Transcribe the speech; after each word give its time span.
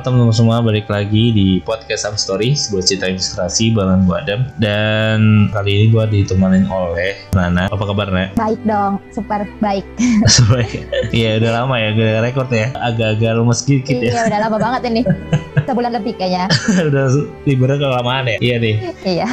Halo 0.00 0.16
teman-teman 0.16 0.32
semua, 0.32 0.64
balik 0.64 0.88
lagi 0.88 1.28
di 1.28 1.60
podcast 1.60 2.08
Sam 2.08 2.16
Story, 2.16 2.56
sebuah 2.56 2.88
cerita 2.88 3.04
ilustrasi 3.04 3.76
bareng 3.76 4.08
gue 4.08 4.16
Adam. 4.16 4.40
Dan 4.56 5.52
kali 5.52 5.76
ini 5.76 5.86
gue 5.92 6.00
ditemenin 6.08 6.64
oleh 6.72 7.20
Nana. 7.36 7.68
Apa 7.68 7.84
kabar 7.84 8.08
Nana? 8.08 8.32
Baik 8.40 8.64
dong, 8.64 8.96
super 9.12 9.44
baik. 9.60 9.84
Sebaik 10.40 10.88
Iya 11.12 11.36
udah 11.44 11.52
lama 11.52 11.76
ya, 11.76 11.92
gue 11.92 12.16
rekord 12.16 12.48
ya. 12.48 12.72
Agak-agak 12.80 13.44
lemes 13.44 13.60
sedikit 13.60 14.00
ya. 14.00 14.08
Iya 14.08 14.20
udah 14.32 14.40
lama 14.40 14.56
banget 14.56 14.80
ini. 14.88 15.00
Sebulan 15.68 15.92
lebih 15.92 16.16
kayaknya. 16.16 16.48
Udah 16.80 17.04
liburan 17.44 17.76
kelamaan 17.76 18.24
ya? 18.24 18.36
Iya 18.40 18.56
nih. 18.56 18.74
Iya. 19.04 19.28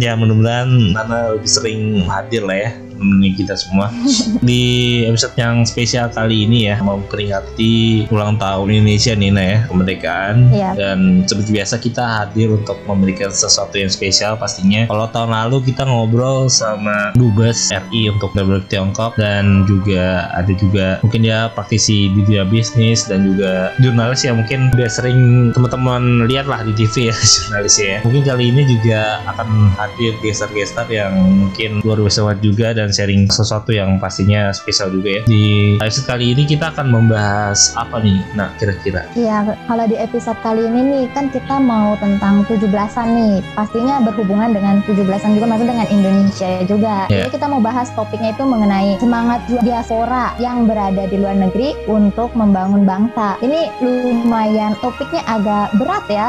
Ya 0.00 0.16
mudah-mudahan 0.16 0.96
Nana 0.96 1.36
lebih 1.36 1.50
sering 1.60 2.08
hadir 2.08 2.48
lah 2.48 2.56
ya 2.56 2.72
menemani 3.00 3.32
kita 3.32 3.56
semua. 3.56 3.88
Di 4.48 4.62
episode 5.08 5.34
yang 5.40 5.64
spesial 5.64 6.12
kali 6.12 6.44
ini 6.44 6.68
ya 6.68 6.76
mau 6.84 7.00
peringati 7.00 8.06
ulang 8.12 8.36
tahun 8.36 8.68
Indonesia 8.68 9.16
nih 9.16 9.30
Nah 9.32 9.46
ya 9.46 9.58
kemerdekaan. 9.66 10.36
Iya. 10.50 10.70
dan 10.76 10.98
seperti 11.24 11.50
biasa 11.56 11.74
kita 11.80 12.04
hadir 12.04 12.52
untuk 12.52 12.76
memberikan 12.84 13.30
sesuatu 13.32 13.78
yang 13.78 13.88
spesial 13.88 14.36
pastinya. 14.36 14.86
Kalau 14.90 15.06
tahun 15.08 15.30
lalu 15.32 15.72
kita 15.72 15.86
ngobrol 15.86 16.50
sama 16.50 17.14
dubes 17.16 17.70
RI 17.70 18.12
untuk 18.12 18.34
Republik 18.34 18.66
Tiongkok 18.68 19.16
dan 19.16 19.64
juga 19.64 20.28
ada 20.34 20.52
juga 20.52 20.98
mungkin 21.00 21.24
dia 21.24 21.48
praktisi 21.54 22.12
di 22.12 22.20
dunia 22.26 22.44
bisnis 22.44 23.06
dan 23.06 23.24
juga 23.24 23.72
jurnalis 23.78 24.26
ya 24.26 24.34
mungkin 24.34 24.74
udah 24.74 24.90
sering 24.90 25.50
teman-teman 25.54 26.26
lihat 26.26 26.50
lah 26.50 26.60
di 26.66 26.74
TV 26.76 27.08
ya 27.10 27.16
jurnalis 27.38 27.74
ya. 27.80 27.96
Mungkin 28.02 28.22
kali 28.26 28.44
ini 28.50 28.62
juga 28.66 29.22
akan 29.30 29.48
hadir 29.78 30.12
gestar-gestar 30.20 30.86
yang 30.90 31.14
mungkin 31.16 31.80
luar 31.86 32.02
biasa 32.02 32.38
juga 32.42 32.74
dan 32.74 32.89
sharing 32.90 33.26
sesuatu 33.26 33.70
yang 33.70 33.96
pastinya 33.96 34.50
spesial 34.50 34.90
juga 34.90 35.08
ya 35.10 35.22
di 35.24 35.42
episode 35.76 36.06
kali 36.06 36.32
ini 36.32 36.42
kita 36.44 36.70
akan 36.70 36.86
membahas 36.88 37.74
apa 37.74 37.98
nih 37.98 38.18
nah 38.32 38.50
kira-kira 38.56 39.02
Iya, 39.12 39.42
kalau 39.64 39.84
di 39.84 39.96
episode 39.96 40.38
kali 40.40 40.62
ini 40.62 40.80
nih 40.82 41.04
kan 41.10 41.28
kita 41.28 41.56
mau 41.56 41.94
tentang 41.96 42.42
17-an 42.46 43.08
nih. 43.10 43.34
Pastinya 43.52 44.00
berhubungan 44.00 44.50
dengan 44.50 44.80
17-an 44.82 45.34
juga 45.34 45.46
maksudnya 45.46 45.72
dengan 45.72 45.88
Indonesia 45.88 46.50
juga. 46.64 46.96
Iya. 47.06 47.26
Jadi 47.26 47.30
kita 47.32 47.46
mau 47.46 47.58
bahas 47.58 47.90
topiknya 47.92 48.32
itu 48.32 48.42
mengenai 48.42 48.96
semangat 48.96 49.40
diaspora 49.60 50.32
yang 50.36 50.64
berada 50.64 51.04
di 51.04 51.16
luar 51.16 51.36
negeri 51.36 51.76
untuk 51.86 52.32
membangun 52.32 52.82
bangsa. 52.82 53.36
Ini 53.38 53.60
lumayan 53.80 54.72
topiknya 54.78 55.22
agak 55.26 55.76
berat 55.76 56.04
ya. 56.06 56.28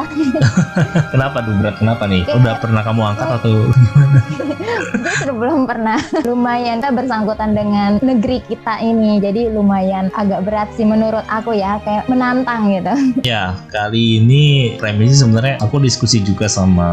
Kenapa 1.13 1.37
tuh 1.41 1.53
berat? 1.55 1.75
Kenapa 1.77 2.03
nih? 2.05 2.21
Kayak- 2.23 2.37
Udah 2.37 2.53
pernah 2.57 2.81
kamu 2.81 3.01
angkat 3.05 3.27
atau 3.31 3.53
Justru 5.01 5.33
belum 5.41 5.59
pernah. 5.63 5.97
Lumayan 6.23 6.50
kan 6.59 6.91
bersangkutan 6.97 7.55
dengan 7.55 8.01
negeri 8.03 8.43
kita 8.43 8.83
ini. 8.83 9.23
Jadi 9.23 9.47
lumayan 9.47 10.11
agak 10.11 10.43
berat 10.43 10.67
sih 10.75 10.83
menurut 10.83 11.23
aku 11.31 11.55
ya, 11.55 11.79
kayak 11.87 12.09
menantang 12.11 12.67
gitu. 12.67 12.93
Ya, 13.31 13.53
kali 13.69 14.19
ini 14.19 14.75
premisnya 14.81 15.23
sebenarnya 15.23 15.55
aku 15.61 15.77
diskusi 15.79 16.19
juga 16.25 16.49
sama 16.49 16.89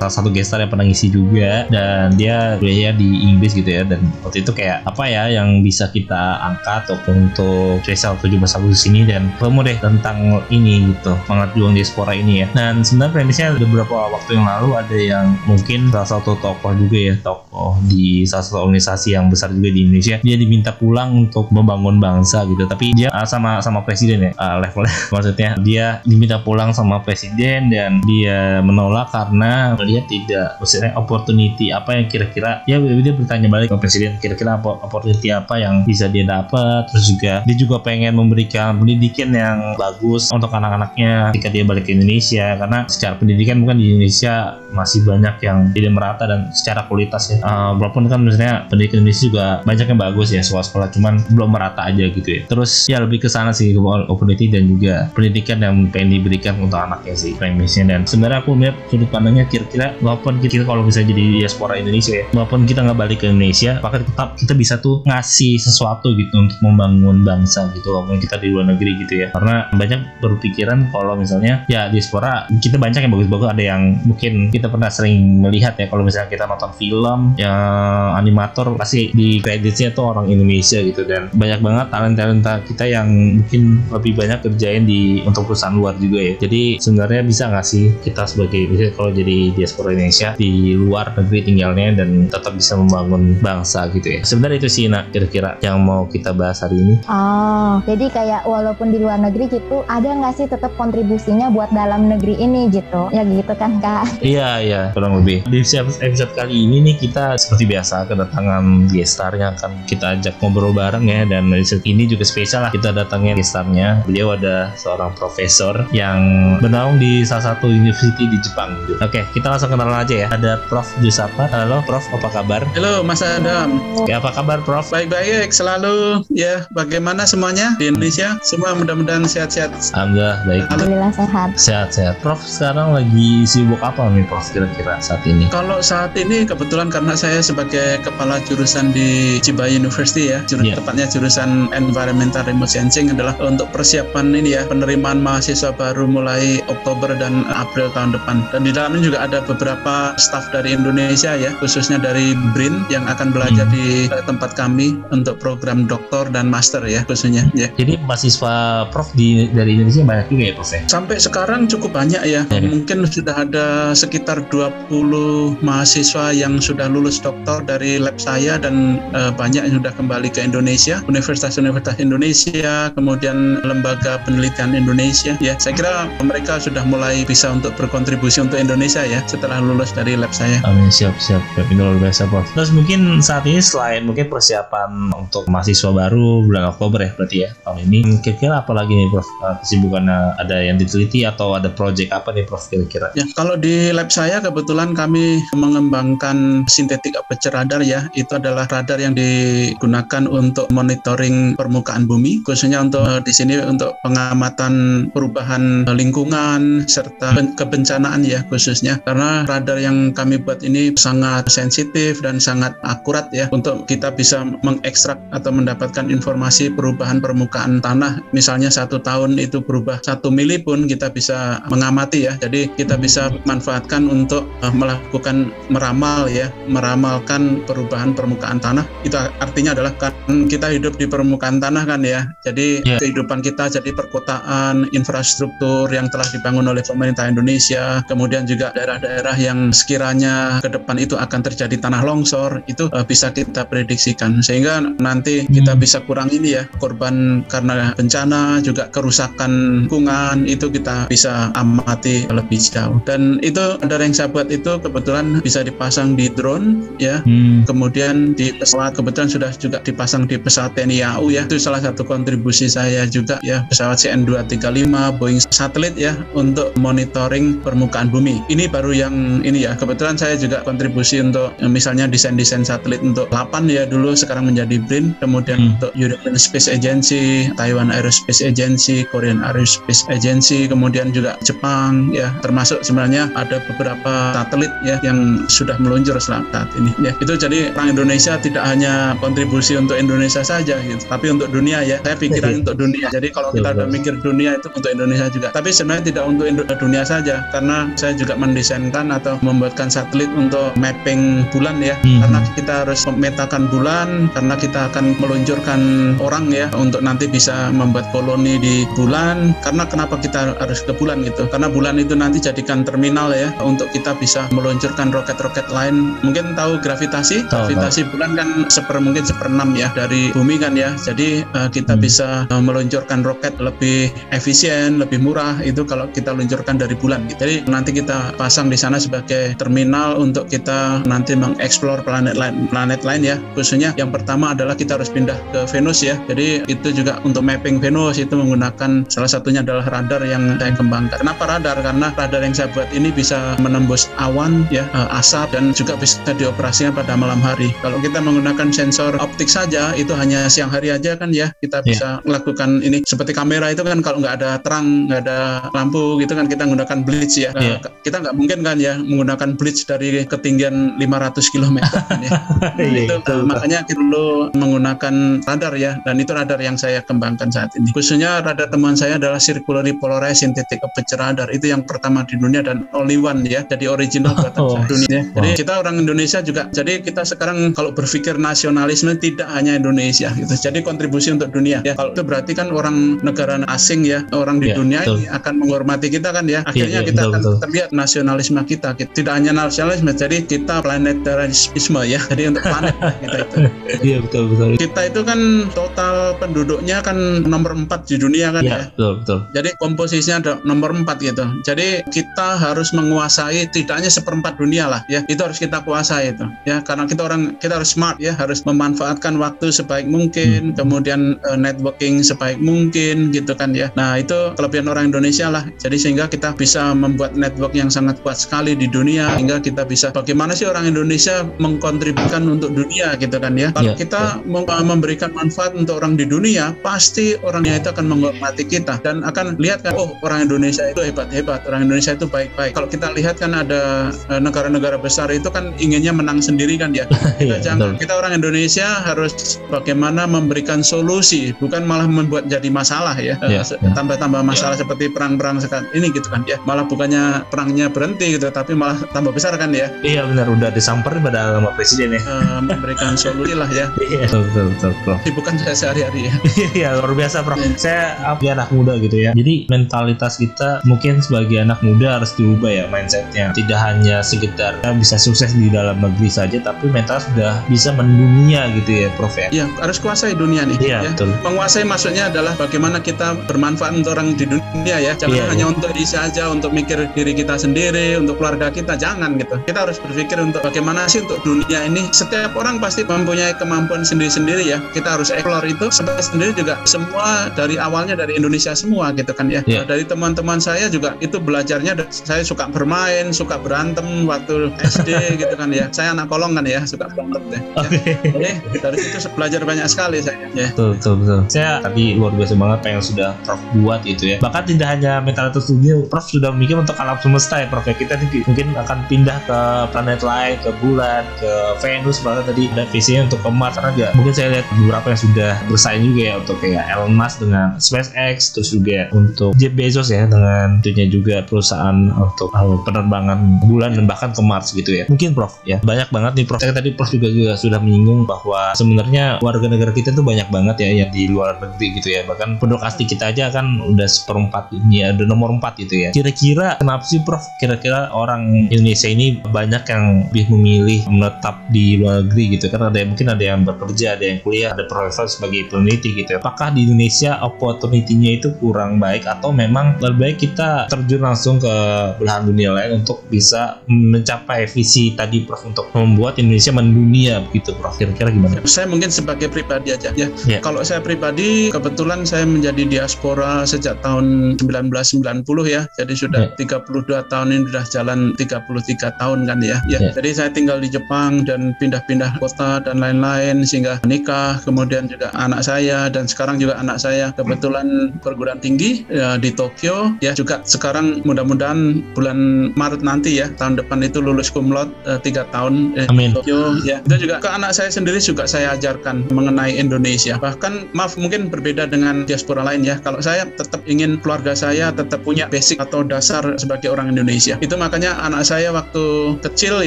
salah 0.00 0.10
satu 0.10 0.32
gestar 0.32 0.64
yang 0.64 0.72
pernah 0.72 0.88
ngisi 0.88 1.12
juga. 1.12 1.68
Dan 1.68 2.16
dia 2.16 2.56
kuliahnya 2.58 2.98
di 2.98 3.08
Inggris 3.28 3.54
gitu 3.54 3.68
ya. 3.68 3.84
Dan 3.84 4.02
waktu 4.24 4.42
itu 4.42 4.50
kayak 4.50 4.82
apa 4.88 5.04
ya 5.06 5.28
yang 5.28 5.60
bisa 5.60 5.92
kita 5.92 6.40
angkat 6.40 6.88
untuk 7.06 7.84
spesial 7.84 8.16
17 8.18 8.40
Agustus 8.40 8.88
ini 8.88 9.04
dan 9.04 9.30
ketemu 9.36 9.60
deh 9.68 9.76
tentang 9.78 10.18
ini 10.48 10.96
gitu. 10.96 11.14
Semangat 11.28 11.52
juang 11.54 11.76
diaspora 11.76 12.12
ini 12.16 12.42
ya. 12.42 12.46
Dan 12.56 12.80
sebenarnya 12.82 13.12
premisnya 13.14 13.46
beberapa 13.54 14.08
waktu 14.08 14.40
yang 14.40 14.46
lalu 14.48 14.68
ada 14.74 14.98
yang 14.98 15.26
mungkin 15.44 15.92
salah 15.92 16.08
satu 16.08 16.34
tokoh 16.40 16.72
juga 16.74 16.98
ya. 16.98 17.14
Tokoh 17.20 17.47
di 17.84 18.22
salah 18.24 18.44
satu 18.44 18.58
organisasi 18.66 19.14
yang 19.14 19.28
besar 19.28 19.50
juga 19.50 19.70
di 19.72 19.84
Indonesia. 19.86 20.16
Dia 20.22 20.36
diminta 20.38 20.70
pulang 20.74 21.28
untuk 21.28 21.50
membangun 21.50 21.98
bangsa 21.98 22.46
gitu. 22.46 22.64
Tapi 22.68 22.94
dia 22.94 23.08
ah, 23.10 23.26
sama 23.26 23.58
sama 23.60 23.82
presiden 23.82 24.30
ya 24.30 24.32
ah, 24.38 24.62
levelnya 24.62 24.94
maksudnya. 25.12 25.50
Dia 25.62 25.86
diminta 26.06 26.38
pulang 26.42 26.70
sama 26.70 27.02
presiden 27.02 27.72
dan 27.72 28.00
dia 28.06 28.62
menolak 28.62 29.10
karena 29.10 29.74
melihat 29.78 30.06
tidak 30.06 30.48
maksudnya 30.62 30.94
opportunity 30.94 31.70
apa 31.74 31.98
yang 31.98 32.06
kira-kira 32.06 32.62
ya 32.64 32.78
dia 32.78 33.14
bertanya 33.14 33.48
balik 33.50 33.72
ke 33.72 33.76
presiden 33.78 34.16
kira-kira 34.18 34.58
apa 34.58 34.78
opportunity 34.84 35.32
apa 35.34 35.58
yang 35.58 35.82
bisa 35.84 36.06
dia 36.06 36.24
dapat. 36.24 36.88
Terus 36.92 37.04
juga 37.10 37.32
dia 37.44 37.56
juga 37.56 37.76
pengen 37.82 38.14
memberikan 38.14 38.78
pendidikan 38.78 39.30
yang 39.34 39.58
bagus 39.76 40.30
untuk 40.30 40.50
anak-anaknya 40.52 41.34
ketika 41.34 41.48
dia 41.50 41.64
balik 41.66 41.88
ke 41.88 41.96
Indonesia. 41.96 42.54
Karena 42.58 42.84
secara 42.86 43.14
pendidikan 43.18 43.60
bukan 43.62 43.76
di 43.78 43.94
Indonesia 43.94 44.58
masih 44.72 45.02
banyak 45.04 45.40
yang 45.42 45.58
tidak 45.72 45.92
merata 45.94 46.24
dan 46.28 46.52
secara 46.52 46.84
kualitas 46.86 47.32
ya 47.32 47.47
Eh, 47.48 47.72
walaupun 47.80 48.04
kan 48.12 48.20
misalnya 48.20 48.68
pendidikan 48.68 49.00
Indonesia 49.00 49.24
juga 49.24 49.46
banyak 49.64 49.86
yang 49.88 50.00
bagus 50.00 50.28
ya 50.36 50.44
sekolah-sekolah 50.44 50.88
cuman 50.92 51.14
belum 51.32 51.48
merata 51.48 51.88
aja 51.88 52.04
gitu 52.12 52.28
ya. 52.28 52.40
Terus 52.44 52.84
ya 52.92 53.00
lebih 53.00 53.24
ke 53.24 53.28
sana 53.32 53.56
sih 53.56 53.72
opportunity 53.78 54.52
dan 54.52 54.68
juga 54.68 55.08
pendidikan 55.16 55.64
yang 55.64 55.88
pengen 55.88 56.20
diberikan 56.20 56.60
untuk 56.60 56.76
anaknya 56.76 57.16
sih 57.16 57.32
premisnya 57.40 57.88
dan 57.88 58.04
sebenarnya 58.04 58.44
aku 58.44 58.52
melihat 58.52 58.76
sudut 58.92 59.08
pandangnya 59.08 59.48
kira-kira 59.48 59.96
walaupun 60.04 60.42
kita 60.44 60.68
kalau 60.68 60.84
bisa 60.84 61.00
jadi 61.00 61.40
diaspora 61.40 61.80
Indonesia 61.80 62.20
ya 62.20 62.24
walaupun 62.36 62.68
kita 62.68 62.84
nggak 62.84 62.98
balik 62.98 63.18
ke 63.24 63.26
Indonesia 63.30 63.80
maka 63.80 64.02
tetap 64.04 64.36
kita 64.36 64.52
bisa 64.52 64.74
tuh 64.82 65.00
ngasih 65.08 65.56
sesuatu 65.56 66.12
gitu 66.18 66.34
untuk 66.36 66.58
membangun 66.60 67.24
bangsa 67.24 67.72
gitu 67.72 67.96
walaupun 67.96 68.20
kita 68.20 68.36
di 68.36 68.52
luar 68.52 68.68
negeri 68.68 69.00
gitu 69.06 69.24
ya. 69.24 69.32
Karena 69.32 69.70
banyak 69.72 70.20
berpikiran 70.20 70.92
kalau 70.92 71.16
misalnya 71.16 71.64
ya 71.70 71.88
diaspora 71.88 72.44
kita 72.60 72.76
banyak 72.76 73.00
yang 73.08 73.12
bagus-bagus 73.14 73.48
ada 73.48 73.62
yang 73.62 73.96
mungkin 74.04 74.52
kita 74.52 74.68
pernah 74.68 74.92
sering 74.92 75.40
melihat 75.40 75.78
ya 75.80 75.88
kalau 75.88 76.04
misalnya 76.04 76.28
kita 76.28 76.44
nonton 76.44 76.74
film 76.76 77.37
yang 77.38 78.18
animator 78.18 78.74
pasti 78.74 79.14
di 79.14 79.38
kreditnya 79.38 79.94
tuh 79.94 80.10
orang 80.10 80.26
Indonesia 80.26 80.82
gitu 80.82 81.06
dan 81.06 81.30
banyak 81.30 81.62
banget 81.62 81.86
talent-talenta 81.88 82.52
kita 82.66 82.84
yang 82.90 83.08
mungkin 83.38 83.78
lebih 83.94 84.12
banyak 84.18 84.38
kerjain 84.42 84.84
di 84.84 85.22
untuk 85.22 85.46
perusahaan 85.46 85.74
luar 85.74 85.94
juga 86.02 86.18
ya 86.18 86.34
jadi 86.42 86.82
sebenarnya 86.82 87.22
bisa 87.22 87.46
nggak 87.46 87.66
sih 87.66 87.94
kita 88.02 88.26
sebagai 88.26 88.66
misalnya 88.66 88.92
kalau 88.98 89.10
jadi 89.14 89.38
diaspora 89.54 89.94
Indonesia 89.94 90.34
di 90.34 90.74
luar 90.74 91.14
negeri 91.14 91.38
tinggalnya 91.46 92.02
dan 92.02 92.26
tetap 92.26 92.58
bisa 92.58 92.74
membangun 92.74 93.38
bangsa 93.38 93.86
gitu 93.94 94.18
ya 94.18 94.20
sebenarnya 94.26 94.58
itu 94.66 94.70
sih 94.70 94.84
nak 94.90 95.14
kira-kira 95.14 95.54
yang 95.62 95.78
mau 95.78 96.10
kita 96.10 96.34
bahas 96.34 96.60
hari 96.60 96.82
ini 96.82 96.96
Oh, 97.08 97.80
jadi 97.86 98.10
kayak 98.10 98.42
walaupun 98.44 98.90
di 98.90 98.98
luar 99.00 99.20
negeri 99.20 99.48
gitu, 99.48 99.84
ada 99.86 100.06
nggak 100.06 100.34
sih 100.36 100.46
tetap 100.50 100.72
kontribusinya 100.76 101.48
buat 101.48 101.70
dalam 101.70 102.10
negeri 102.10 102.36
ini 102.40 102.68
gitu? 102.68 103.08
Ya 103.14 103.22
gitu 103.22 103.52
kan 103.54 103.78
kak? 103.78 104.22
Iya 104.24 104.60
iya 104.64 104.82
kurang 104.92 105.22
lebih 105.22 105.44
di 105.46 105.62
episode 105.62 106.00
episode 106.00 106.32
kali 106.34 106.66
ini 106.66 106.76
nih 106.90 106.96
kita 106.98 107.17
kita 107.18 107.34
seperti 107.34 107.64
biasa 107.66 108.06
kedatangan 108.06 108.86
gestar 108.94 109.34
yang 109.34 109.50
akan 109.58 109.82
kita 109.90 110.14
ajak 110.14 110.38
ngobrol 110.38 110.70
bareng 110.70 111.02
ya 111.02 111.26
dan 111.26 111.50
ini 111.82 112.06
juga 112.06 112.22
spesial 112.22 112.62
lah 112.62 112.70
kita 112.70 112.94
datangin 112.94 113.34
gestarnya. 113.34 114.06
Beliau 114.06 114.38
ada 114.38 114.70
seorang 114.78 115.10
profesor 115.18 115.82
yang 115.90 116.54
bernaung 116.62 117.02
di 117.02 117.26
salah 117.26 117.50
satu 117.50 117.74
university 117.74 118.30
di 118.30 118.38
Jepang. 118.38 118.78
Oke, 119.02 119.26
kita 119.34 119.50
langsung 119.50 119.74
kenalan 119.74 119.98
aja 119.98 120.14
ya. 120.14 120.26
Ada 120.30 120.62
Prof 120.70 120.86
Jusapa. 121.02 121.50
Halo 121.50 121.82
Prof, 121.82 122.06
apa 122.14 122.30
kabar? 122.30 122.62
Halo 122.78 123.02
Mas 123.02 123.18
Adam. 123.18 123.82
Oke, 123.98 124.14
apa 124.14 124.30
kabar 124.30 124.62
Prof? 124.62 124.86
Baik-baik 124.86 125.50
selalu. 125.50 126.22
Ya, 126.30 126.70
bagaimana 126.70 127.26
semuanya 127.26 127.74
di 127.82 127.90
Indonesia? 127.90 128.38
Semua 128.46 128.78
mudah-mudahan 128.78 129.26
sehat-sehat. 129.26 129.74
Alhamdulillah 129.90 130.38
baik. 130.46 130.64
Alhamdulillah 130.70 131.10
sehat. 131.18 131.48
Sehat-sehat. 131.58 132.14
Prof 132.22 132.38
sekarang 132.46 132.94
lagi 132.94 133.42
sibuk 133.42 133.82
apa 133.82 134.06
nih 134.06 134.22
Prof 134.30 134.46
kira-kira 134.54 135.02
saat 135.02 135.26
ini? 135.26 135.50
Kalau 135.50 135.82
saat 135.82 136.14
ini 136.14 136.46
kebetulan 136.46 136.86
karena 137.08 137.24
saya 137.24 137.40
sebagai 137.40 138.04
kepala 138.04 138.36
jurusan 138.44 138.92
di 138.92 139.40
Chiba 139.40 139.64
University 139.64 140.28
ya, 140.28 140.44
jurus, 140.44 140.68
Yeah. 140.68 140.76
tepatnya 140.76 141.08
jurusan 141.08 141.72
Environmental 141.72 142.44
Remote 142.44 142.68
Sensing 142.68 143.08
adalah 143.08 143.32
untuk 143.40 143.72
persiapan 143.72 144.36
ini 144.36 144.52
ya, 144.52 144.68
penerimaan 144.68 145.24
mahasiswa 145.24 145.72
baru 145.72 146.04
mulai 146.04 146.60
Oktober 146.68 147.16
dan 147.16 147.48
April 147.48 147.88
tahun 147.96 148.12
depan. 148.12 148.44
Dan 148.52 148.68
di 148.68 148.76
dalamnya 148.76 149.00
juga 149.08 149.24
ada 149.24 149.40
beberapa 149.40 150.12
staf 150.20 150.52
dari 150.52 150.76
Indonesia 150.76 151.32
ya, 151.32 151.56
khususnya 151.56 151.96
dari 151.96 152.36
BRIN 152.52 152.84
yang 152.92 153.08
akan 153.08 153.32
belajar 153.32 153.64
Hmm. 153.64 153.72
di 153.72 153.86
eh, 154.12 154.24
tempat 154.28 154.52
kami 154.52 155.00
untuk 155.08 155.40
program 155.40 155.88
doktor 155.88 156.28
dan 156.28 156.52
master 156.52 156.84
ya 156.84 157.08
khususnya 157.08 157.48
ya. 157.56 157.72
Jadi 157.80 157.96
mahasiswa 158.04 158.84
Prof 158.92 159.16
di 159.16 159.48
dari 159.48 159.80
Indonesia 159.80 160.04
banyak 160.04 160.28
juga 160.28 160.44
ya 160.44 160.52
Prof 160.60 160.70
ya? 160.76 160.80
Sampai 160.84 161.16
sekarang 161.16 161.72
cukup 161.72 161.96
banyak 161.96 162.20
ya. 162.28 162.44
Ya. 162.44 162.60
Mungkin 162.60 163.08
sudah 163.08 163.48
ada 163.48 163.96
sekitar 163.96 164.44
20 164.52 165.56
mahasiswa 165.64 166.36
yang 166.36 166.60
sudah 166.60 166.84
lulus 166.84 166.97
doktor 167.06 167.64
dari 167.64 167.96
lab 167.96 168.18
saya 168.18 168.58
dan 168.58 169.00
eh, 169.14 169.32
banyak 169.32 169.64
yang 169.64 169.74
sudah 169.80 169.94
kembali 169.94 170.28
ke 170.28 170.42
Indonesia, 170.42 171.00
universitas-universitas 171.06 171.96
Indonesia, 172.02 172.92
kemudian 172.92 173.62
lembaga 173.64 174.20
penelitian 174.26 174.74
Indonesia. 174.74 175.38
Ya, 175.38 175.54
saya 175.56 175.72
kira 175.78 176.10
mereka 176.20 176.58
sudah 176.58 176.82
mulai 176.84 177.22
bisa 177.24 177.54
untuk 177.54 177.72
berkontribusi 177.78 178.42
untuk 178.42 178.58
Indonesia 178.60 179.06
ya 179.06 179.24
setelah 179.24 179.62
lulus 179.62 179.94
dari 179.94 180.18
lab 180.18 180.34
saya. 180.34 180.60
Amin 180.66 180.90
siap 180.92 181.16
siap 181.22 181.40
siap 181.54 181.70
luar 181.72 181.96
biasa 182.02 182.26
Prof. 182.26 182.44
Terus 182.58 182.74
mungkin 182.74 183.22
saat 183.22 183.46
ini 183.46 183.62
selain 183.62 184.04
mungkin 184.04 184.26
persiapan 184.26 185.14
untuk 185.14 185.46
mahasiswa 185.46 185.94
baru 185.94 186.42
bulan 186.44 186.74
Oktober 186.74 187.00
ya 187.06 187.10
berarti 187.14 187.36
ya 187.46 187.50
tahun 187.62 187.78
ini 187.86 188.18
kira-kira 188.20 188.60
apa 188.60 188.72
lagi 188.74 188.92
nih 188.98 189.08
Prof 189.14 189.28
Eh, 189.38 189.54
kesibukannya 189.62 190.34
ada 190.34 190.56
yang 190.58 190.82
diteliti 190.82 191.22
atau 191.22 191.54
ada 191.54 191.70
project 191.70 192.10
apa 192.10 192.34
nih 192.34 192.42
Prof 192.42 192.66
kira-kira? 192.66 193.14
Ya, 193.14 193.22
kalau 193.38 193.54
di 193.54 193.94
lab 193.94 194.10
saya 194.10 194.42
kebetulan 194.42 194.90
kami 194.98 195.38
mengembangkan 195.54 196.66
synthetic 196.88 197.20
aperture 197.20 197.52
radar 197.52 197.84
ya. 197.84 198.08
Itu 198.16 198.40
adalah 198.40 198.64
radar 198.64 198.96
yang 198.96 199.12
digunakan 199.12 200.24
untuk 200.24 200.72
monitoring 200.72 201.52
permukaan 201.52 202.08
bumi, 202.08 202.40
khususnya 202.40 202.80
untuk 202.80 203.04
eh, 203.04 203.20
di 203.20 203.28
sini 203.36 203.60
untuk 203.60 204.00
pengamatan 204.00 205.04
perubahan 205.12 205.84
eh, 205.84 205.92
lingkungan 205.92 206.88
serta 206.88 207.36
ben- 207.36 207.52
kebencanaan 207.52 208.24
ya 208.24 208.40
khususnya. 208.48 208.96
Karena 209.04 209.44
radar 209.44 209.76
yang 209.76 210.16
kami 210.16 210.40
buat 210.40 210.64
ini 210.64 210.96
sangat 210.96 211.52
sensitif 211.52 212.24
dan 212.24 212.40
sangat 212.40 212.72
akurat 212.80 213.28
ya 213.36 213.52
untuk 213.52 213.84
kita 213.84 214.08
bisa 214.16 214.48
mengekstrak 214.64 215.20
atau 215.36 215.52
mendapatkan 215.52 216.08
informasi 216.08 216.72
perubahan 216.72 217.20
permukaan 217.20 217.84
tanah. 217.84 218.24
Misalnya 218.32 218.72
satu 218.72 218.96
tahun 219.04 219.36
itu 219.36 219.60
berubah 219.60 220.00
satu 220.00 220.32
mili 220.32 220.56
pun 220.56 220.88
kita 220.88 221.12
bisa 221.12 221.60
mengamati 221.68 222.24
ya. 222.24 222.40
Jadi 222.40 222.72
kita 222.80 222.96
bisa 222.96 223.28
manfaatkan 223.44 224.08
untuk 224.08 224.48
uh, 224.64 224.72
melakukan 224.72 225.50
meramal 225.68 226.30
ya, 226.30 226.48
meramalkan 226.78 227.66
perubahan 227.66 228.14
permukaan 228.14 228.62
tanah. 228.62 228.86
Itu 229.02 229.18
artinya 229.18 229.74
adalah 229.74 229.92
kan 229.98 230.14
kita 230.46 230.70
hidup 230.70 230.94
di 230.94 231.10
permukaan 231.10 231.58
tanah 231.58 231.82
kan 231.84 232.00
ya. 232.06 232.30
Jadi 232.46 232.80
Ya. 232.86 232.96
kehidupan 233.02 233.42
kita 233.42 233.66
jadi 233.68 233.90
perkotaan, 233.90 234.86
infrastruktur 234.94 235.90
yang 235.90 236.06
telah 236.08 236.24
dibangun 236.30 236.70
oleh 236.70 236.80
pemerintah 236.86 237.26
Indonesia, 237.26 238.00
kemudian 238.06 238.46
juga 238.46 238.70
daerah-daerah 238.72 239.34
yang 239.34 239.74
sekiranya 239.74 240.62
ke 240.62 240.70
depan 240.70 240.96
itu 241.00 241.18
akan 241.18 241.40
terjadi 241.42 241.74
tanah 241.80 242.06
longsor, 242.06 242.62
itu 242.70 242.86
uh, 242.94 243.02
bisa 243.02 243.34
kita 243.34 243.66
prediksikan 243.66 244.38
sehingga 244.44 244.78
nanti 245.00 245.48
kita 245.48 245.72
Hmm. 245.74 245.80
bisa 245.80 245.98
kurang 246.04 246.28
ini 246.28 246.54
ya 246.60 246.64
korban 246.78 247.40
karena 247.48 247.92
bencana 247.96 248.60
juga 248.60 248.88
kerusakan 248.92 249.84
lingkungan 249.88 250.44
itu 250.44 250.68
kita 250.68 251.08
bisa 251.08 251.48
amati 251.56 252.28
lebih 252.28 252.60
jauh 252.60 253.00
dan 253.08 253.40
itu 253.40 253.80
radar 253.80 254.04
yang 254.04 254.12
saya 254.12 254.28
buat 254.28 254.52
itu 254.52 254.76
kebetulan 254.80 255.40
bisa 255.40 255.64
dipasang 255.64 256.12
di 256.12 256.28
drone 256.28 256.67
ya. 256.98 257.20
Hmm. 257.24 257.62
kemudian 257.68 258.32
di 258.34 258.54
pesawat 258.56 258.96
kebetulan 258.96 259.28
sudah 259.28 259.50
juga 259.54 259.78
dipasang 259.84 260.24
di 260.24 260.40
pesawat 260.40 260.74
TNI 260.74 261.04
AU 261.16 261.30
ya. 261.34 261.42
Itu 261.44 261.60
salah 261.60 261.82
satu 261.82 262.02
kontribusi 262.06 262.70
saya 262.70 263.04
juga 263.06 263.38
ya. 263.44 263.64
Pesawat 263.68 264.00
CN235 264.00 265.20
Boeing 265.20 265.40
satelit 265.52 265.94
ya 265.98 266.16
untuk 266.32 266.72
monitoring 266.80 267.60
permukaan 267.60 268.08
bumi. 268.08 268.40
Ini 268.48 268.70
baru 268.70 268.92
yang 268.94 269.44
ini 269.44 269.64
ya. 269.68 269.76
Kebetulan 269.76 270.16
saya 270.16 270.34
juga 270.38 270.62
kontribusi 270.64 271.20
untuk 271.20 271.52
misalnya 271.62 272.08
desain-desain 272.08 272.64
satelit 272.64 273.00
untuk 273.04 273.28
8 273.30 273.68
ya 273.68 273.84
dulu 273.84 274.16
sekarang 274.16 274.48
menjadi 274.48 274.80
BRIN. 274.88 275.14
Kemudian 275.20 275.58
Hmm. 275.58 275.70
untuk 275.76 275.92
European 275.98 276.38
Space 276.38 276.70
Agency 276.70 277.50
Taiwan 277.58 277.90
Aerospace 277.90 278.40
Agency 278.46 279.02
Korean 279.10 279.42
Aerospace 279.42 280.06
Agency 280.08 280.70
kemudian 280.70 281.10
juga 281.10 281.34
Jepang 281.42 282.14
ya. 282.14 282.30
Termasuk 282.44 282.82
sebenarnya 282.86 283.30
ada 283.34 283.58
beberapa 283.66 284.32
satelit 284.34 284.70
ya 284.86 285.02
yang 285.02 285.44
sudah 285.50 285.74
meluncur 285.82 286.14
selama 286.18 286.57
saat 286.58 286.68
ini. 286.74 286.90
Ya 286.98 287.14
itu 287.14 287.32
jadi 287.38 287.70
orang 287.78 287.94
Indonesia 287.94 288.34
tidak 288.42 288.64
hanya 288.66 289.14
kontribusi 289.22 289.78
untuk 289.78 289.94
Indonesia 289.94 290.42
saja 290.42 290.74
gitu 290.82 291.04
tapi 291.06 291.30
untuk 291.30 291.54
dunia 291.54 291.86
ya. 291.86 292.02
Saya 292.02 292.18
pikiran 292.18 292.66
untuk 292.66 292.74
dunia. 292.74 293.06
Jadi 293.14 293.30
kalau 293.30 293.54
kita 293.54 293.70
udah 293.78 293.86
mikir 293.86 294.18
dunia 294.18 294.58
itu 294.58 294.66
untuk 294.74 294.90
Indonesia 294.90 295.30
juga. 295.30 295.54
Tapi 295.54 295.70
sebenarnya 295.70 296.04
tidak 296.10 296.24
untuk 296.26 296.46
Indo- 296.50 296.66
dunia 296.78 297.02
saja 297.06 297.46
karena 297.54 297.90
saya 297.94 298.14
juga 298.18 298.34
mendesainkan 298.34 299.10
atau 299.14 299.38
membuatkan 299.42 299.86
satelit 299.86 300.30
untuk 300.34 300.74
mapping 300.74 301.46
bulan 301.54 301.78
ya. 301.78 301.94
Hmm. 302.02 302.24
karena 302.24 302.38
kita 302.54 302.72
harus 302.86 303.04
memetakan 303.04 303.68
bulan 303.68 304.30
karena 304.32 304.54
kita 304.54 304.88
akan 304.90 305.18
meluncurkan 305.18 305.80
orang 306.22 306.48
ya 306.48 306.70
untuk 306.78 307.02
nanti 307.04 307.28
bisa 307.28 307.68
membuat 307.74 308.08
koloni 308.10 308.56
di 308.58 308.88
bulan. 308.96 309.52
Karena 309.60 309.84
kenapa 309.84 310.16
kita 310.18 310.56
harus 310.56 310.80
ke 310.82 310.94
bulan 310.96 311.20
gitu? 311.26 311.46
Karena 311.50 311.68
bulan 311.68 312.00
itu 312.00 312.16
nanti 312.16 312.40
jadikan 312.40 312.86
terminal 312.86 313.34
ya 313.34 313.52
untuk 313.60 313.90
kita 313.92 314.16
bisa 314.16 314.48
meluncurkan 314.54 315.12
roket-roket 315.12 315.68
lain. 315.68 316.16
Mungkin 316.24 316.47
tahu 316.54 316.78
gravitasi? 316.80 317.48
Tahu, 317.48 317.72
gravitasi 317.72 318.00
bulan 318.12 318.36
kan 318.36 318.48
seper 318.70 318.96
mungkin 319.00 319.24
seperenam 319.24 319.74
ya 319.74 319.88
dari 319.92 320.30
bumi 320.32 320.60
kan 320.60 320.76
ya. 320.76 320.94
Jadi 320.96 321.42
eh, 321.42 321.68
kita 321.72 321.96
Hmm. 321.98 322.04
bisa 322.04 322.28
eh, 322.46 322.62
meluncurkan 322.62 323.24
roket 323.24 323.56
lebih 323.58 324.12
efisien 324.30 325.00
lebih 325.02 325.18
murah 325.18 325.58
itu 325.64 325.82
kalau 325.82 326.06
kita 326.12 326.30
luncurkan 326.32 326.78
dari 326.78 326.94
bulan. 326.94 327.26
Jadi 327.26 327.66
nanti 327.66 327.90
kita 327.92 328.36
pasang 328.36 328.68
di 328.70 328.78
sana 328.78 329.00
sebagai 329.00 329.56
terminal 329.58 330.20
untuk 330.20 330.46
kita 330.46 331.02
nanti 331.08 331.34
mengeksplor 331.34 332.04
planet 332.04 332.36
lain 332.38 332.68
planet 332.70 333.02
lain 333.02 333.22
ya. 333.24 333.36
Khususnya 333.56 333.96
yang 333.96 334.12
pertama 334.12 334.52
adalah 334.54 334.76
kita 334.76 335.00
harus 335.00 335.08
pindah 335.10 335.36
ke 335.50 335.64
Venus 335.72 336.04
ya. 336.04 336.14
Jadi 336.28 336.64
itu 336.68 336.88
juga 336.92 337.18
untuk 337.24 337.42
mapping 337.42 337.80
Venus 337.80 338.20
itu 338.20 338.36
menggunakan 338.36 339.08
salah 339.08 339.30
satunya 339.30 339.64
adalah 339.64 339.88
radar 339.88 340.22
yang 340.28 340.60
saya 340.60 340.76
kembangkan. 340.76 341.18
Kenapa 341.18 341.44
radar? 341.48 341.76
Karena 341.80 342.12
radar 342.14 342.40
yang 342.44 342.54
saya 342.54 342.68
buat 342.76 342.88
ini 342.92 343.10
bisa 343.10 343.56
menembus 343.58 344.06
awan 344.20 344.68
ya 344.68 344.84
eh, 344.92 345.18
asap 345.18 345.56
dan 345.56 345.72
juga 345.72 345.96
bisa 345.96 346.20
dioperasikan 346.34 346.92
pada 346.92 347.14
malam 347.14 347.38
hari. 347.38 347.70
Kalau 347.80 347.98
kita 347.98 348.18
menggunakan 348.18 348.68
sensor 348.70 349.16
optik 349.18 349.46
saja 349.46 349.92
itu 349.94 350.12
hanya 350.16 350.48
siang 350.48 350.68
hari 350.68 350.88
aja 350.90 351.14
kan 351.14 351.30
ya. 351.30 351.52
Kita 351.60 351.80
Iya. 351.82 351.88
bisa 351.88 352.08
melakukan 352.24 352.80
ini. 352.82 353.04
Seperti 353.04 353.32
kamera 353.32 353.70
itu 353.70 353.84
kan 353.84 354.00
kalau 354.00 354.18
nggak 354.18 354.34
ada 354.40 354.50
terang 354.60 355.06
nggak 355.06 355.20
ada 355.28 355.38
lampu 355.70 356.18
gitu 356.18 356.32
kan 356.34 356.48
kita 356.48 356.64
menggunakan 356.66 356.98
blitz 357.04 357.36
ya. 357.38 357.50
Iya. 357.54 357.78
Eh, 357.78 357.90
kita 358.02 358.16
nggak 358.24 358.34
mungkin 358.34 358.58
kan 358.64 358.76
ya 358.80 358.96
menggunakan 358.98 359.54
blitz 359.54 359.84
dari 359.84 360.24
ketinggian 360.24 360.96
500 360.98 361.52
km 361.52 361.78
kan 361.84 362.20
ya. 362.24 362.30
Iya, 362.78 363.04
itu 363.04 363.14
betul, 363.20 363.38
uh, 363.38 363.44
makanya 363.46 363.78
kita 363.84 363.98
perlu 363.98 364.26
menggunakan 364.54 365.14
radar 365.44 365.74
ya. 365.76 365.92
Dan 366.06 366.18
itu 366.18 366.30
radar 366.34 366.58
yang 366.58 366.74
saya 366.78 367.02
kembangkan 367.02 367.50
saat 367.50 367.70
ini. 367.78 367.90
Khususnya 367.92 368.40
radar 368.42 368.70
teman 368.70 368.94
saya 368.94 369.18
adalah 369.18 369.38
circularly 369.38 369.94
polarized 369.98 370.42
synthetic 370.46 370.80
aperture 370.82 371.18
radar. 371.18 371.48
Itu 371.50 371.70
yang 371.70 371.82
pertama 371.84 372.22
di 372.24 372.38
dunia 372.38 372.62
dan 372.62 372.86
only 372.94 373.18
one 373.18 373.42
ya. 373.44 373.62
Jadi 373.66 373.86
original 373.90 374.34
buatan 374.38 374.56
Oh, 374.58 374.82
dunia 374.84 375.08
jadi 375.30 375.48
wow. 375.50 375.56
kita 375.56 375.72
orang 375.78 376.02
Indonesia 376.02 376.17
juga 376.24 376.66
jadi 376.72 377.04
kita 377.04 377.22
sekarang 377.22 377.76
kalau 377.76 377.92
berpikir 377.94 378.34
nasionalisme 378.40 379.14
tidak 379.20 379.46
hanya 379.52 379.76
Indonesia 379.76 380.32
gitu 380.34 380.50
jadi 380.56 380.80
kontribusi 380.82 381.30
untuk 381.30 381.52
dunia 381.52 381.84
ya 381.84 381.94
kalau 381.94 382.10
itu 382.16 382.22
berarti 382.24 382.52
kan 382.56 382.72
orang 382.72 383.20
negara 383.20 383.60
asing 383.68 384.02
ya 384.06 384.24
orang 384.32 384.58
di 384.58 384.68
Ya, 384.68 384.76
dunia 384.76 385.00
betul. 385.00 385.16
ini 385.16 385.26
akan 385.32 385.54
menghormati 385.64 386.06
kita 386.12 386.28
kan 386.28 386.44
ya 386.44 386.60
akhirnya 386.60 387.00
iya, 387.00 387.08
kita 387.08 387.24
betul, 387.24 387.32
akan 387.32 387.40
betul. 387.40 387.56
terlihat 387.64 387.88
nasionalisme 387.88 388.60
kita 388.68 388.88
tidak 389.16 389.32
hanya 389.32 389.52
nasionalisme 389.56 390.12
jadi 390.12 390.44
kita 390.44 390.84
planetarisme 390.84 392.00
ya 392.04 392.20
jadi 392.28 392.42
untuk 392.52 392.64
planet 392.64 392.96
kita 393.24 393.36
itu 393.44 393.56
Iya 393.98 394.18
betul 394.24 394.42
betul. 394.52 394.68
kita 394.78 395.00
itu 395.08 395.20
kan 395.24 395.40
total 395.72 396.36
penduduknya 396.40 397.00
kan 397.04 397.16
nomor 397.44 397.72
4 397.76 397.88
di 398.08 398.16
dunia 398.16 398.52
kan 398.54 398.62
ya. 398.64 398.68
Iya 398.68 398.78
betul 398.92 399.12
betul. 399.20 399.38
Jadi 399.52 399.68
komposisinya 399.76 400.36
ada 400.40 400.52
nomor 400.64 400.90
4 400.96 401.04
gitu. 401.20 401.44
Jadi 401.66 401.88
kita 402.08 402.48
harus 402.56 402.92
menguasai 402.96 403.68
tidak 403.72 404.00
hanya 404.00 404.08
seperempat 404.12 404.56
dunia 404.56 404.88
lah 404.88 405.00
ya. 405.12 405.20
Itu 405.28 405.44
harus 405.44 405.58
kita 405.60 405.84
kuasai 405.84 406.07
kuasa 406.08 406.24
itu. 406.24 406.46
Ya 406.64 406.80
karena 406.80 407.04
kita 407.04 407.20
orang 407.28 407.60
kita 407.60 407.76
harus 407.76 407.92
smart 407.92 408.16
ya 408.16 408.32
harus 408.32 408.64
memanfaatkan 408.64 409.36
waktu 409.36 409.68
sebaik 409.68 410.08
mungkin 410.08 410.72
kemudian 410.72 411.36
eh, 411.44 411.58
networking 411.60 412.24
sebaik 412.24 412.56
mungkin 412.56 413.28
gitu 413.28 413.52
kan 413.52 413.76
ya. 413.76 413.92
Nah 413.92 414.16
itu 414.16 414.56
kelebihan 414.56 414.88
orang 414.88 415.12
Indonesia 415.12 415.52
lah. 415.52 415.68
Jadi 415.76 416.00
sehingga 416.00 416.32
kita 416.32 416.56
bisa 416.56 416.96
membuat 416.96 417.36
network 417.36 417.76
yang 417.76 417.92
sangat 417.92 418.16
kuat 418.24 418.40
sekali 418.40 418.72
di 418.72 418.88
dunia 418.88 419.36
sehingga 419.36 419.60
kita 419.60 419.84
bisa 419.84 420.08
bagaimana 420.16 420.56
sih 420.56 420.64
orang 420.64 420.88
Indonesia 420.88 421.44
mengkontribusikan 421.60 422.48
untuk 422.48 422.72
dunia 422.72 423.12
gitu 423.20 423.36
kan 423.36 423.52
ya. 423.52 423.68
Kalau 423.76 423.86
Ya, 423.88 423.96
kita 423.96 424.44
mem- 424.44 424.68
memberikan 424.84 425.32
manfaat 425.32 425.72
untuk 425.72 425.96
orang 426.04 426.12
di 426.12 426.28
dunia 426.28 426.76
pasti 426.84 427.32
orangnya 427.40 427.80
itu 427.80 427.88
akan 427.88 428.04
menghormati 428.04 428.68
kita 428.68 429.00
dan 429.00 429.24
akan 429.24 429.56
lihat 429.56 429.80
kan 429.80 429.96
oh 429.96 430.12
orang 430.20 430.44
Indonesia 430.44 430.84
itu 430.92 431.00
hebat 431.00 431.32
hebat 431.32 431.64
orang 431.64 431.88
Indonesia 431.88 432.12
itu 432.12 432.28
baik 432.28 432.52
baik 432.52 432.76
kalau 432.76 432.84
kita 432.84 433.08
lihat 433.16 433.40
kan 433.40 433.56
ada 433.56 434.12
eh, 434.28 434.40
negara-negara 434.44 435.00
besar 435.00 435.32
itu 435.32 435.48
kan 435.48 435.72
inginnya 435.98 436.14
menang 436.14 436.38
sendiri 436.38 436.78
kan 436.78 436.94
ya 436.94 437.04
kita 437.36 437.42
Iya, 437.42 437.58
jangan 437.60 437.78
betul. 437.90 438.00
kita 438.00 438.12
orang 438.14 438.32
Indonesia 438.32 438.86
harus 439.02 439.32
bagaimana 439.66 440.24
memberikan 440.24 440.80
solusi 440.80 441.50
bukan 441.52 441.82
malah 441.82 442.06
membuat 442.06 442.46
jadi 442.46 442.70
masalah 442.70 443.18
ya 443.18 443.34
Eh, 443.40 443.50
Ya, 443.50 443.62
se- 443.62 443.74
ya. 443.76 443.90
tambah-tambah 443.90 444.38
masalah 444.40 444.76
seperti 444.76 445.10
perang-perang 445.10 445.58
sekarang 445.58 445.90
ini 445.90 446.10
gitu 446.10 446.28
kan 446.28 446.44
ya 446.44 446.62
malah 446.62 446.84
bukannya 446.84 447.42
perangnya 447.48 447.88
berhenti 447.88 448.30
gitu 448.30 448.46
tapi 448.48 448.72
malah 448.72 448.94
tambah 449.10 449.32
besar 449.32 449.56
kan 449.56 449.72
ya 449.72 449.90
Iya 450.00 450.22
benar 450.24 450.46
udah 450.46 450.70
disamperin 450.70 451.18
pada 451.20 451.56
sama 451.56 451.72
presiden 451.72 452.14
ya. 452.14 452.20
Eh, 452.20 452.60
memberikan 452.62 453.18
solusi 453.20 453.54
lah 453.54 453.66
ya 453.66 453.90
Iya 453.96 454.24
betul 454.24 454.42
betul 454.46 454.64
betul. 454.70 454.92
betul. 455.16 455.32
bukan 455.34 455.54
saya 455.56 455.74
sehari-hari 455.74 456.20
ya 456.22 456.34
Iya 456.78 456.88
luar 456.94 457.12
biasa 457.14 457.40
Prof. 457.40 457.56
Saya 457.74 458.14
apa 458.22 458.40
ya, 458.40 458.52
anak 458.52 458.68
muda 458.70 458.94
gitu 458.98 459.16
ya. 459.16 459.30
Jadi 459.32 459.66
mentalitas 459.68 460.36
kita 460.36 460.84
mungkin 460.84 461.18
sebagai 461.18 461.58
anak 461.58 461.80
muda 461.80 462.18
harus 462.18 462.34
diubah 462.34 462.68
ya 462.68 462.84
mindsetnya. 462.86 463.50
Tidak 463.50 463.78
hanya 463.78 464.20
sekedar 464.20 464.76
ya, 464.78 464.90
bisa 464.92 465.16
sukses 465.16 465.54
di 465.54 465.68
dalam 465.68 465.87
negeri 465.96 466.28
saja, 466.28 466.58
tapi 466.60 466.90
mental 466.90 467.20
sudah 467.22 467.62
bisa 467.68 467.94
mendunia 467.94 468.68
gitu 468.76 469.06
ya 469.06 469.08
Prof 469.16 469.34
ya. 469.36 469.48
ya 469.52 469.64
harus 469.80 469.96
kuasai 469.96 470.34
dunia 470.34 470.64
nih 470.66 470.76
Iya 470.82 470.98
ya. 471.00 471.10
betul. 471.12 471.30
menguasai 471.44 471.84
maksudnya 471.84 472.28
adalah 472.28 472.52
bagaimana 472.58 472.98
kita 473.00 473.36
bermanfaat 473.46 473.96
untuk 473.96 474.12
orang 474.16 474.34
di 474.36 474.44
dunia 474.44 474.96
ya. 474.98 475.12
Jangan 475.16 475.36
Iya, 475.38 475.44
hanya 475.52 475.66
untuk 475.70 475.88
diri 475.94 476.04
saja 476.04 476.50
untuk 476.50 476.74
mikir 476.74 477.08
diri 477.14 477.32
kita 477.32 477.54
sendiri 477.56 478.18
untuk 478.18 478.40
keluarga 478.40 478.68
kita 478.72 478.98
jangan 478.98 479.38
gitu. 479.38 479.56
Kita 479.64 479.86
harus 479.86 479.96
berpikir 480.02 480.40
untuk 480.40 480.60
bagaimana 480.60 481.06
sih 481.06 481.22
untuk 481.22 481.40
dunia 481.44 481.86
ini. 481.86 482.10
Setiap 482.10 482.56
orang 482.58 482.82
pasti 482.82 483.06
mempunyai 483.06 483.54
kemampuan 483.56 484.02
sendiri-sendiri 484.02 484.64
ya. 484.66 484.78
Kita 484.90 485.14
harus 485.18 485.30
explore 485.30 485.64
itu. 485.64 485.86
Sampai 485.94 486.18
sendiri 486.18 486.52
juga 486.56 486.80
semua 486.84 487.52
dari 487.54 487.78
awalnya 487.78 488.18
dari 488.18 488.34
Indonesia 488.34 488.74
semua 488.74 489.14
gitu 489.14 489.30
kan 489.32 489.46
ya. 489.46 489.60
Iya. 489.68 489.84
dari 489.84 490.02
teman-teman 490.02 490.58
saya 490.58 490.88
juga 490.88 491.14
itu 491.20 491.36
belajarnya 491.38 492.08
saya 492.10 492.42
suka 492.42 492.66
bermain 492.72 493.30
suka 493.30 493.60
berantem 493.60 494.24
waktu 494.24 494.72
SD 494.80 495.38
gitu 495.38 495.54
kan 495.54 495.70
ya 495.70 495.77
saya 495.92 496.16
anak 496.16 496.26
kolong 496.26 496.56
kan 496.58 496.64
ya 496.66 496.82
suka 496.82 497.06
berantem 497.12 497.42
deh 497.52 497.62
Oke. 497.78 498.00
jadi 498.34 498.78
dari 498.82 498.96
situ 498.98 499.18
belajar 499.34 499.60
banyak 499.62 499.86
sekali 499.86 500.18
saya 500.18 500.38
ya 500.56 500.68
Betul, 500.78 500.94
betul, 500.94 501.14
betul. 501.24 501.40
Saya 501.50 501.70
tadi 501.82 502.04
luar 502.14 502.32
biasa 502.38 502.54
banget 502.54 502.78
pengen 502.86 503.02
sudah 503.02 503.30
Prof 503.42 503.60
buat 503.82 504.00
gitu 504.06 504.24
ya. 504.30 504.36
Bahkan 504.38 504.62
tidak 504.70 504.88
hanya 504.94 505.18
mentalitas 505.18 505.66
dunia, 505.66 505.98
Prof 506.06 506.26
sudah 506.30 506.54
mikir 506.54 506.78
untuk 506.78 506.94
alam 507.02 507.18
semesta 507.18 507.58
ya 507.58 507.66
Prof 507.66 507.82
ya. 507.82 507.94
Kita 507.98 508.14
nih 508.14 508.46
mungkin 508.46 508.78
akan 508.78 508.98
pindah 509.10 509.38
ke 509.42 509.60
planet 509.90 510.20
lain, 510.22 510.54
ke 510.62 510.70
bulan, 510.78 511.22
ke 511.42 511.52
Venus 511.82 512.22
bahkan 512.22 512.44
tadi 512.46 512.70
ada 512.70 512.84
visinya 512.94 513.26
untuk 513.26 513.40
ke 513.42 513.50
Mars 513.50 513.74
karena 513.74 513.90
juga 513.94 514.08
mungkin 514.14 514.32
saya 514.34 514.48
lihat 514.54 514.66
beberapa 514.70 515.06
yang 515.10 515.20
sudah 515.20 515.52
bersaing 515.66 516.02
juga 516.02 516.22
ya 516.22 516.34
untuk 516.38 516.56
kayak 516.62 516.84
Elon 516.94 517.12
Musk 517.14 517.36
dengan 517.42 517.66
SpaceX 517.78 518.36
terus 518.54 518.68
juga 518.70 519.00
untuk 519.14 519.50
Jeff 519.58 519.74
Bezos 519.74 520.08
ya 520.10 520.26
dengan 520.26 520.78
tentunya 520.78 521.06
juga 521.10 521.36
perusahaan 521.42 521.98
untuk 522.14 522.54
penerbangan 522.86 523.62
bulan 523.66 523.98
dan 523.98 524.04
bahkan 524.06 524.30
ke 524.30 524.42
Mars 524.42 524.70
gitu 524.74 524.90
ya. 524.94 525.04
Mungkin 525.10 525.34
Prof 525.34 525.58
ya 525.68 525.76
banyak 525.84 526.08
banget 526.08 526.32
nih 526.40 526.46
Prof. 526.48 526.60
Tadi 526.64 526.90
Prof 526.96 527.10
juga 527.12 527.28
juga 527.28 527.52
sudah 527.60 527.76
menyinggung 527.76 528.24
bahwa 528.24 528.72
sebenarnya 528.72 529.36
warga 529.44 529.68
negara 529.68 529.92
kita 529.92 530.16
tuh 530.16 530.24
banyak 530.24 530.48
banget 530.48 530.88
ya 530.88 531.04
yang 531.04 531.10
di 531.12 531.28
luar 531.28 531.60
negeri 531.60 532.00
gitu 532.00 532.08
ya. 532.08 532.24
Bahkan 532.24 532.56
penduduk 532.56 532.80
asli 532.80 533.04
kita 533.04 533.28
aja 533.28 533.52
kan 533.52 533.84
udah 533.84 534.08
seperempat 534.08 534.72
dunia, 534.72 535.12
ada 535.12 535.28
nomor 535.28 535.52
empat 535.52 535.76
gitu 535.84 536.08
ya. 536.08 536.10
Kira-kira 536.16 536.80
kenapa 536.80 537.04
sih 537.04 537.20
Prof? 537.20 537.44
Kira-kira 537.60 538.08
orang 538.16 538.72
Indonesia 538.72 539.12
ini 539.12 539.36
banyak 539.44 539.84
yang 539.84 540.04
lebih 540.32 540.46
memilih 540.56 541.00
menetap 541.12 541.68
di 541.68 542.00
luar 542.00 542.24
negeri 542.24 542.56
gitu 542.56 542.72
kan 542.72 542.88
ada 542.88 542.96
yang 542.96 543.12
mungkin 543.12 543.28
ada 543.28 543.44
yang 543.44 543.60
bekerja, 543.68 544.16
ada 544.16 544.24
yang 544.24 544.38
kuliah, 544.40 544.72
ada 544.72 544.88
profesor 544.88 545.28
sebagai 545.28 545.68
peneliti 545.68 546.16
gitu 546.16 546.32
ya. 546.32 546.40
Apakah 546.40 546.72
di 546.72 546.88
Indonesia 546.88 547.44
opportunity-nya 547.44 548.40
itu 548.40 548.56
kurang 548.56 548.96
baik 548.96 549.28
atau 549.28 549.52
memang 549.52 550.00
lebih 550.00 550.16
baik 550.18 550.36
kita 550.48 550.88
terjun 550.88 551.20
langsung 551.20 551.60
ke 551.60 551.74
belahan 552.16 552.48
dunia 552.48 552.72
lain 552.72 553.04
untuk 553.04 553.28
bisa 553.28 553.84
mencapai 553.84 554.64
visi 554.64 555.12
tadi 555.12 555.44
Prof 555.44 555.57
untuk 555.64 555.90
membuat 555.94 556.38
Indonesia 556.38 556.72
mendunia 556.74 557.42
begitu 557.48 557.74
Prof. 557.78 557.96
Kira-kira 557.98 558.30
gimana? 558.30 558.60
saya 558.68 558.86
mungkin 558.86 559.10
sebagai 559.10 559.48
pribadi 559.50 559.94
aja 559.94 560.12
ya. 560.14 560.28
Ya. 560.46 560.58
Kalau 560.62 560.82
saya 560.84 561.02
pribadi 561.02 561.72
kebetulan 561.72 562.22
saya 562.22 562.44
menjadi 562.44 562.84
diaspora 562.86 563.64
sejak 563.64 563.98
tahun 564.04 564.56
1990 564.60 565.44
ya. 565.66 565.82
Jadi 565.98 566.12
sudah 566.14 566.52
32 566.54 567.32
tahun 567.32 567.48
ini 567.54 567.62
sudah 567.72 567.84
jalan 567.90 568.18
33 568.36 569.18
tahun 569.18 569.38
kan 569.48 569.58
ya. 569.64 569.78
Ya. 569.88 569.98
Ya. 569.98 570.10
Jadi 570.14 570.30
saya 570.34 570.50
tinggal 570.52 570.78
di 570.78 570.88
Jepang 570.92 571.42
dan 571.42 571.74
pindah-pindah 571.82 572.38
kota 572.38 572.82
dan 572.82 573.02
lain-lain 573.02 573.66
sehingga 573.66 573.98
nikah, 574.06 574.60
kemudian 574.62 575.10
juga 575.10 575.34
anak 575.34 575.64
saya 575.64 576.08
dan 576.12 576.28
sekarang 576.28 576.62
juga 576.62 576.78
anak 576.78 577.00
saya 577.02 577.30
kebetulan 577.34 578.14
perguruan 578.20 578.58
tinggi 578.58 579.06
ya, 579.08 579.38
di 579.38 579.50
Tokyo 579.54 580.14
ya 580.22 580.34
juga 580.34 580.62
sekarang 580.66 581.22
mudah-mudahan 581.24 582.02
bulan 582.12 582.70
Maret 582.74 583.02
nanti 583.02 583.38
ya 583.38 583.50
tahun 583.56 583.78
depan 583.78 584.02
itu 584.04 584.18
lulus 584.22 584.50
cum 584.50 584.70
laude 584.70 584.92
eh, 585.06 585.18
tiga 585.38 585.54
tahun 585.54 585.94
eh, 585.94 586.10
Amin. 586.10 586.34
Tokyo 586.34 586.74
ya. 586.82 586.98
Itu 587.06 587.14
juga 587.22 587.38
ke 587.38 587.46
anak 587.46 587.70
saya 587.70 587.94
sendiri 587.94 588.18
juga 588.18 588.50
saya 588.50 588.74
ajarkan 588.74 589.30
mengenai 589.30 589.78
Indonesia. 589.78 590.34
Bahkan 590.42 590.90
maaf 590.98 591.14
mungkin 591.14 591.46
berbeda 591.46 591.86
dengan 591.86 592.26
diaspora 592.26 592.66
lain 592.66 592.82
ya. 592.82 592.98
Kalau 592.98 593.22
saya 593.22 593.46
tetap 593.46 593.86
ingin 593.86 594.18
keluarga 594.18 594.58
saya 594.58 594.90
tetap 594.90 595.22
punya 595.22 595.46
basic 595.46 595.78
atau 595.78 596.02
dasar 596.02 596.42
sebagai 596.58 596.90
orang 596.90 597.14
Indonesia. 597.14 597.54
Itu 597.62 597.78
makanya 597.78 598.18
anak 598.18 598.42
saya 598.42 598.74
waktu 598.74 599.38
kecil 599.46 599.86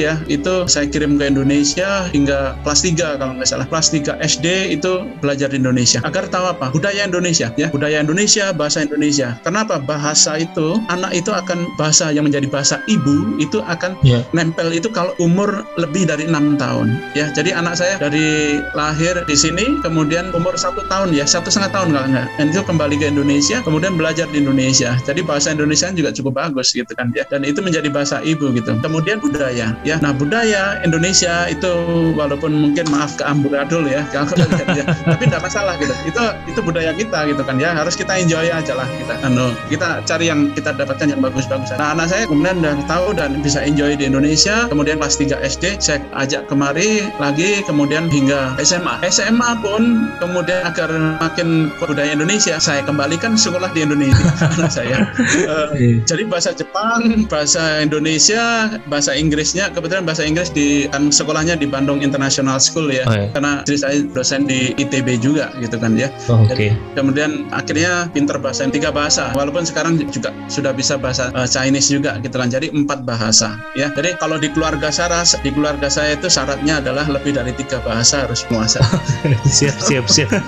ya 0.00 0.16
itu 0.32 0.64
saya 0.64 0.88
kirim 0.88 1.20
ke 1.20 1.28
Indonesia 1.28 2.08
hingga 2.08 2.56
kelas 2.64 2.80
3 2.88 3.20
kalau 3.20 3.32
nggak 3.36 3.48
salah. 3.48 3.66
Kelas 3.68 3.92
3 3.92 4.16
SD 4.24 4.46
itu 4.72 5.04
belajar 5.20 5.52
di 5.52 5.60
Indonesia. 5.60 6.00
Agar 6.00 6.32
tahu 6.32 6.48
apa? 6.48 6.72
Budaya 6.72 7.04
Indonesia 7.04 7.52
ya. 7.60 7.68
Budaya 7.68 8.00
Indonesia 8.00 8.56
bahasa 8.56 8.80
Indonesia. 8.80 9.36
Kenapa? 9.44 9.76
Bahasa 9.82 10.40
itu 10.40 10.80
anak 10.88 11.12
itu 11.12 11.28
akan 11.28 11.68
bahasa 11.76 12.08
yang 12.14 12.24
menjadi 12.24 12.48
bahasa 12.48 12.80
ibu 12.88 13.36
itu 13.36 13.60
akan 13.68 13.94
Ya. 14.02 14.22
nempel 14.34 14.70
itu 14.74 14.88
kalau 14.90 15.12
umur 15.18 15.41
lebih 15.80 16.06
dari 16.06 16.28
enam 16.28 16.54
tahun. 16.60 16.94
Ya 17.16 17.30
jadi 17.32 17.56
anak 17.56 17.80
saya 17.80 17.96
dari 17.96 18.60
lahir 18.76 19.18
di 19.24 19.36
sini 19.36 19.80
kemudian 19.80 20.30
umur 20.36 20.54
satu 20.54 20.84
tahun 20.86 21.16
ya 21.16 21.24
satu 21.24 21.48
setengah 21.48 21.72
tahun 21.72 21.88
kalau 21.96 22.08
nggak 22.12 22.26
dan 22.38 22.46
itu 22.50 22.62
kembali 22.62 22.94
ke 23.00 23.06
Indonesia 23.08 23.58
kemudian 23.64 23.94
belajar 23.96 24.26
di 24.30 24.44
Indonesia. 24.44 24.98
Jadi 25.02 25.20
bahasa 25.24 25.54
Indonesia 25.54 25.88
juga 25.94 26.10
cukup 26.12 26.32
bagus 26.38 26.74
gitu 26.74 26.92
kan 26.92 27.10
ya. 27.16 27.24
Dan 27.28 27.46
itu 27.46 27.64
menjadi 27.64 27.88
bahasa 27.88 28.20
ibu 28.22 28.50
gitu. 28.52 28.76
Kemudian 28.82 29.18
budaya 29.22 29.74
ya. 29.82 29.96
Nah 30.02 30.12
budaya 30.12 30.82
Indonesia 30.82 31.48
itu 31.48 31.72
walaupun 32.14 32.52
mungkin 32.52 32.84
maaf 32.92 33.16
ke 33.16 33.24
amburadul 33.24 33.86
ya 33.88 34.04
kalau 34.10 34.34
ya 34.74 34.84
tapi 35.08 35.24
tidak 35.26 35.42
masalah 35.42 35.74
gitu. 35.78 35.94
Itu 36.06 36.22
itu 36.50 36.60
budaya 36.60 36.92
kita 36.92 37.26
gitu 37.30 37.42
kan 37.46 37.56
ya. 37.56 37.72
Harus 37.74 37.94
kita 37.96 38.18
enjoy 38.18 38.50
aja 38.50 38.74
lah 38.76 38.88
kita. 38.98 39.14
Anu 39.24 39.54
kita 39.70 40.02
cari 40.04 40.28
yang 40.28 40.50
kita 40.52 40.74
dapatkan 40.76 41.06
yang 41.08 41.20
bagus-bagus. 41.22 41.72
Nah 41.76 41.94
anak 41.94 42.10
saya 42.10 42.24
kemudian 42.26 42.60
udah 42.60 42.76
tahu 42.86 43.14
dan 43.16 43.40
bisa 43.40 43.62
enjoy 43.62 43.94
di 43.94 44.08
Indonesia 44.08 44.66
kemudian 44.68 44.98
kelas 45.00 45.16
3 45.16 45.31
SD 45.40 45.80
saya 45.80 46.04
ajak 46.12 46.50
kemari 46.52 47.08
lagi 47.16 47.64
kemudian 47.64 48.12
hingga 48.12 48.56
SMA 48.60 49.00
SMA 49.08 49.50
pun 49.64 50.12
kemudian 50.20 50.66
agar 50.66 50.90
makin 51.22 51.72
budaya 51.80 52.12
Indonesia 52.12 52.60
saya 52.60 52.84
kembalikan 52.84 53.38
sekolah 53.38 53.72
di 53.72 53.86
Indonesia 53.86 54.28
anak 54.58 54.72
saya 54.72 54.98
Eh, 55.32 56.02
jadi 56.04 56.24
bahasa 56.26 56.50
Jepang, 56.54 57.26
bahasa 57.26 57.82
Indonesia, 57.82 58.68
bahasa 58.88 59.12
Inggrisnya 59.16 59.70
kebetulan 59.72 60.04
bahasa 60.06 60.22
Inggris 60.24 60.50
di 60.52 60.86
kan 60.88 61.10
sekolahnya 61.10 61.58
di 61.58 61.66
Bandung 61.68 62.00
International 62.00 62.58
School 62.62 62.90
ya. 62.92 63.04
Oh, 63.08 63.14
ya. 63.14 63.26
Karena 63.34 63.52
istri 63.64 63.78
saya 63.80 63.96
dosen 64.12 64.46
di 64.48 64.72
ITB 64.76 65.20
juga 65.20 65.52
gitu 65.60 65.76
kan 65.78 65.94
ya. 65.98 66.08
Oh, 66.30 66.42
Oke. 66.44 66.74
Kemudian 66.96 67.48
akhirnya 67.50 68.08
pinter 68.10 68.38
bahasa 68.38 68.66
tiga 68.68 68.90
bahasa. 68.94 69.30
Walaupun 69.36 69.66
sekarang 69.66 70.00
juga 70.10 70.32
sudah 70.48 70.72
bisa 70.72 70.96
bahasa 70.96 71.30
eh, 71.32 71.48
Chinese 71.48 71.92
juga 71.92 72.18
gitu 72.20 72.34
kan. 72.36 72.48
Jadi 72.48 72.72
empat 72.72 73.04
bahasa 73.04 73.58
ya. 73.78 73.90
Jadi 73.92 74.16
kalau 74.18 74.38
di 74.38 74.48
keluarga 74.52 74.88
di 75.22 75.50
keluarga 75.54 75.86
saya 75.86 76.18
itu 76.18 76.26
syaratnya 76.26 76.82
adalah 76.82 77.06
lebih 77.06 77.34
dari 77.38 77.54
tiga 77.54 77.78
bahasa 77.80 78.26
harus 78.26 78.44
menguasai. 78.50 78.82
siap 79.56 79.76
siap 79.78 80.06
siap. 80.10 80.30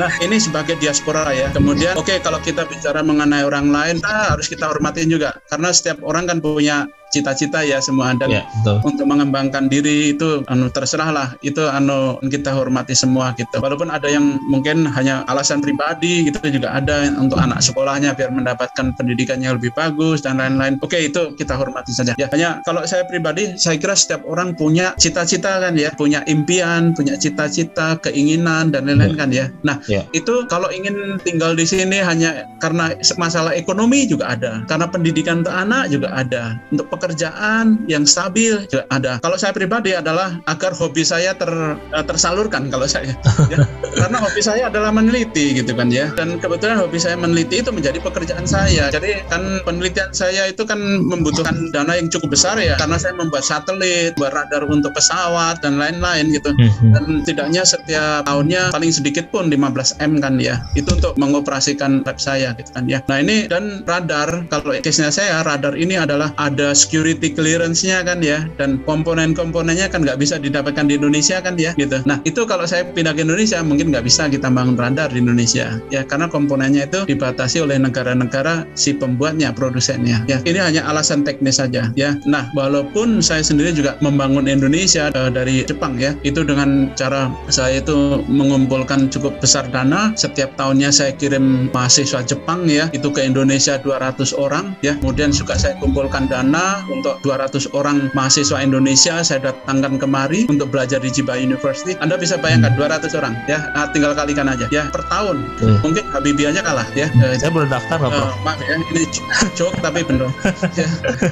Nah, 0.00 0.12
ini 0.20 0.36
sebagai 0.36 0.76
diaspora 0.76 1.32
ya. 1.32 1.48
Kemudian, 1.54 1.96
oke 1.96 2.20
kalau 2.20 2.36
kita 2.44 2.68
bicara 2.68 3.00
mengenai 3.00 3.46
orang 3.46 3.72
lain, 3.72 3.96
nah, 4.04 4.36
harus 4.36 4.50
kita 4.50 4.68
hormatin 4.68 5.08
juga. 5.08 5.40
Karena 5.48 5.72
setiap 5.72 6.04
orang 6.04 6.28
kan 6.28 6.38
punya 6.44 6.84
cita-cita 7.10 7.62
ya 7.62 7.78
semua 7.78 8.12
dan 8.14 8.28
Ya, 8.28 8.42
betul. 8.60 8.82
untuk 8.84 9.06
mengembangkan 9.06 9.70
diri 9.70 10.12
itu 10.12 10.42
anu 10.50 10.66
terserah 10.68 11.10
lah 11.14 11.28
itu 11.40 11.62
anu 11.64 12.18
kita 12.20 12.50
hormati 12.52 12.92
semua 12.92 13.32
gitu. 13.38 13.62
Walaupun 13.62 13.88
ada 13.88 14.10
yang 14.10 14.36
mungkin 14.50 14.84
hanya 14.90 15.22
alasan 15.30 15.62
pribadi 15.62 16.26
gitu 16.26 16.42
juga 16.50 16.74
ada 16.74 17.06
untuk 17.16 17.38
anak 17.38 17.62
sekolahnya 17.62 18.12
biar 18.12 18.34
mendapatkan 18.34 18.92
pendidikan 18.98 19.38
yang 19.40 19.56
lebih 19.56 19.70
bagus 19.72 20.20
dan 20.20 20.42
lain-lain. 20.42 20.76
Oke 20.82 20.98
itu 21.00 21.32
kita 21.38 21.54
hormati 21.54 21.94
saja. 21.94 22.12
Ya 22.18 22.26
hanya 22.34 22.60
kalau 22.66 22.82
saya 22.84 23.06
pribadi 23.06 23.54
saya 23.56 23.78
kira 23.78 23.94
setiap 23.94 24.26
orang 24.26 24.52
punya 24.52 24.92
cita-cita 24.98 25.62
kan 25.62 25.78
ya. 25.78 25.94
Punya 25.94 26.26
impian 26.26 26.92
punya 26.92 27.14
cita-cita 27.16 27.96
keinginan 28.02 28.74
dan 28.74 28.90
lain-lain 28.90 29.14
kan 29.14 29.30
ya. 29.30 29.46
Nah 29.62 29.78
Ya. 29.86 30.02
itu 30.10 30.42
kalau 30.50 30.66
ingin 30.74 31.20
tinggal 31.22 31.54
di 31.54 31.62
sini 31.62 32.02
hanya 32.02 32.50
karena 32.58 32.90
masalah 33.16 33.54
ekonomi 33.54 34.04
juga 34.10 34.34
ada. 34.34 34.66
Karena 34.66 34.90
pendidikan 34.90 35.40
untuk 35.46 35.54
anak 35.54 35.88
juga 35.88 36.10
ada. 36.12 36.58
Untuk 36.74 36.90
pekerjaan 36.96 37.84
yang 37.86 38.08
stabil. 38.08 38.64
Juga 38.72 38.88
ada. 38.88 39.20
Kalau 39.20 39.36
saya 39.36 39.52
pribadi 39.52 39.92
adalah 39.92 40.40
agar 40.48 40.72
hobi 40.72 41.04
saya 41.04 41.36
ter, 41.36 41.48
eh, 41.92 42.04
tersalurkan 42.04 42.72
kalau 42.72 42.88
saya. 42.88 43.12
Ya. 43.46 43.62
karena 43.94 44.18
hobi 44.18 44.42
saya 44.42 44.66
adalah 44.66 44.90
meneliti 44.90 45.54
gitu 45.54 45.70
kan 45.76 45.86
ya. 45.92 46.10
Dan 46.18 46.42
kebetulan 46.42 46.82
hobi 46.82 46.98
saya 46.98 47.14
meneliti 47.14 47.62
itu 47.62 47.70
menjadi 47.70 48.02
pekerjaan 48.02 48.42
saya. 48.42 48.90
Jadi 48.90 49.22
kan 49.30 49.62
penelitian 49.62 50.10
saya 50.10 50.50
itu 50.50 50.66
kan 50.66 50.76
membutuhkan 51.04 51.70
dana 51.70 51.94
yang 51.94 52.10
cukup 52.10 52.34
besar 52.34 52.58
ya. 52.58 52.74
Karena 52.74 52.98
saya 52.98 53.14
membuat 53.14 53.46
satelit 53.46 54.18
buat 54.18 54.34
radar 54.34 54.66
untuk 54.66 54.90
pesawat 54.96 55.62
dan 55.62 55.78
lain-lain 55.78 56.32
gitu. 56.34 56.50
Mhm. 56.56 56.90
dan 56.96 57.04
tidaknya 57.22 57.62
setiap 57.62 58.24
tahunnya 58.24 58.72
paling 58.72 58.90
sedikit 58.90 59.28
pun 59.28 59.52
15 59.52 59.94
m 60.00 60.18
kan 60.18 60.40
ya. 60.40 60.64
Itu 60.74 60.96
untuk 60.96 61.14
mengoperasikan 61.20 62.02
lab 62.02 62.18
saya 62.18 62.56
gitu 62.56 62.70
kan 62.72 62.88
ya. 62.88 63.04
Nah 63.06 63.20
ini 63.20 63.46
dan 63.46 63.84
radar 63.84 64.48
kalau 64.48 64.72
case-nya 64.80 65.12
saya 65.12 65.44
radar 65.44 65.76
ini 65.76 65.98
adalah 66.00 66.32
ada 66.40 66.72
security 66.86 67.34
clearance-nya 67.34 68.06
kan 68.06 68.22
ya 68.22 68.46
dan 68.54 68.78
komponen-komponennya 68.86 69.90
kan 69.90 70.06
nggak 70.06 70.22
bisa 70.22 70.38
didapatkan 70.38 70.86
di 70.86 70.94
Indonesia 70.94 71.42
kan 71.42 71.58
ya 71.58 71.74
gitu. 71.74 71.98
Nah 72.06 72.22
itu 72.22 72.46
kalau 72.46 72.62
saya 72.62 72.86
pindah 72.86 73.10
ke 73.18 73.26
Indonesia 73.26 73.58
mungkin 73.66 73.90
nggak 73.90 74.06
bisa 74.06 74.30
kita 74.30 74.46
bangun 74.46 74.78
radar 74.78 75.10
di 75.10 75.18
Indonesia 75.18 75.82
ya. 75.90 76.06
Karena 76.06 76.30
komponennya 76.30 76.86
itu 76.86 77.02
dibatasi 77.10 77.66
oleh 77.66 77.82
negara-negara 77.82 78.62
si 78.78 78.94
pembuatnya 78.94 79.50
produsennya 79.50 80.22
ya. 80.30 80.38
Ini 80.46 80.62
hanya 80.62 80.86
alasan 80.86 81.26
teknis 81.26 81.58
saja 81.58 81.90
ya. 81.98 82.14
Nah 82.22 82.46
walaupun 82.54 83.18
saya 83.18 83.42
sendiri 83.42 83.74
juga 83.74 83.98
membangun 83.98 84.46
Indonesia 84.46 85.10
eh, 85.10 85.30
dari 85.32 85.66
Jepang 85.66 85.98
ya. 85.98 86.14
Itu 86.22 86.46
dengan 86.46 86.94
cara 86.94 87.32
saya 87.50 87.82
itu 87.82 88.22
mengumpulkan 88.30 89.10
cukup 89.10 89.42
besar 89.42 89.66
dana. 89.72 90.14
Setiap 90.14 90.54
tahunnya 90.54 90.92
saya 90.92 91.10
kirim 91.16 91.72
mahasiswa 91.72 92.22
Jepang 92.22 92.68
ya. 92.68 92.92
Itu 92.92 93.10
ke 93.10 93.24
Indonesia 93.24 93.80
200 93.80 94.36
orang 94.36 94.76
ya. 94.84 94.94
Kemudian 95.00 95.32
juga 95.32 95.56
saya 95.56 95.74
kumpulkan 95.80 96.28
dana 96.28 96.75
untuk 96.86 97.18
200 97.20 97.48
orang 97.72 98.08
mahasiswa 98.12 98.58
Indonesia 98.58 99.20
saya 99.20 99.40
datangkan 99.42 99.96
kemari 99.96 100.44
untuk 100.46 100.68
belajar 100.68 100.98
di 100.98 101.08
Chiba 101.08 101.34
University 101.34 101.96
Anda 101.96 102.16
bisa 102.16 102.36
bayangkan 102.36 102.74
200 102.74 103.12
orang 103.14 103.34
ya 103.44 103.58
Nah, 103.68 103.88
tinggal 103.88 104.12
kalikan 104.12 104.46
aja 104.46 104.66
ya 104.68 104.88
per 104.88 105.04
tahun 105.06 105.38
Hmm. 105.56 105.78
mungkin 105.80 106.04
Habibie 106.10 106.46
aja 106.46 106.60
kalah 106.60 106.86
ya 106.92 107.08
Eh, 107.14 107.36
Saya 107.36 107.48
boleh 107.48 107.66
daftar 107.66 107.96
nggak, 107.96 108.10
Bro? 108.10 108.20
Eh, 108.20 108.32
maaf 108.42 108.58
ya, 108.60 108.74
ini 108.76 109.02
joke 109.58 109.78
tapi 109.80 110.00
bener. 110.02 110.28
Ya. 110.72 110.86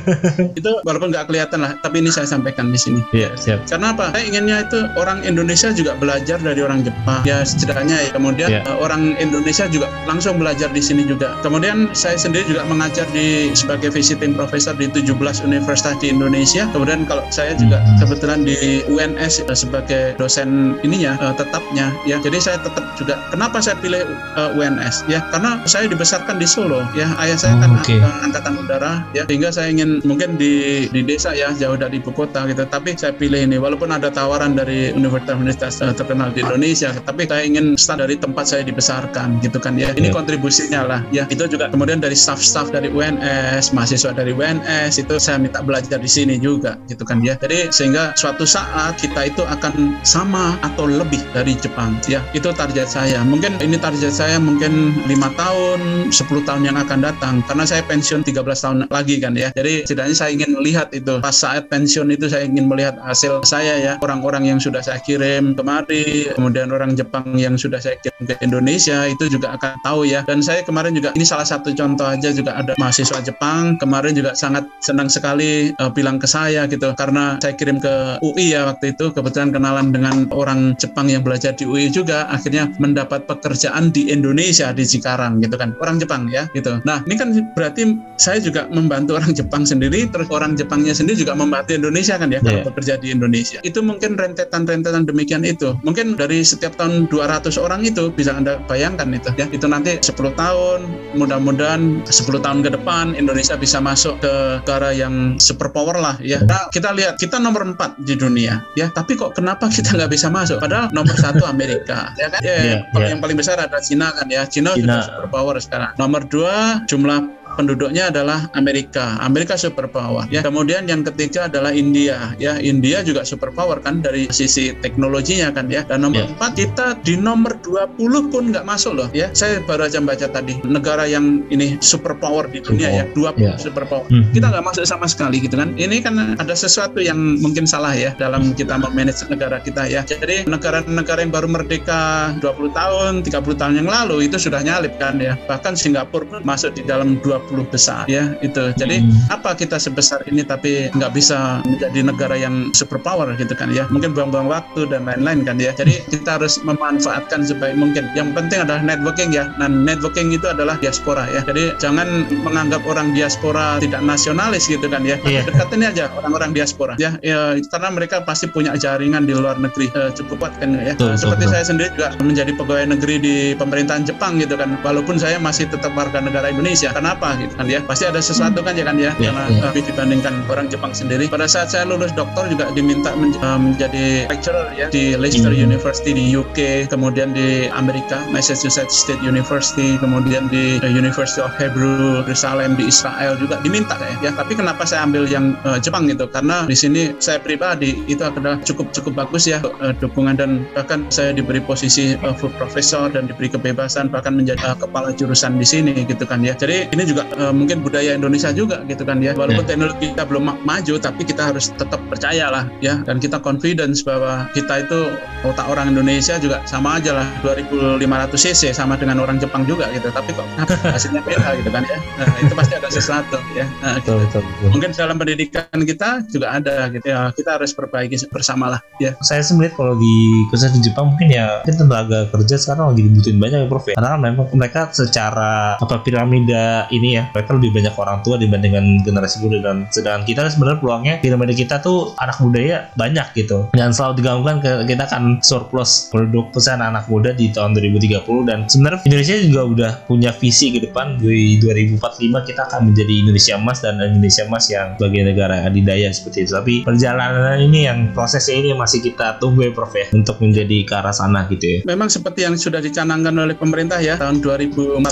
itu 0.59 0.71
walaupun 0.83 1.11
nggak 1.11 1.27
kelihatan 1.27 1.61
lah, 1.61 1.77
tapi 1.79 2.01
ini 2.01 2.09
saya 2.09 2.25
sampaikan 2.25 2.69
di 2.69 2.79
sini. 2.79 3.01
Iya, 3.11 3.35
siap. 3.35 3.67
Karena 3.67 3.93
apa? 3.93 4.13
Saya 4.13 4.25
inginnya 4.25 4.57
itu 4.63 4.79
orang 4.95 5.23
Indonesia 5.23 5.71
juga 5.71 5.93
belajar 5.95 6.39
dari 6.39 6.61
orang 6.61 6.83
Jepang. 6.83 7.21
Ya 7.25 7.43
setidaknya 7.43 7.97
ya. 8.01 8.11
Kemudian 8.13 8.49
Ya. 8.51 8.61
eh, 8.63 8.77
orang 8.77 9.17
Indonesia 9.17 9.67
juga 9.67 9.89
langsung 10.05 10.37
belajar 10.37 10.71
di 10.71 10.81
sini 10.81 11.05
juga. 11.05 11.35
Kemudian 11.41 11.91
saya 11.93 12.15
sendiri 12.15 12.45
juga 12.47 12.63
mengajar 12.65 13.07
di 13.11 13.51
sebagai 13.53 13.91
visiting 13.91 14.33
professor 14.33 14.75
di 14.75 14.87
17 14.87 15.34
universitas 15.41 15.97
di 15.99 16.13
Indonesia. 16.13 16.69
Kemudian 16.71 17.03
kalau 17.05 17.25
saya 17.29 17.57
juga 17.57 17.81
Hmm. 17.81 17.99
kebetulan 17.99 18.41
di 18.43 18.55
UNS 18.87 19.43
eh, 19.43 19.57
sebagai 19.57 20.03
dosen 20.15 20.79
ininya 20.83 21.19
eh, 21.19 21.35
tetapnya 21.35 21.91
ya. 22.05 22.21
Jadi 22.21 22.39
saya 22.39 22.59
tetap 22.59 22.85
juga 22.95 23.19
kenapa 23.29 23.59
saya 23.59 23.75
pilih 23.77 24.05
eh, 24.05 24.51
UNS 24.55 25.07
ya? 25.07 25.25
Karena 25.31 25.59
saya 25.65 25.87
dibesarkan 25.87 26.37
di 26.37 26.47
Solo 26.47 26.85
ya. 26.93 27.09
Ayah 27.17 27.35
saya 27.35 27.53
Oh, 27.55 27.61
kan 27.61 27.71
oke. 27.75 27.95
eh, 27.95 28.15
angkatan 28.23 28.53
udara 28.59 28.93
ya 29.11 29.23
sehingga 29.25 29.49
saya 29.49 29.71
ingin 29.71 30.03
mungkin 30.03 30.35
di 30.35 30.87
di 30.91 31.01
desa 31.01 31.31
ya 31.33 31.51
jauh 31.51 31.75
dari 31.75 31.99
ibu 31.99 32.11
kota 32.11 32.43
gitu 32.45 32.67
tapi 32.67 32.95
saya 32.95 33.15
pilih 33.15 33.41
ini 33.41 33.57
walaupun 33.57 33.89
ada 33.89 34.11
tawaran 34.11 34.53
dari 34.53 34.91
universitas-universitas 34.91 35.79
terkenal 35.95 36.29
di 36.31 36.43
Indonesia 36.43 36.91
tapi 37.01 37.25
saya 37.25 37.43
ingin 37.43 37.75
start 37.75 38.03
dari 38.03 38.19
tempat 38.19 38.45
saya 38.45 38.63
dibesarkan 38.63 39.39
gitu 39.41 39.57
kan 39.59 39.75
ya 39.75 39.95
ini 39.95 40.11
Ya. 40.11 40.13
kontribusinya 40.13 40.81
lah 40.85 41.01
ya 41.11 41.25
itu 41.27 41.47
juga 41.47 41.71
kemudian 41.71 41.97
dari 41.97 42.13
staff-staff 42.13 42.69
dari 42.69 42.91
UNS 42.91 43.73
mahasiswa 43.73 44.13
dari 44.13 44.35
UNS 44.35 44.99
itu 44.99 45.15
saya 45.25 45.41
minta 45.41 45.65
belajar 45.65 45.97
di 45.97 46.11
sini 46.11 46.37
juga 46.37 46.77
gitu 46.93 47.09
kan 47.09 47.25
ya. 47.25 47.41
Jadi 47.41 47.73
sehingga 47.73 48.13
suatu 48.13 48.45
saat 48.45 49.01
kita 49.01 49.33
itu 49.33 49.41
akan 49.41 49.97
sama 50.05 50.61
atau 50.61 50.85
lebih 50.85 51.25
dari 51.33 51.57
Jepang 51.57 51.97
ya. 52.05 52.21
Itu 52.37 52.53
target 52.53 52.93
saya. 52.93 53.25
Mungkin 53.25 53.57
ini 53.65 53.81
target 53.81 54.13
saya 54.13 54.37
mungkin 54.37 54.93
lima 55.09 55.33
tahun 55.41 56.13
10 56.13 56.45
tahun 56.45 56.63
yang 56.69 56.77
akan 56.77 57.01
datang. 57.01 57.41
Karena 57.49 57.65
saya 57.65 57.81
pensiun 57.89 58.21
13 58.21 58.45
tahun 58.45 58.77
lagi 58.93 59.17
kan 59.25 59.33
ya. 59.33 59.49
Jadi 59.57 59.89
setidaknya 59.89 60.17
saya 60.17 60.31
ingin 60.37 60.51
melihat 60.61 60.93
itu. 60.93 61.25
Pas 61.25 61.33
saat 61.33 61.73
pensiun 61.73 62.13
itu 62.13 62.29
saya 62.29 62.45
ingin 62.45 62.69
melihat 62.69 63.01
hasil 63.01 63.41
saya 63.49 63.81
ya. 63.81 63.93
Orang-orang 64.05 64.45
yang 64.45 64.59
sudah 64.61 64.85
saya 64.85 65.01
kirim 65.01 65.57
kemari 65.57 66.29
kemudian 66.35 66.69
orang 66.75 66.93
Jepang 66.99 67.39
yang 67.39 67.57
sudah 67.57 67.81
saya 67.81 67.97
kirim 68.03 68.29
ke 68.29 68.35
Indonesia 68.45 69.07
itu 69.09 69.31
juga 69.31 69.57
akan 69.57 69.81
tahu 69.81 70.05
ya. 70.05 70.27
Dan 70.27 70.45
saya 70.45 70.61
kemarin 70.67 70.93
juga 70.93 71.15
ini 71.15 71.25
salah 71.25 71.47
satu 71.47 71.73
contoh 71.73 72.05
aja 72.05 72.35
juga 72.35 72.59
ada 72.59 72.75
mahasiswa 72.77 73.23
Jepang. 73.23 73.79
Kemarin 73.79 74.13
juga 74.13 74.35
sangat 74.35 74.67
senang 74.83 75.09
sekali 75.15 75.71
eh, 75.71 75.91
bilang 75.95 76.19
ke 76.19 76.27
saya 76.27 76.67
gitu. 76.67 76.91
Karena 76.99 77.39
saya 77.39 77.55
kirim 77.55 77.79
ke 77.79 78.19
UI 78.27 78.51
ya 78.59 78.67
waktu 78.67 78.99
itu 78.99 79.15
kebetulan 79.15 79.55
kenalan 79.55 79.95
dengan 79.95 80.27
orang 80.35 80.75
Jepang 80.75 81.07
yang 81.07 81.23
belajar 81.23 81.55
di 81.55 81.63
UI 81.63 81.87
juga 81.95 82.27
akhirnya 82.27 82.67
mendapat 82.83 83.31
pekerjaan 83.31 83.95
di 83.95 84.11
Indonesia 84.11 84.75
di 84.75 84.83
Cikarang 84.83 85.39
gitu 85.39 85.55
kan. 85.55 85.79
Orang 85.79 86.03
Jepang 86.03 86.27
ya 86.35 86.51
gitu. 86.59 86.83
Nah 86.83 87.07
ini 87.07 87.15
kan 87.15 87.31
berarti 87.55 87.95
saya 88.19 88.43
juga 88.43 88.67
membantu 88.75 89.15
orang 89.15 89.31
Jepang 89.31 89.63
sendiri 89.63 90.11
terus 90.11 90.27
orang 90.35 90.59
Jepangnya 90.59 90.91
sendiri 90.97 91.23
juga 91.23 91.39
membantu 91.39 91.79
Indonesia 91.79 92.19
kan 92.19 92.29
ya 92.35 92.43
kalau 92.43 92.55
Iya. 92.55 92.65
bekerja 92.71 92.95
di 93.03 93.09
Indonesia. 93.13 93.59
Itu 93.67 93.83
mungkin 93.85 94.17
rentetan-rentetan 94.17 95.05
demikian 95.05 95.43
itu. 95.45 95.77
Mungkin 95.85 96.15
dari 96.17 96.41
setiap 96.47 96.79
tahun 96.81 97.11
200 97.11 97.59
orang 97.61 97.85
itu 97.85 98.09
bisa 98.15 98.35
anda 98.35 98.57
bayangkan 98.67 99.11
itu 99.13 99.31
ya. 99.37 99.47
Itu 99.51 99.67
nanti 99.69 99.99
10 100.01 100.33
tahun 100.35 100.87
mudah-mudahan 101.19 102.07
10 102.09 102.41
tahun 102.41 102.63
ke 102.65 102.71
depan 102.81 103.15
Indonesia 103.19 103.55
bisa 103.59 103.79
masuk 103.79 104.19
ke 104.23 104.33
negara 104.65 104.97
yang 104.97 105.04
superpower 105.39 105.97
lah 105.99 106.17
ya. 106.21 106.41
Nah, 106.43 106.69
kita 106.69 106.93
lihat 106.93 107.17
kita 107.17 107.37
nomor 107.39 107.65
4 107.75 108.01
di 108.01 108.15
dunia 108.15 108.63
ya. 108.75 108.89
Tapi 108.91 109.15
kok 109.15 109.35
kenapa 109.35 109.67
kita 109.69 109.95
nggak 109.95 110.11
bisa 110.11 110.29
masuk? 110.29 110.61
Padahal 110.61 110.91
nomor 110.91 111.15
satu 111.15 111.45
Amerika 111.45 112.11
ya 112.21 112.29
kan? 112.31 112.41
Ya, 112.41 112.53
Iya, 112.55 112.77
yang 113.11 113.19
iya. 113.19 113.23
paling 113.23 113.37
besar 113.37 113.57
ada 113.59 113.79
Cina 113.81 114.13
kan 114.15 114.27
ya. 114.31 114.47
Cina, 114.47 114.73
Cina. 114.75 115.01
sudah 115.01 115.07
superpower 115.09 115.57
sekarang. 115.59 115.91
Nomor 115.97 116.23
dua 116.27 116.81
jumlah 116.87 117.44
penduduknya 117.57 118.11
adalah 118.11 118.51
Amerika. 118.55 119.17
Amerika 119.23 119.55
superpower. 119.55 120.27
Ya, 120.29 120.43
kemudian 120.43 120.87
yang 120.87 121.03
ketiga 121.03 121.47
adalah 121.47 121.71
India. 121.71 122.35
Ya, 122.39 122.59
India 122.59 123.01
juga 123.01 123.23
superpower 123.23 123.81
kan 123.81 124.03
dari 124.03 124.27
sisi 124.31 124.75
teknologinya 124.79 125.51
kan 125.51 125.71
ya. 125.71 125.87
Dan 125.87 126.03
nomor 126.07 126.27
Ya. 126.27 126.31
empat 126.31 126.53
kita 126.55 126.87
di 127.03 127.15
nomor 127.19 127.59
20 127.63 128.31
pun 128.31 128.51
nggak 128.51 128.67
masuk 128.67 128.93
loh 128.97 129.09
ya. 129.15 129.31
Saya 129.35 129.61
baru 129.63 129.87
aja 129.89 129.99
baca 130.01 130.27
tadi 130.27 130.59
negara 130.65 131.05
yang 131.07 131.43
ini 131.51 131.79
superpower 131.81 132.47
di 132.51 132.61
dunia 132.61 132.89
ya, 132.91 133.05
20 133.13 133.55
Ya. 133.55 133.59
superpower. 133.59 134.07
Mhm. 134.11 134.33
Kita 134.35 134.47
nggak 134.51 134.65
masuk 134.65 134.85
sama 134.87 135.07
sekali 135.07 135.43
gitu 135.43 135.59
kan. 135.59 135.75
Ini 135.75 136.01
kan 136.01 136.15
ada 136.39 136.55
sesuatu 136.55 136.99
yang 137.01 137.17
mungkin 137.41 137.65
salah 137.67 137.93
ya 137.95 138.13
dalam 138.17 138.55
kita 138.55 138.79
memanage 138.79 139.27
negara 139.29 139.61
kita 139.61 139.87
ya. 139.87 140.03
Jadi 140.05 140.47
negara-negara 140.49 141.21
yang 141.21 141.33
baru 141.33 141.49
merdeka 141.51 142.33
20 142.41 142.71
tahun, 142.73 143.13
30 143.23 143.57
tahun 143.59 143.75
yang 143.85 143.89
lalu 143.89 144.27
itu 144.27 144.37
sudah 144.41 144.65
nyalip 144.65 144.97
kan 144.97 145.21
ya. 145.21 145.37
Bahkan 145.47 145.77
Singapura 145.77 146.25
pun 146.25 146.41
masuk 146.43 146.73
di 146.73 146.83
dalam 146.87 147.21
20 147.21 147.44
besar 147.71 148.05
ya 148.09 148.33
itu. 148.41 148.73
Jadi 148.77 149.05
Hmm. 149.05 149.11
apa 149.29 149.53
kita 149.59 149.77
sebesar 149.77 150.23
ini 150.31 150.47
tapi 150.47 150.89
nggak 150.95 151.13
bisa 151.13 151.61
menjadi 151.67 152.01
negara 152.07 152.37
yang 152.39 152.71
superpower 152.73 153.35
gitu 153.37 153.53
kan 153.53 153.69
ya. 153.75 153.85
Mungkin 153.91 154.15
buang-buang 154.15 154.49
waktu 154.49 154.87
dan 154.89 155.05
lain-lain 155.05 155.43
kan 155.45 155.57
ya. 155.59 155.75
Jadi 155.75 156.01
kita 156.09 156.39
harus 156.41 156.61
memanfaatkan 156.63 157.43
sebaik 157.45 157.75
mungkin. 157.75 158.07
Yang 158.15 158.33
penting 158.37 158.59
adalah 158.65 158.81
networking 158.81 159.35
ya. 159.35 159.51
Nah 159.59 159.67
networking 159.69 160.31
itu 160.33 160.47
adalah 160.47 160.79
diaspora 160.79 161.27
ya. 161.29 161.43
Jadi 161.45 161.75
jangan 161.83 162.29
menganggap 162.45 162.85
orang 162.87 163.13
diaspora 163.13 163.77
tidak 163.83 164.01
nasionalis 164.05 164.69
gitu 164.71 164.87
kan 164.87 165.03
ya. 165.03 165.19
Iya. 165.27 165.43
Dekatin 165.49 165.83
aja 165.85 166.05
orang-orang 166.15 166.55
diaspora 166.55 166.95
ya. 167.01 167.17
ya. 167.21 167.59
Karena 167.69 167.89
mereka 167.91 168.23
pasti 168.23 168.47
punya 168.49 168.77
jaringan 168.79 169.27
di 169.27 169.35
luar 169.35 169.59
negeri 169.59 169.91
eh, 169.93 170.11
cukup 170.15 170.37
kuat 170.47 170.55
kan 170.61 170.75
ya. 170.79 170.95
Betul, 170.95 171.15
Nah, 171.15 171.19
Seperti 171.21 171.45
betul, 171.47 171.55
saya 171.55 171.65
sendiri 171.65 171.89
juga 171.95 172.09
menjadi 172.21 172.53
pegawai 172.57 172.87
negeri 172.97 173.15
di 173.21 173.35
pemerintahan 173.55 174.03
Jepang 174.05 174.37
gitu 174.41 174.55
kan. 174.59 174.77
Walaupun 174.83 175.17
saya 175.21 175.39
masih 175.39 175.67
tetap 175.69 175.95
warga 175.95 176.19
negara 176.21 176.51
Indonesia. 176.51 176.91
Kenapa? 176.95 177.34
Lah 177.35 177.43
gitu 177.43 177.55
kan 177.59 177.67
ya. 177.67 177.81
Pasti 177.83 178.05
ada 178.07 178.23
sesuatu 178.23 178.63
kan 178.63 178.79
ya 178.79 178.85
kan 178.87 178.97
ya, 178.97 179.11
Ya, 179.19 179.35
karena 179.35 179.45
ya. 179.51 179.67
uh, 179.67 179.75
dibandingkan 179.75 180.35
orang 180.47 180.67
Jepang 180.71 180.95
sendiri. 180.95 181.27
Pada 181.27 181.51
saat 181.51 181.75
saya 181.75 181.83
lulus 181.83 182.15
doktor 182.15 182.47
juga 182.47 182.71
diminta 182.71 183.11
men- 183.19 183.35
uh, 183.43 183.59
menjadi 183.59 184.31
lecturer 184.31 184.71
ya 184.79 184.87
di 184.89 185.19
Leicester 185.19 185.51
Hmm. 185.51 185.71
University 185.71 186.11
di 186.15 186.25
UK, 186.35 186.89
kemudian 186.91 187.31
di 187.35 187.67
Amerika 187.71 188.23
Massachusetts 188.31 188.95
State 189.07 189.23
University, 189.23 189.99
kemudian 189.99 190.47
di 190.49 190.79
uh, 190.79 190.91
University 190.91 191.43
of 191.43 191.51
Hebrew 191.59 192.23
Jerusalem 192.27 192.79
di 192.79 192.87
Israel 192.87 193.35
juga 193.37 193.59
diminta 193.63 193.99
ya. 193.99 194.29
ya. 194.29 194.31
Tapi 194.35 194.55
kenapa 194.55 194.87
saya 194.87 195.03
ambil 195.07 195.27
yang 195.27 195.59
uh, 195.67 195.79
Jepang 195.79 196.07
gitu? 196.07 196.31
Karena 196.31 196.65
di 196.67 196.77
sini 196.79 197.15
saya 197.19 197.43
pribadi 197.43 198.07
itu 198.07 198.23
adalah 198.23 198.59
cukup 198.63 198.95
cukup 198.95 199.27
bagus 199.27 199.51
ya 199.51 199.59
uh, 199.83 199.91
dukungan 199.99 200.39
dan 200.39 200.65
bahkan 200.77 201.07
saya 201.11 201.35
diberi 201.35 201.59
posisi 201.59 202.15
uh, 202.23 202.35
full 202.37 202.53
professor 202.55 203.11
dan 203.11 203.27
diberi 203.27 203.51
kebebasan 203.51 204.09
bahkan 204.13 204.35
menjadi 204.37 204.61
uh, 204.65 204.77
kepala 204.79 205.11
jurusan 205.17 205.57
di 205.59 205.67
sini 205.67 205.93
gitu 206.05 206.25
kan 206.29 206.45
ya. 206.45 206.55
Jadi 206.55 206.93
ini 206.93 207.03
juga 207.05 207.24
uh, 207.39 207.53
mungkin 207.55 207.81
budaya 207.81 208.13
Indonesia 208.13 208.51
juga 208.53 208.83
gitu 208.89 209.03
kan 209.07 209.21
ya. 209.25 209.33
Walaupun 209.33 209.65
teknologi 209.65 210.13
kita 210.13 210.25
belum 210.29 210.45
ma- 210.45 210.61
maju 210.63 210.95
tapi 211.01 211.23
kita 211.25 211.53
harus 211.53 211.73
tetap 211.75 212.01
percaya 212.11 212.51
lah 212.51 212.65
ya 212.85 213.01
dan 213.05 213.19
kita 213.23 213.41
confidence 213.41 214.05
bahwa 214.05 214.49
kita 214.53 214.85
itu 214.85 215.01
otak 215.45 215.67
orang 215.69 215.93
Indonesia 215.93 216.37
juga 216.41 216.61
sama 216.69 217.01
aja 217.01 217.17
lah 217.17 217.27
2500 217.45 218.01
cc 218.35 218.63
sama 218.75 218.99
dengan 219.01 219.21
orang 219.23 219.41
Jepang 219.41 219.65
juga 219.65 219.89
gitu. 219.95 220.11
Tapi 220.13 220.31
kok 220.35 220.47
hasilnya 220.95 221.25
beda 221.25 221.57
gitu 221.61 221.71
kan 221.73 221.83
ya. 221.89 221.99
Nah, 222.21 222.37
itu 222.43 222.55
pasti 222.57 222.75
ada 222.77 222.89
sesuatu 222.91 223.39
ya. 223.57 223.65
Nah, 223.81 223.97
betul 224.01 224.21
betul, 224.25 224.43
betul. 224.45 224.69
mungkin 224.75 224.91
dalam 224.93 225.17
pendidikan 225.17 225.79
kita 225.81 226.25
juga 226.29 226.47
ada 226.61 226.89
gitu 226.93 227.07
ya. 227.07 227.33
Kita 227.33 227.57
harus 227.57 227.73
perbaiki 227.73 228.17
bersama 228.31 228.77
lah 228.77 228.81
ya. 229.03 229.13
saya 229.23 229.43
sih 229.43 229.55
melihat 229.55 229.79
kalau 229.79 229.95
di 229.99 230.15
khususnya 230.51 230.79
di 230.79 230.83
Jepang 230.91 231.15
mungkin 231.15 231.29
ya 231.31 231.63
mungkin 231.63 231.77
tenaga 231.87 232.19
kerja 232.31 232.57
sekarang 232.59 232.95
lagi 232.95 233.03
dibutuhin 233.07 233.39
banyak 233.39 233.59
ya 233.65 233.69
Prof 233.71 233.85
ya 233.87 233.95
karena 233.99 234.09
kan 234.15 234.21
memang 234.21 234.47
mereka 234.55 234.81
secara 234.91 235.79
apa 235.79 235.97
piramida 236.03 236.87
ini 236.91 237.14
ya. 237.15 237.23
Mereka 237.31 237.51
lebih 237.55 237.71
banyak 237.79 237.95
orang 237.95 238.19
tua 238.27 238.37
dibandingkan 238.37 239.07
generasi 239.07 239.39
muda. 239.41 239.59
Dan 239.63 239.77
sedangkan 239.89 240.23
kita 240.27 240.51
sebenarnya 240.51 240.79
peluangnya 240.83 241.15
piramida 241.23 241.55
kita 241.55 241.79
tuh 241.79 242.13
anak 242.19 242.37
muda 242.43 242.59
ya 242.59 242.79
banyak 242.99 243.27
gitu. 243.39 243.71
Dan 243.73 243.95
selalu 243.95 244.21
digabungkan 244.21 244.57
ke 244.59 244.73
kita 244.91 245.05
kan 245.07 245.39
surplus 245.41 246.11
penduduk 246.11 246.51
pesan 246.51 246.83
anak 246.83 247.07
muda 247.07 247.31
di 247.31 247.51
tahun 247.55 247.77
2030 247.79 248.49
dan 248.49 248.59
sebenarnya 248.67 249.01
Indonesia 249.07 249.37
juga 249.41 249.63
udah 249.65 249.93
punya 250.09 250.31
visi 250.35 250.75
ke 250.75 250.81
depan. 250.83 251.17
Di 251.21 251.61
2045 251.63 252.49
kita 252.49 252.61
akan 252.67 252.91
menjadi 252.91 253.15
Indonesia 253.25 253.55
emas 253.55 253.79
dan 253.81 254.01
Indonesia 254.01 254.43
emas 254.45 254.65
yang 254.69 254.97
sebagai 254.99 255.23
negara 255.25 255.57
adidaya 255.67 256.09
seperti 256.11 256.49
itu. 256.49 256.53
Tapi 256.55 256.75
perjalanan 256.83 257.61
ini 257.61 257.87
yang 257.87 257.99
prosesnya 258.17 258.61
ini 258.61 258.71
masih 258.75 259.05
kita 259.05 259.39
tunggu 259.39 259.69
ya 259.69 259.73
Prof 259.75 259.93
ya 259.93 260.07
untuk 260.15 260.41
menjadi 260.41 260.87
ke 260.87 260.95
arah 260.95 261.15
sana 261.15 261.47
gitu 261.51 261.65
ya. 261.65 261.79
Memang 261.85 262.09
seperti 262.09 262.47
yang 262.47 262.55
sudah 262.57 262.81
dicanangkan 262.81 263.35
oleh 263.35 263.57
pemerintah 263.59 263.99
ya 264.01 264.17
tahun 264.17 264.41
2045 264.41 265.03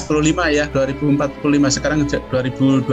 ya 0.57 0.65
2045 0.71 1.77
sekarang 1.77 1.92
2022 2.01 2.89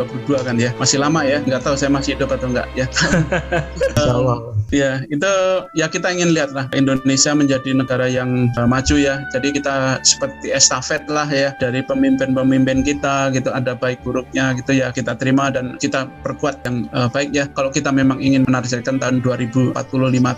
kan 0.46 0.56
ya. 0.60 0.72
Masih 0.78 0.98
lama 1.00 1.24
ya 1.24 1.40
nggak 1.44 1.62
tahu 1.64 1.76
saya 1.80 1.92
masih 1.92 2.16
hidup 2.20 2.36
atau 2.36 2.52
enggak 2.52 2.68
ya. 2.76 2.86
Ya 4.70 5.02
itu 5.10 5.34
ya 5.74 5.90
kita 5.90 6.14
ingin 6.14 6.30
lihat 6.38 6.54
lah 6.54 6.70
Indonesia 6.78 7.34
menjadi 7.34 7.74
negara 7.74 8.06
yang 8.06 8.54
uh, 8.54 8.70
maju 8.70 8.96
ya. 9.02 9.26
Jadi 9.34 9.58
kita 9.58 9.98
seperti 10.06 10.54
estafet 10.54 11.10
lah 11.10 11.26
ya 11.26 11.58
dari 11.58 11.82
pemimpin-pemimpin 11.82 12.86
kita 12.86 13.34
gitu 13.34 13.50
ada 13.50 13.74
baik 13.74 14.06
buruknya 14.06 14.54
gitu 14.62 14.78
ya 14.78 14.94
kita 14.94 15.18
terima 15.18 15.50
dan 15.50 15.82
kita 15.82 16.06
perkuat 16.22 16.62
yang 16.70 16.86
uh, 16.94 17.10
baik 17.10 17.34
ya. 17.34 17.50
Kalau 17.58 17.74
kita 17.74 17.90
memang 17.90 18.22
ingin 18.22 18.46
menargetkan 18.46 19.02
tahun 19.02 19.26
2045 19.26 19.74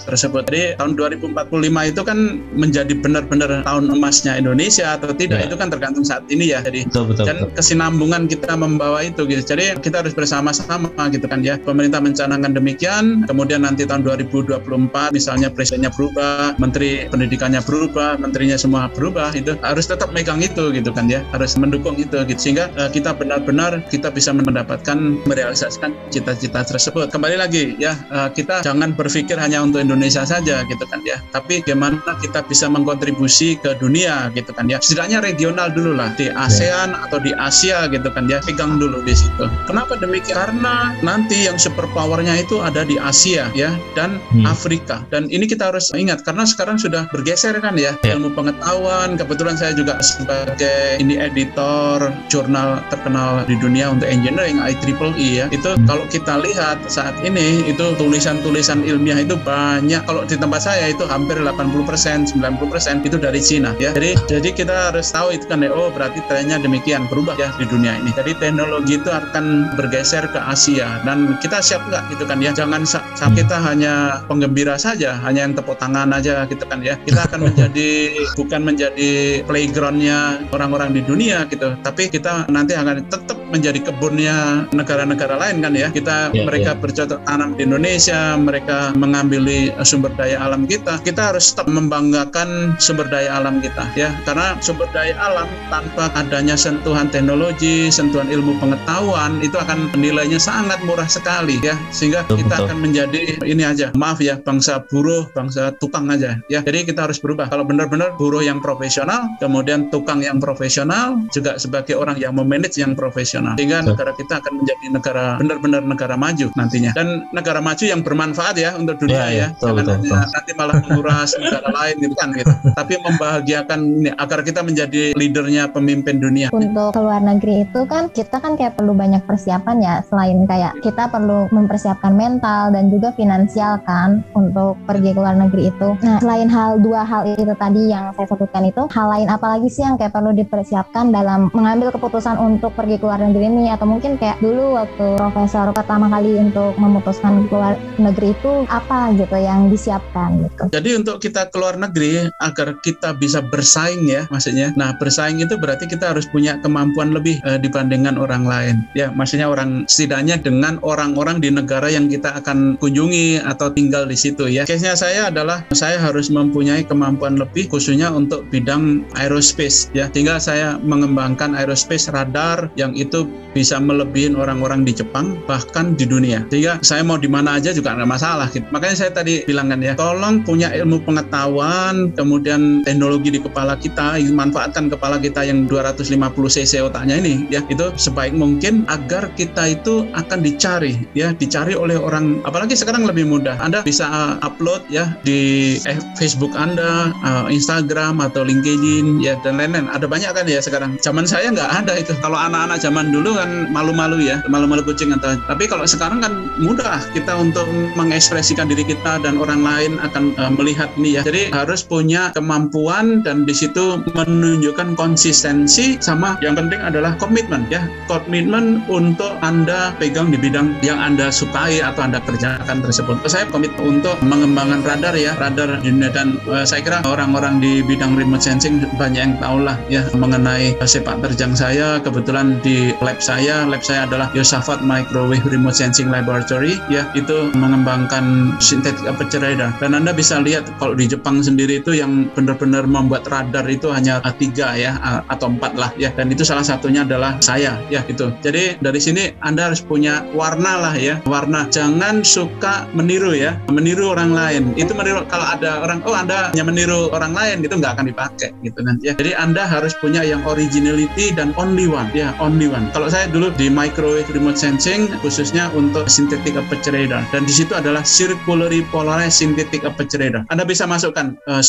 tersebut. 0.08 0.42
Jadi 0.48 0.80
tahun 0.80 0.96
2045 0.96 1.92
itu 1.92 2.02
kan 2.08 2.18
menjadi 2.56 2.94
benar-benar 3.04 3.68
tahun 3.68 3.92
emasnya 3.92 4.40
Indonesia 4.40 4.96
atau 4.96 5.12
tidak 5.12 5.42
Ya. 5.42 5.48
itu 5.50 5.56
kan 5.58 5.74
tergantung 5.74 6.06
saat 6.06 6.22
ini 6.30 6.54
ya. 6.54 6.60
Jadi 6.62 6.86
betul 6.86 7.12
betul, 7.12 7.26
dan 7.26 7.36
betul. 7.42 7.56
kesinambungan 7.58 8.22
kita 8.30 8.41
membawa 8.58 9.06
itu 9.06 9.26
gitu. 9.30 9.42
Jadi 9.44 9.78
kita 9.82 10.06
harus 10.06 10.14
bersama-sama 10.16 10.90
gitu 11.14 11.26
kan 11.26 11.46
ya. 11.46 11.60
Pemerintah 11.62 12.02
mencanangkan 12.02 12.56
demikian, 12.56 13.26
kemudian 13.30 13.64
nanti 13.66 13.86
tahun 13.86 14.06
2024 14.06 15.14
misalnya 15.14 15.50
presidennya 15.54 15.92
berubah, 15.94 16.58
menteri 16.58 17.06
pendidikannya 17.10 17.62
berubah, 17.62 18.18
menterinya 18.18 18.58
semua 18.58 18.90
berubah, 18.92 19.36
itu 19.38 19.54
harus 19.62 19.86
tetap 19.86 20.10
megang 20.16 20.42
itu 20.42 20.74
gitu 20.74 20.90
kan 20.96 21.06
ya. 21.06 21.22
Harus 21.36 21.54
mendukung 21.60 22.00
itu 22.00 22.18
gitu 22.26 22.40
sehingga 22.40 22.72
eh, 22.80 22.90
kita 22.90 23.14
benar-benar 23.14 23.86
kita 23.92 24.10
bisa 24.10 24.34
mendapatkan 24.34 24.98
merealisasikan 25.30 25.94
cita-cita 26.10 26.66
tersebut. 26.66 27.14
Kembali 27.14 27.38
lagi 27.38 27.76
ya, 27.78 27.94
eh, 28.10 28.30
kita 28.34 28.66
jangan 28.66 28.96
berpikir 28.96 29.38
hanya 29.38 29.62
untuk 29.62 29.84
Indonesia 29.84 30.24
saja 30.24 30.64
gitu 30.66 30.86
kan 30.88 31.00
ya. 31.06 31.20
Tapi 31.36 31.62
bagaimana 31.62 32.18
kita 32.20 32.44
bisa 32.48 32.72
mengkontribusi 32.72 33.60
ke 33.60 33.76
dunia 33.78 34.32
gitu 34.34 34.52
kan 34.56 34.68
ya. 34.72 34.80
Setidaknya 34.80 35.20
regional 35.24 35.70
dulu 35.74 35.96
lah 35.96 36.14
di 36.16 36.32
ASEAN 36.32 36.96
atau 36.96 37.20
di 37.20 37.32
Asia 37.36 37.88
gitu 37.92 38.08
kan 38.12 38.31
ya. 38.32 38.40
Pegang 38.42 38.80
dulu 38.80 39.04
di 39.04 39.12
situ. 39.12 39.46
Kenapa 39.68 40.00
demikian? 40.00 40.36
Karena 40.38 40.96
nanti 41.04 41.46
yang 41.46 41.60
super 41.60 41.86
powernya 41.92 42.40
itu 42.40 42.64
ada 42.64 42.82
di 42.82 42.96
Asia 42.96 43.52
ya 43.52 43.76
dan 43.94 44.18
Hmm. 44.32 44.48
Afrika. 44.48 45.04
Dan 45.12 45.28
ini 45.28 45.44
kita 45.44 45.74
harus 45.74 45.92
ingat 45.92 46.24
karena 46.24 46.48
sekarang 46.48 46.80
sudah 46.80 47.10
bergeser 47.12 47.58
kan 47.60 47.76
ya 47.76 47.98
Ya. 48.02 48.16
ilmu 48.16 48.32
pengetahuan. 48.32 49.20
Kebetulan 49.20 49.60
saya 49.60 49.76
juga 49.76 50.00
sebagai 50.00 50.98
ini 50.98 51.20
editor 51.20 52.14
jurnal 52.28 52.80
terkenal 52.88 53.44
di 53.44 53.58
dunia 53.58 53.92
untuk 53.92 54.08
engineering 54.08 54.62
IEEE 54.62 55.30
ya. 55.36 55.46
Itu 55.52 55.76
Hmm. 55.76 55.84
kalau 55.84 56.06
kita 56.08 56.40
lihat 56.40 56.88
saat 56.88 57.18
ini 57.22 57.68
itu 57.68 57.84
tulisan-tulisan 57.98 58.86
ilmiah 58.86 59.20
itu 59.20 59.36
banyak 59.36 60.06
kalau 60.06 60.24
di 60.24 60.38
tempat 60.38 60.62
saya 60.62 60.88
itu 60.88 61.04
hampir 61.04 61.42
80% 61.42 62.30
90% 62.30 63.04
itu 63.04 63.18
dari 63.18 63.42
Cina 63.42 63.74
ya. 63.78 63.92
Jadi 63.92 64.16
jadi 64.30 64.50
kita 64.54 64.76
harus 64.94 65.10
tahu 65.10 65.34
itu 65.34 65.46
kan 65.48 65.60
ya 65.60 65.72
oh 65.74 65.90
berarti 65.90 66.22
trennya 66.30 66.56
demikian 66.58 67.10
berubah 67.10 67.36
ya 67.36 67.50
di 67.58 67.66
dunia 67.66 67.98
ini. 67.98 68.12
Jadi 68.22 68.38
teknologi 68.38 69.02
itu 69.02 69.10
akan 69.10 69.74
bergeser 69.74 70.30
ke 70.30 70.38
Asia 70.38 71.02
dan 71.02 71.42
kita 71.42 71.58
siap 71.58 71.82
nggak 71.90 72.14
gitu 72.14 72.30
kan 72.30 72.38
ya. 72.38 72.54
Jangan 72.54 72.86
kita 73.34 73.58
hanya 73.58 74.22
penggembira 74.30 74.78
saja, 74.78 75.18
hanya 75.26 75.50
yang 75.50 75.58
tepuk 75.58 75.82
tangan 75.82 76.14
aja 76.14 76.46
gitu 76.46 76.62
kan 76.70 76.86
ya. 76.86 77.02
Kita 77.02 77.26
akan 77.26 77.50
menjadi 77.50 78.14
bukan 78.38 78.62
menjadi 78.62 79.42
playgroundnya 79.50 80.46
orang-orang 80.54 80.94
di 80.94 81.02
dunia 81.02 81.50
gitu, 81.50 81.74
tapi 81.82 82.14
kita 82.14 82.46
nanti 82.54 82.78
akan 82.78 83.10
tetap 83.10 83.41
menjadi 83.52 83.80
kebunnya 83.92 84.68
negara-negara 84.72 85.36
lain 85.38 85.60
kan 85.60 85.74
ya. 85.76 85.90
Kita 85.92 86.32
Ya, 86.32 86.46
mereka 86.48 86.78
bercocok 86.78 87.26
tanam 87.26 87.58
di 87.58 87.66
Indonesia, 87.66 88.38
mereka 88.38 88.94
mengambil 88.94 89.74
sumber 89.82 90.14
daya 90.16 90.38
alam 90.40 90.70
kita. 90.70 91.02
Kita 91.02 91.34
harus 91.34 91.52
tetap 91.52 91.66
membanggakan 91.68 92.78
sumber 92.78 93.10
daya 93.10 93.42
alam 93.42 93.60
kita 93.60 93.84
ya. 93.98 94.14
Karena 94.24 94.56
sumber 94.62 94.88
daya 94.94 95.18
alam 95.18 95.50
tanpa 95.74 96.14
adanya 96.14 96.54
sentuhan 96.54 97.10
teknologi, 97.10 97.90
sentuhan 97.90 98.30
ilmu 98.30 98.62
pengetahuan 98.62 99.42
itu 99.42 99.58
akan 99.58 99.92
nilainya 99.98 100.38
sangat 100.38 100.80
murah 100.86 101.10
sekali 101.10 101.58
ya. 101.66 101.76
Sehingga 101.90 102.24
Betul, 102.30 102.46
kita 102.46 102.56
betul. 102.56 102.66
akan 102.70 102.78
menjadi 102.80 103.20
ini 103.44 103.64
aja. 103.66 103.88
Maaf 103.98 104.22
ya, 104.22 104.38
bangsa 104.40 104.86
buruh, 104.88 105.28
bangsa 105.34 105.74
tukang 105.82 106.08
aja 106.14 106.38
ya. 106.48 106.62
Jadi 106.62 106.86
kita 106.94 107.10
harus 107.10 107.18
berubah. 107.18 107.50
Kalau 107.50 107.66
benar-benar 107.66 108.16
buruh 108.16 108.46
yang 108.46 108.62
profesional, 108.62 109.26
kemudian 109.42 109.90
tukang 109.90 110.22
yang 110.22 110.38
profesional, 110.38 111.18
juga 111.34 111.58
sebagai 111.58 111.98
orang 111.98 112.16
yang 112.22 112.38
memanage 112.38 112.78
yang 112.78 112.94
profesional. 112.94 113.41
Sehingga 113.58 113.78
Betul. 113.82 113.90
negara 113.94 114.12
kita 114.18 114.34
akan 114.42 114.54
menjadi 114.62 114.86
negara 114.92 115.26
benar-benar 115.38 115.82
negara 115.86 116.16
maju 116.18 116.48
nantinya. 116.54 116.92
Dan 116.94 117.08
negara 117.32 117.60
maju 117.64 117.84
yang 117.84 118.02
bermanfaat 118.04 118.56
ya 118.58 118.74
untuk 118.76 118.98
dunia 119.00 119.14
Ya, 119.22 119.28
ya. 119.28 119.38
ya, 119.38 119.48
betul, 119.54 119.68
Jangan 119.72 119.86
betul, 119.86 120.16
hanya 120.18 120.28
nanti 120.34 120.52
malah 120.58 120.76
menguras 120.82 121.30
negara 121.38 121.70
lain 121.80 121.96
gitu 122.02 122.16
kan 122.18 122.30
gitu. 122.34 122.54
Tapi 122.74 122.94
membahagiakan 123.02 123.80
ini 124.02 124.10
agar 124.18 124.40
kita 124.42 124.62
menjadi 124.66 125.02
leadernya 125.16 125.64
pemimpin 125.72 126.20
dunia. 126.20 126.48
Untuk 126.52 126.92
ke 126.92 127.00
luar 127.00 127.22
negeri 127.24 127.64
itu 127.64 127.82
kan 127.88 128.12
kita 128.12 128.38
kan 128.44 128.60
kayak 128.60 128.76
perlu 128.76 128.92
banyak 128.92 129.24
persiapan 129.24 129.78
ya 129.80 129.94
selain 130.10 130.44
kayak 130.50 130.76
kita 130.84 131.08
perlu 131.08 131.48
mempersiapkan 131.54 132.12
mental 132.12 132.76
dan 132.76 132.92
juga 132.92 133.16
finansial 133.16 133.80
kan 133.88 134.26
untuk 134.36 134.76
pergi 134.84 135.16
ke 135.16 135.20
luar 135.22 135.38
negeri 135.38 135.72
itu. 135.72 135.90
Nah 136.04 136.20
selain 136.20 136.52
hal 136.52 136.82
dua 136.84 137.08
hal 137.08 137.24
itu 137.30 137.54
tadi 137.56 137.88
yang 137.94 138.12
saya 138.18 138.28
sebutkan 138.28 138.68
itu 138.68 138.84
hal 138.92 139.08
lain 139.08 139.28
apa 139.32 139.46
lagi 139.58 139.68
sih 139.72 139.86
yang 139.86 139.96
kayak 139.96 140.12
perlu 140.12 140.36
dipersiapkan 140.36 141.14
dalam 141.14 141.48
mengambil 141.56 141.94
keputusan 141.96 142.36
untuk 142.36 142.76
pergi 142.76 143.00
ke 143.00 143.06
luar 143.08 143.24
negeri 143.24 143.31
ini 143.40 143.72
atau 143.72 143.88
mungkin 143.88 144.20
kayak 144.20 144.44
dulu 144.44 144.76
waktu 144.76 145.16
profesor 145.16 145.72
pertama 145.72 146.12
kali 146.12 146.36
untuk 146.36 146.76
memutuskan 146.76 147.48
ke 147.48 147.54
luar 147.54 147.76
negeri 147.96 148.36
itu 148.36 148.52
apa 148.68 149.14
gitu 149.16 149.38
yang 149.38 149.72
disiapkan 149.72 150.44
gitu. 150.50 150.64
Jadi 150.74 150.90
untuk 150.98 151.24
kita 151.24 151.48
keluar 151.54 151.80
negeri 151.80 152.28
agar 152.42 152.76
kita 152.82 153.16
bisa 153.16 153.40
bersaing 153.40 154.04
ya 154.10 154.28
maksudnya. 154.34 154.74
Nah 154.76 154.98
bersaing 154.98 155.40
itu 155.40 155.56
berarti 155.56 155.88
kita 155.88 156.12
harus 156.12 156.28
punya 156.28 156.58
kemampuan 156.60 157.14
lebih 157.14 157.40
eh, 157.46 157.60
dibandingkan 157.62 158.18
orang 158.18 158.44
lain. 158.44 158.76
Ya 158.98 159.14
maksudnya 159.14 159.48
orang 159.48 159.86
setidaknya 159.86 160.42
dengan 160.42 160.82
orang-orang 160.82 161.40
di 161.40 161.54
negara 161.54 161.88
yang 161.88 162.10
kita 162.10 162.34
akan 162.42 162.76
kunjungi 162.82 163.44
atau 163.46 163.70
tinggal 163.70 164.10
di 164.10 164.18
situ 164.18 164.50
ya. 164.50 164.66
Case-nya 164.66 164.98
saya 164.98 165.30
adalah 165.30 165.64
saya 165.72 166.02
harus 166.02 166.34
mempunyai 166.34 166.84
kemampuan 166.88 167.38
lebih 167.38 167.70
khususnya 167.70 168.10
untuk 168.10 168.48
bidang 168.50 169.06
aerospace 169.20 169.94
ya. 169.94 170.10
Tinggal 170.10 170.42
saya 170.42 170.82
mengembangkan 170.82 171.54
aerospace 171.54 172.10
radar 172.10 172.72
yang 172.76 172.98
itu 172.98 173.21
eu 173.22 173.51
bisa 173.52 173.78
melebihin 173.78 174.36
orang-orang 174.40 174.84
di 174.88 174.96
Jepang 174.96 175.40
bahkan 175.46 175.94
di 175.96 176.08
dunia. 176.08 176.44
Sehingga 176.50 176.80
saya 176.84 177.04
mau 177.04 177.20
di 177.20 177.28
mana 177.28 177.60
aja 177.60 177.76
juga 177.76 177.96
nggak 177.96 178.10
masalah 178.10 178.48
gitu. 178.52 178.66
Makanya 178.72 178.96
saya 178.96 179.12
tadi 179.12 179.44
bilang 179.46 179.72
kan 179.72 179.80
ya, 179.84 179.94
tolong 179.96 180.44
punya 180.44 180.72
ilmu 180.74 181.04
pengetahuan, 181.04 182.12
kemudian 182.16 182.84
teknologi 182.88 183.34
di 183.34 183.40
kepala 183.40 183.76
kita, 183.78 184.20
manfaatkan 184.32 184.88
kepala 184.88 185.20
kita 185.20 185.44
yang 185.44 185.68
250 185.68 186.12
cc 186.32 186.74
otaknya 186.82 187.20
ini 187.20 187.46
ya, 187.52 187.62
itu 187.68 187.92
sebaik 187.96 188.34
mungkin 188.36 188.88
agar 188.88 189.32
kita 189.36 189.76
itu 189.76 190.08
akan 190.16 190.40
dicari 190.42 190.98
ya, 191.14 191.36
dicari 191.36 191.76
oleh 191.76 192.00
orang 192.00 192.42
apalagi 192.48 192.74
sekarang 192.78 193.04
lebih 193.06 193.28
mudah. 193.28 193.60
Anda 193.60 193.84
bisa 193.84 194.08
uh, 194.08 194.34
upload 194.46 194.88
ya 194.90 195.16
di 195.22 195.76
eh, 195.84 196.00
Facebook 196.18 196.56
Anda, 196.56 197.12
uh, 197.24 197.46
Instagram 197.52 198.24
atau 198.24 198.46
LinkedIn 198.46 199.22
ya 199.22 199.38
dan 199.44 199.60
lain-lain. 199.60 199.92
Ada 199.92 200.06
banyak 200.08 200.32
kan 200.32 200.46
ya 200.48 200.62
sekarang. 200.64 200.98
Zaman 201.02 201.26
saya 201.28 201.52
nggak 201.52 201.72
ada 201.84 201.94
itu. 202.00 202.14
Kalau 202.22 202.38
anak-anak 202.38 202.80
zaman 202.80 203.12
dulu 203.12 203.41
kan 203.42 203.74
malu-malu 203.74 204.22
ya, 204.22 204.46
malu-malu 204.46 204.86
kucing 204.86 205.10
atau 205.18 205.34
tapi 205.50 205.66
kalau 205.66 205.90
sekarang 205.90 206.22
kan 206.22 206.46
mudah 206.62 207.02
kita 207.18 207.34
untuk 207.34 207.66
mengekspresikan 207.98 208.70
diri 208.70 208.86
kita 208.86 209.18
dan 209.26 209.42
orang 209.42 209.66
lain 209.66 209.98
akan 210.06 210.38
uh, 210.38 210.54
melihat 210.54 210.94
ini 211.02 211.18
ya. 211.18 211.22
Jadi 211.26 211.50
harus 211.50 211.82
punya 211.82 212.30
kemampuan 212.38 213.26
dan 213.26 213.50
di 213.50 213.56
situ 213.58 214.06
menunjukkan 214.14 214.94
konsistensi 214.94 215.98
sama 215.98 216.38
yang 216.46 216.54
penting 216.54 216.78
adalah 216.78 217.18
komitmen 217.18 217.66
ya. 217.74 217.82
Komitmen 218.06 218.86
untuk 218.86 219.34
Anda 219.42 219.98
pegang 219.98 220.30
di 220.30 220.38
bidang 220.38 220.78
yang 220.86 221.02
Anda 221.02 221.34
sukai 221.34 221.82
atau 221.82 222.06
Anda 222.06 222.22
kerjakan 222.22 222.86
tersebut. 222.86 223.26
Saya 223.26 223.48
komit 223.50 223.74
untuk 223.82 224.20
mengembangkan 224.22 224.86
radar 224.86 225.16
ya, 225.18 225.34
radar 225.40 225.82
dunia 225.82 226.14
dan 226.14 226.38
uh, 226.46 226.68
saya 226.68 226.86
kira 226.86 227.00
orang-orang 227.08 227.58
di 227.64 227.82
bidang 227.82 228.14
remote 228.20 228.44
sensing 228.44 228.84
banyak 229.00 229.22
yang 229.22 229.36
tahu 229.40 229.64
lah 229.64 229.78
ya 229.88 230.04
mengenai 230.12 230.76
sepak 230.84 231.24
terjang 231.24 231.56
saya 231.56 232.02
kebetulan 232.04 232.60
di 232.60 232.92
lab 233.00 233.18
saya 233.24 233.31
lab 233.40 233.80
saya 233.80 234.04
adalah 234.04 234.28
Yosafat 234.36 234.84
Microwave 234.84 235.48
Remote 235.48 235.78
Sensing 235.78 236.12
Laboratory. 236.12 236.76
Ya 236.92 237.08
itu 237.16 237.48
mengembangkan 237.56 238.58
synthetic 238.60 239.08
aperture 239.08 239.40
radar 239.40 239.72
dan 239.80 239.96
anda 239.96 240.12
bisa 240.12 240.44
lihat 240.44 240.68
kalau 240.82 240.98
di 240.98 241.08
Jepang 241.08 241.40
sendiri 241.40 241.80
itu 241.80 241.96
yang 241.96 242.28
benar-benar 242.36 242.84
membuat 242.84 243.24
radar 243.32 243.64
itu 243.72 243.88
hanya 243.88 244.20
tiga 244.36 244.76
ya 244.76 245.00
atau 245.32 245.48
empat 245.48 245.80
lah 245.80 245.92
ya. 245.96 246.12
Dan 246.12 246.28
itu 246.34 246.44
salah 246.44 246.66
satunya 246.66 247.08
adalah 247.08 247.40
saya 247.40 247.80
ya 247.88 248.04
itu 248.12 248.32
jadi 248.44 248.76
dari 248.84 249.00
sini 249.00 249.32
anda 249.40 249.72
harus 249.72 249.80
punya 249.80 250.28
warna 250.36 250.82
lah 250.82 250.96
ya 251.00 251.24
warna. 251.24 251.72
Jangan 251.72 252.28
suka 252.28 252.90
meniru 252.92 253.32
ya 253.32 253.56
meniru 253.72 254.12
orang 254.12 254.36
lain. 254.36 254.64
Itu 254.76 254.92
meniru 254.92 255.24
kalau 255.32 255.48
ada 255.48 255.80
orang 255.86 256.04
oh 256.04 256.16
anda 256.18 256.52
hanya 256.52 256.68
meniru 256.68 257.08
orang 257.16 257.32
lain 257.32 257.64
itu 257.64 257.80
nggak 257.80 257.96
akan 257.96 258.06
dipakai 258.12 258.50
gitu 258.66 258.80
nanti 258.84 259.12
ya. 259.12 259.14
Jadi 259.16 259.32
anda 259.38 259.64
harus 259.64 259.96
punya 260.02 260.26
yang 260.26 260.44
originality 260.44 261.32
dan 261.32 261.56
only 261.56 261.88
one 261.88 262.12
ya 262.12 262.36
only 262.44 262.68
one. 262.68 262.92
Kalau 262.92 263.08
saya 263.08 263.21
dulu 263.30 263.54
di 263.54 263.68
microwave 263.70 264.30
remote 264.32 264.58
sensing 264.58 265.10
khususnya 265.22 265.70
untuk 265.74 266.08
synthetic 266.08 266.58
aperture 266.58 266.94
radar. 266.94 267.26
Dan 267.30 267.46
di 267.46 267.54
situ 267.54 267.74
adalah 267.78 268.02
circularly 268.02 268.86
polarized 268.90 269.42
synthetic 269.42 269.86
aperture 269.86 270.22
radar. 270.22 270.48
Anda 270.50 270.64
bisa 270.66 270.88
masukkan 270.90 271.38
uh, 271.50 271.62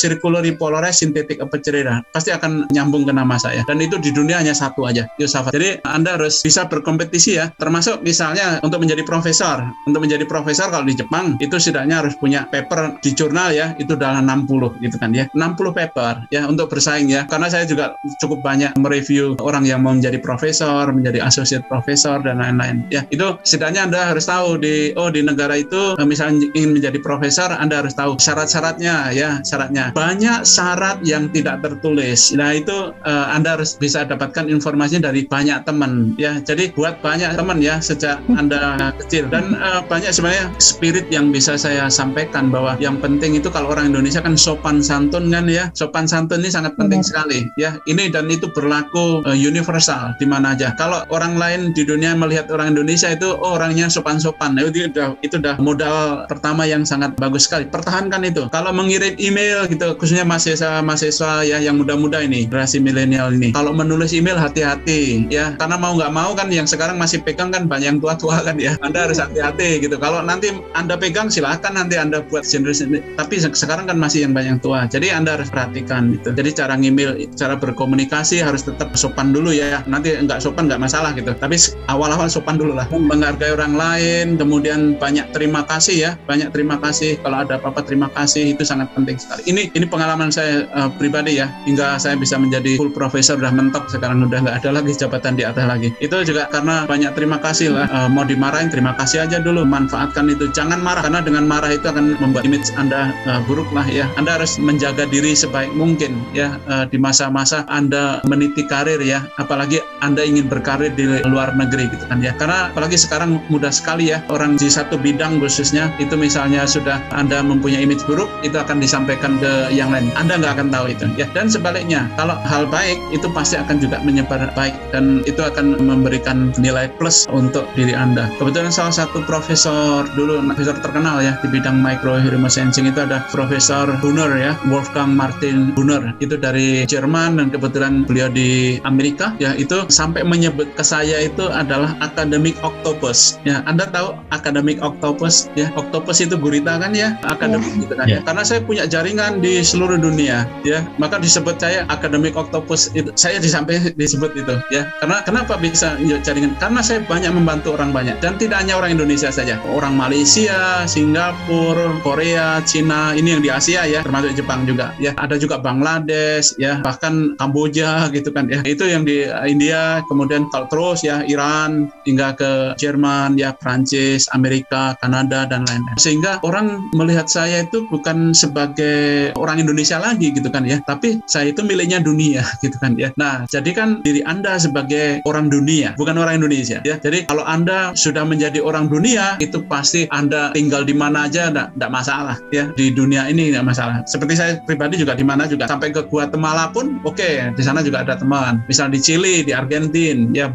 polarized 0.57 1.03
synthetic 1.05 1.43
aperture 1.43 1.75
radar. 1.75 2.05
Pasti 2.13 2.31
akan 2.31 2.71
nyambung 2.71 3.05
ke 3.05 3.13
nama 3.13 3.37
saya. 3.37 3.65
Dan 3.67 3.83
itu 3.83 3.99
di 3.99 4.13
dunia 4.15 4.41
hanya 4.41 4.55
satu 4.57 4.87
aja 4.89 5.09
Yosafat 5.21 5.53
jadi 5.53 5.85
anda 5.85 6.17
harus 6.17 6.41
bisa 6.41 6.67
berkompetisi 6.67 7.37
ya. 7.37 7.53
Termasuk 7.61 8.01
misalnya 8.01 8.59
untuk 8.65 8.81
menjadi 8.81 9.05
profesor. 9.05 9.65
Untuk 9.85 10.05
menjadi 10.05 10.25
profesor 10.25 10.73
kalau 10.73 10.89
di 10.89 10.97
Jepang 10.97 11.37
itu 11.39 11.57
setidaknya 11.59 12.05
harus 12.05 12.15
punya 12.17 12.49
paper 12.49 12.99
di 13.05 13.13
jurnal 13.13 13.53
ya. 13.53 13.77
Itu 13.77 13.95
adalah 13.99 14.25
60 14.25 14.81
gitu 14.81 14.97
kan 14.97 15.11
ya. 15.13 15.29
60 15.33 15.73
paper 15.75 16.29
ya 16.33 16.49
untuk 16.49 16.73
bersaing 16.73 17.09
ya. 17.11 17.29
Karena 17.29 17.53
saya 17.53 17.69
juga 17.69 17.97
cukup 18.23 18.41
banyak 18.41 18.77
mereview 18.81 19.37
orang 19.41 19.67
yang 19.69 19.85
mau 19.85 19.93
menjadi 19.93 20.19
profesor 20.23 20.89
menjadi 20.93 21.25
associate 21.43 21.67
profesor 21.67 22.23
dan 22.23 22.39
lain-lain. 22.39 22.87
Ya 22.95 23.03
itu 23.11 23.35
setidaknya 23.43 23.91
anda 23.91 24.15
harus 24.15 24.31
tahu 24.31 24.63
di 24.63 24.95
oh 24.95 25.11
di 25.11 25.27
negara 25.27 25.59
itu 25.59 25.99
eh, 25.99 26.07
misalnya 26.07 26.47
ingin 26.55 26.79
menjadi 26.79 27.03
profesor 27.03 27.51
anda 27.51 27.83
harus 27.83 27.99
tahu 27.99 28.15
syarat-syaratnya 28.23 29.11
ya 29.11 29.43
syaratnya. 29.43 29.91
Banyak 29.91 30.47
syarat 30.47 31.03
yang 31.03 31.27
tidak 31.35 31.59
tertulis. 31.67 32.31
Nah 32.39 32.55
itu 32.55 32.95
uh, 32.95 33.27
anda 33.35 33.59
harus 33.59 33.75
bisa 33.75 34.07
dapatkan 34.07 34.47
informasinya 34.47 35.11
dari 35.11 35.27
banyak 35.27 35.67
teman 35.67 36.15
ya. 36.15 36.39
Jadi 36.39 36.71
buat 36.77 37.03
banyak 37.03 37.35
teman 37.35 37.59
ya 37.59 37.83
sejak 37.83 38.23
anda 38.39 38.95
kecil. 39.03 39.27
Dan 39.27 39.59
uh, 39.59 39.83
banyak 39.83 40.15
sebenarnya 40.15 40.55
spirit 40.63 41.11
yang 41.11 41.35
bisa 41.35 41.59
saya 41.59 41.91
sampaikan 41.91 42.53
bahwa 42.53 42.79
yang 42.79 43.03
penting 43.03 43.35
itu 43.35 43.51
kalau 43.51 43.75
orang 43.75 43.91
Indonesia 43.91 44.23
kan 44.23 44.39
sopan 44.39 44.79
santun 44.79 45.33
kan 45.35 45.51
ya. 45.51 45.69
Sopan 45.75 46.07
santun 46.07 46.45
ini 46.45 46.51
sangat 46.53 46.79
penting 46.79 47.03
sekali 47.03 47.49
ya. 47.59 47.77
Ini 47.91 48.13
dan 48.15 48.31
itu 48.31 48.47
berlaku 48.53 49.25
uh, 49.27 49.37
universal 49.37 50.15
di 50.21 50.27
mana 50.29 50.55
aja. 50.55 50.77
Kalau 50.77 51.03
orang 51.09 51.32
lain 51.37 51.61
di 51.77 51.83
dunia 51.87 52.17
melihat 52.17 52.51
orang 52.51 52.75
Indonesia 52.77 53.09
itu 53.13 53.29
oh, 53.39 53.57
orangnya 53.57 53.87
sopan-sopan. 53.93 54.57
Nah, 54.57 54.67
itu 54.67 54.89
udah 54.89 55.17
itu 55.21 55.37
udah 55.39 55.57
modal 55.63 56.27
pertama 56.27 56.65
yang 56.65 56.83
sangat 56.83 57.15
bagus 57.21 57.47
sekali. 57.47 57.69
Pertahankan 57.69 58.25
itu. 58.27 58.49
Kalau 58.51 58.75
mengirim 58.75 59.15
email 59.21 59.69
gitu 59.69 59.95
khususnya 59.97 60.27
mahasiswa 60.27 60.83
mahasiswa 60.83 61.47
ya 61.47 61.63
yang 61.63 61.79
muda-muda 61.79 62.25
ini 62.25 62.49
generasi 62.49 62.83
milenial 62.83 63.31
ini. 63.31 63.55
Kalau 63.55 63.77
menulis 63.77 64.11
email 64.17 64.41
hati-hati 64.41 65.29
ya. 65.31 65.55
Karena 65.61 65.77
mau 65.79 65.95
nggak 65.95 66.13
mau 66.13 66.33
kan 66.35 66.49
yang 66.49 66.67
sekarang 66.67 66.97
masih 66.99 67.23
pegang 67.23 67.55
kan 67.55 67.71
banyak 67.71 67.95
yang 67.95 68.01
tua-tua 68.03 68.43
kan 68.43 68.57
ya. 68.59 68.75
Anda 68.83 69.07
harus 69.07 69.23
hati-hati 69.23 69.85
gitu. 69.85 70.01
Kalau 70.01 70.25
nanti 70.25 70.51
anda 70.75 70.97
pegang 70.99 71.29
silahkan 71.29 71.77
nanti 71.77 72.01
anda 72.01 72.25
buat 72.25 72.43
generasi 72.43 72.89
tapi 73.15 73.39
sekarang 73.39 73.87
kan 73.87 73.99
masih 74.01 74.27
yang 74.27 74.33
banyak 74.35 74.59
tua. 74.65 74.89
Jadi 74.91 75.13
anda 75.13 75.37
harus 75.39 75.53
perhatikan 75.53 76.17
gitu. 76.17 76.35
Jadi 76.35 76.51
cara 76.57 76.75
ngemail 76.75 77.31
cara 77.37 77.55
berkomunikasi 77.55 78.43
harus 78.43 78.65
tetap 78.67 78.95
sopan 78.99 79.31
dulu 79.31 79.55
ya. 79.55 79.85
Nanti 79.87 80.17
nggak 80.17 80.41
sopan 80.43 80.67
nggak 80.67 80.81
masalah 80.83 81.13
gitu 81.15 81.22
tapi 81.31 81.57
awal-awal 81.87 82.27
sopan 82.27 82.59
dulu 82.59 82.75
lah. 82.75 82.91
Menghargai 82.91 83.55
orang 83.55 83.79
lain 83.79 84.35
kemudian 84.35 84.99
banyak 84.99 85.31
terima 85.31 85.63
kasih 85.63 85.97
ya. 85.97 86.11
Banyak 86.27 86.51
terima 86.51 86.83
kasih. 86.83 87.23
Kalau 87.23 87.47
ada 87.47 87.63
apa-apa 87.63 87.87
terima 87.87 88.11
kasih. 88.11 88.59
Itu 88.59 88.67
sangat 88.67 88.91
penting 88.99 89.23
sekali. 89.23 89.47
Ini 89.47 89.63
ini 89.79 89.87
pengalaman 89.87 90.35
saya 90.35 90.67
uh, 90.75 90.91
pribadi 90.99 91.39
ya. 91.39 91.47
Hingga 91.69 92.03
saya 92.03 92.19
bisa 92.19 92.35
menjadi 92.41 92.75
full 92.75 92.91
profesor 92.91 93.39
udah 93.39 93.55
mentok. 93.55 93.87
Sekarang 93.93 94.25
udah 94.27 94.43
nggak 94.43 94.57
ada 94.65 94.71
lagi 94.75 94.93
jabatan 94.99 95.39
di 95.39 95.47
atas 95.47 95.65
lagi. 95.69 95.95
Itu 96.03 96.19
juga 96.27 96.51
karena 96.51 96.89
banyak 96.89 97.15
terima 97.15 97.39
kasih 97.39 97.75
lah. 97.75 97.87
Uh, 97.93 98.09
mau 98.11 98.27
dimarahin 98.27 98.73
terima 98.73 98.97
kasih 98.99 99.29
aja 99.29 99.39
dulu. 99.39 99.63
Manfaatkan 99.63 100.27
itu. 100.33 100.51
Jangan 100.51 100.83
marah. 100.83 101.07
Karena 101.07 101.21
dengan 101.23 101.45
marah 101.47 101.71
itu 101.71 101.87
akan 101.87 102.19
membuat 102.19 102.43
image 102.49 102.73
anda 102.81 103.13
uh, 103.29 103.41
buruk 103.47 103.69
lah 103.71 103.87
ya. 103.87 104.09
Anda 104.17 104.41
harus 104.41 104.57
menjaga 104.57 105.07
diri 105.07 105.37
sebaik 105.37 105.75
mungkin 105.77 106.17
ya 106.33 106.57
uh, 106.71 106.89
di 106.89 106.97
masa-masa 106.97 107.69
anda 107.69 108.25
meniti 108.25 108.65
karir 108.65 108.99
ya. 109.03 109.27
Apalagi 109.37 109.83
anda 110.01 110.25
ingin 110.25 110.49
berkarir 110.49 110.95
di 110.95 111.05
luar 111.29 111.53
negeri 111.53 111.93
gitu 111.93 112.05
kan 112.09 112.25
ya. 112.25 112.33
Karena 112.41 112.73
apalagi 112.73 112.97
sekarang 112.97 113.43
mudah 113.53 113.69
sekali 113.69 114.15
ya 114.15 114.25
orang 114.33 114.57
di 114.57 114.73
satu 114.73 114.97
bidang 114.97 115.43
khususnya 115.43 115.93
itu 116.01 116.17
misalnya 116.17 116.65
sudah 116.65 117.03
anda 117.13 117.45
mempunyai 117.45 117.85
image 117.85 118.05
buruk 118.09 118.31
itu 118.41 118.57
akan 118.57 118.81
disampaikan 118.81 119.37
ke 119.43 119.69
yang 119.75 119.93
lain. 119.93 120.09
Anda 120.17 120.41
nggak 120.41 120.53
akan 120.57 120.69
tahu 120.73 120.87
itu 120.95 121.05
ya. 121.21 121.29
Dan 121.37 121.53
sebaliknya 121.53 122.09
kalau 122.17 122.39
hal 122.49 122.65
baik 122.71 122.97
itu 123.13 123.29
pasti 123.37 123.61
akan 123.61 123.77
juga 123.83 124.01
menyebar 124.01 124.49
baik 124.57 124.75
dan 124.95 125.21
itu 125.29 125.43
akan 125.45 125.77
memberikan 125.83 126.55
nilai 126.57 126.89
plus 126.97 127.29
untuk 127.29 127.69
diri 127.77 127.93
anda. 127.93 128.31
Kebetulan 128.41 128.73
salah 128.73 128.95
satu 128.95 129.21
profesor 129.29 130.09
dulu 130.17 130.41
profesor 130.53 130.79
terkenal 130.79 131.21
ya 131.21 131.37
di 131.43 131.49
bidang 131.51 131.79
micro 131.81 132.17
sensing 132.53 132.85
itu 132.85 133.01
ada 133.01 133.25
Profesor 133.33 133.89
Brunner 134.05 134.29
ya 134.37 134.53
Wolfgang 134.69 135.17
Martin 135.17 135.73
Brunner 135.73 136.13
itu 136.21 136.37
dari 136.37 136.85
Jerman 136.85 137.41
dan 137.41 137.49
kebetulan 137.49 138.05
beliau 138.05 138.29
di 138.29 138.77
Amerika 138.85 139.33
ya. 139.41 139.57
Itu 139.57 139.89
sampai 139.89 140.23
menyebut 140.23 140.77
ke 140.77 140.85
saya 140.93 141.25
itu 141.25 141.49
adalah 141.49 141.97
academic 142.05 142.53
octopus. 142.61 143.41
Ya 143.49 143.65
Anda 143.65 143.89
tahu 143.89 144.13
academic 144.29 144.85
octopus? 144.85 145.49
Ya 145.57 145.73
octopus 145.73 146.21
itu 146.21 146.37
gurita 146.37 146.77
kan 146.77 146.93
ya? 146.93 147.17
Akademik 147.25 147.73
yeah. 147.73 147.81
gitu 147.81 147.95
kan. 147.97 148.07
Yeah. 148.13 148.21
ya. 148.21 148.27
Karena 148.29 148.43
saya 148.45 148.61
punya 148.61 148.85
jaringan 148.85 149.41
di 149.41 149.65
seluruh 149.65 149.97
dunia 149.97 150.45
ya. 150.69 150.85
Maka 151.01 151.17
disebut 151.17 151.57
saya 151.57 151.89
academic 151.89 152.37
octopus 152.37 152.93
itu 152.93 153.09
saya 153.17 153.41
disampai 153.41 153.81
disebut 153.97 154.37
itu 154.37 154.61
ya. 154.69 154.93
Karena 155.01 155.25
kenapa 155.25 155.57
bisa 155.57 155.97
jaringan? 156.21 156.53
Karena 156.61 156.85
saya 156.85 157.01
banyak 157.09 157.33
membantu 157.33 157.73
orang 157.73 157.97
banyak. 157.97 158.21
Dan 158.21 158.37
tidak 158.37 158.61
hanya 158.61 158.77
orang 158.77 158.93
Indonesia 158.93 159.33
saja. 159.33 159.57
Orang 159.73 159.97
Malaysia 159.97 160.85
Singapura 160.85 161.97
Korea 162.05 162.61
Cina 162.69 163.17
ini 163.17 163.33
yang 163.33 163.41
di 163.41 163.49
Asia 163.49 163.89
ya 163.89 164.05
termasuk 164.05 164.37
Jepang 164.37 164.69
juga 164.69 164.93
ya. 165.01 165.17
Ada 165.17 165.41
juga 165.41 165.57
Bangladesh 165.57 166.53
ya. 166.61 166.85
Bahkan 166.85 167.41
Kamboja 167.41 168.13
gitu 168.13 168.29
kan 168.29 168.53
ya. 168.53 168.61
Itu 168.69 168.85
yang 168.85 169.09
di 169.09 169.25
India 169.49 170.05
kemudian 170.11 170.53
kalau 170.53 170.69
terus 170.69 170.82
ya 171.07 171.23
Iran 171.23 171.87
hingga 172.03 172.35
ke 172.35 172.51
Jerman 172.75 173.39
ya 173.39 173.55
Prancis 173.55 174.27
Amerika 174.35 174.99
Kanada 174.99 175.47
dan 175.47 175.63
lain-lain. 175.71 175.99
Sehingga 175.99 176.43
orang 176.43 176.91
melihat 176.99 177.31
saya 177.31 177.63
itu 177.63 177.87
bukan 177.87 178.35
sebagai 178.35 179.31
orang 179.39 179.63
Indonesia 179.63 180.03
lagi 180.03 180.35
gitu 180.35 180.51
kan 180.51 180.67
ya 180.67 180.83
tapi 180.83 181.23
saya 181.31 181.55
itu 181.55 181.63
miliknya 181.63 182.03
dunia 182.03 182.43
gitu 182.65 182.75
kan 182.83 182.99
ya. 182.99 183.15
Nah 183.15 183.47
jadikan 183.47 184.03
diri 184.03 184.21
anda 184.27 184.59
sebagai 184.59 185.23
orang 185.25 185.47
dunia 185.49 185.95
bukan 185.95 186.19
orang 186.19 186.43
Indonesia 186.43 186.83
ya. 186.83 186.99
Jadi 186.99 187.31
kalau 187.31 187.47
anda 187.47 187.95
sudah 187.95 188.27
menjadi 188.27 188.59
orang 188.59 188.91
dunia 188.91 189.39
itu 189.39 189.63
pasti 189.71 190.11
anda 190.11 190.51
tinggal 190.53 190.83
di 190.83 190.93
mana 190.97 191.31
aja 191.31 191.49
tidak 191.53 191.91
masalah 191.93 192.37
ya. 192.51 192.69
Di 192.75 192.91
dunia 192.91 193.31
ini 193.31 193.55
tidak 193.55 193.71
masalah. 193.71 194.03
Seperti 194.09 194.35
saya 194.35 194.53
pribadi 194.67 194.99
juga 194.99 195.15
di 195.15 195.23
mana 195.23 195.47
juga. 195.47 195.71
Sampai 195.71 195.95
ke 195.95 196.03
Guatemala 196.09 196.75
pun 196.75 196.99
oke 197.07 197.15
okay, 197.15 197.53
di 197.55 197.63
sana 197.63 197.85
juga 197.85 198.03
ada 198.03 198.19
teman. 198.19 198.65
Misal 198.67 198.91
di 198.91 198.99
Chili 198.99 199.45
di 199.47 199.53
Argentina 199.53 200.27
ya 200.33 200.49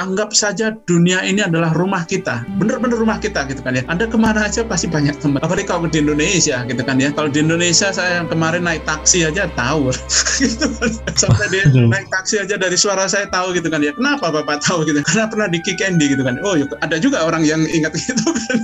Anggap 0.00 0.32
saja 0.32 0.74
dunia 0.86 1.22
ini 1.24 1.44
adalah 1.44 1.72
rumah 1.76 2.04
kita, 2.04 2.44
bener-bener 2.58 2.98
rumah 2.98 3.18
kita 3.20 3.44
gitu 3.48 3.60
kan 3.60 3.76
ya. 3.76 3.82
Anda 3.86 4.08
ke 4.08 4.18
mana 4.18 4.48
aja 4.48 4.64
pasti 4.64 4.88
banyak 4.90 5.20
teman. 5.20 5.40
Apalagi 5.40 5.68
kalau 5.68 5.88
di 5.88 6.00
Indonesia 6.00 6.64
gitu 6.66 6.82
kan 6.82 6.96
ya. 7.00 7.10
Kalau 7.12 7.30
di 7.32 7.40
Indonesia 7.42 7.90
saya 7.90 8.24
kemarin 8.26 8.64
naik 8.64 8.84
taksi 8.84 9.28
aja 9.28 9.48
tahu 9.54 9.92
gitu 10.42 10.66
kan. 10.78 10.90
Sampai 11.14 11.46
dia 11.52 11.68
naik 11.68 12.08
taksi 12.12 12.42
aja 12.44 12.54
dari 12.56 12.76
suara 12.78 13.04
saya 13.08 13.28
tahu 13.28 13.56
gitu 13.56 13.68
kan 13.68 13.80
ya. 13.82 13.92
Kenapa 13.94 14.30
Bapak 14.30 14.62
tahu 14.64 14.84
gitu? 14.86 15.00
Karena 15.04 15.26
pernah 15.28 15.48
di 15.50 15.58
Kick 15.62 15.80
Andy 15.80 16.12
gitu 16.12 16.22
kan. 16.22 16.40
Oh, 16.44 16.56
ada 16.56 16.96
juga 17.00 17.24
orang 17.24 17.44
yang 17.44 17.64
ingat 17.68 17.92
gitu 18.00 18.30
kan. 18.30 18.58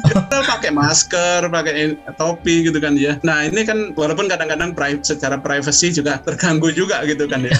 pakai 0.44 0.70
masker, 0.74 1.48
pakai 1.48 1.96
topi 2.16 2.68
gitu 2.68 2.78
kan 2.78 2.94
ya. 2.94 3.16
Nah, 3.26 3.46
ini 3.46 3.64
kan 3.64 3.92
walaupun 3.96 4.28
kadang-kadang 4.28 4.74
secara 5.02 5.40
privacy 5.40 5.90
juga 5.94 6.20
terganggu 6.22 6.70
juga 6.70 7.02
gitu 7.08 7.26
kan 7.26 7.44
ya. 7.44 7.54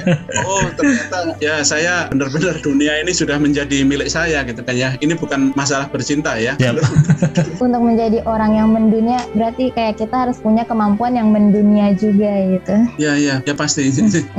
oh, 0.48 0.64
ternyata 0.74 1.36
ya 1.38 1.60
saya 1.64 2.08
benar-benar 2.12 2.58
dunia 2.64 2.89
ini 3.02 3.12
sudah 3.14 3.36
menjadi 3.38 3.86
milik 3.86 4.10
saya 4.10 4.42
gitu 4.42 4.60
kan 4.66 4.74
ya. 4.74 4.98
Ini 4.98 5.14
bukan 5.14 5.54
masalah 5.54 5.86
bercinta 5.88 6.34
ya. 6.36 6.58
Yep. 6.58 6.82
Untuk 7.64 7.82
menjadi 7.82 8.24
orang 8.26 8.56
yang 8.56 8.68
mendunia 8.74 9.22
berarti 9.36 9.70
kayak 9.70 10.00
kita 10.00 10.26
harus 10.26 10.42
punya 10.42 10.66
kemampuan 10.66 11.14
yang 11.14 11.30
mendunia 11.30 11.94
juga 11.94 12.30
gitu. 12.50 12.74
Ya 12.98 13.14
ya 13.14 13.44
ya 13.44 13.54
pasti. 13.54 13.86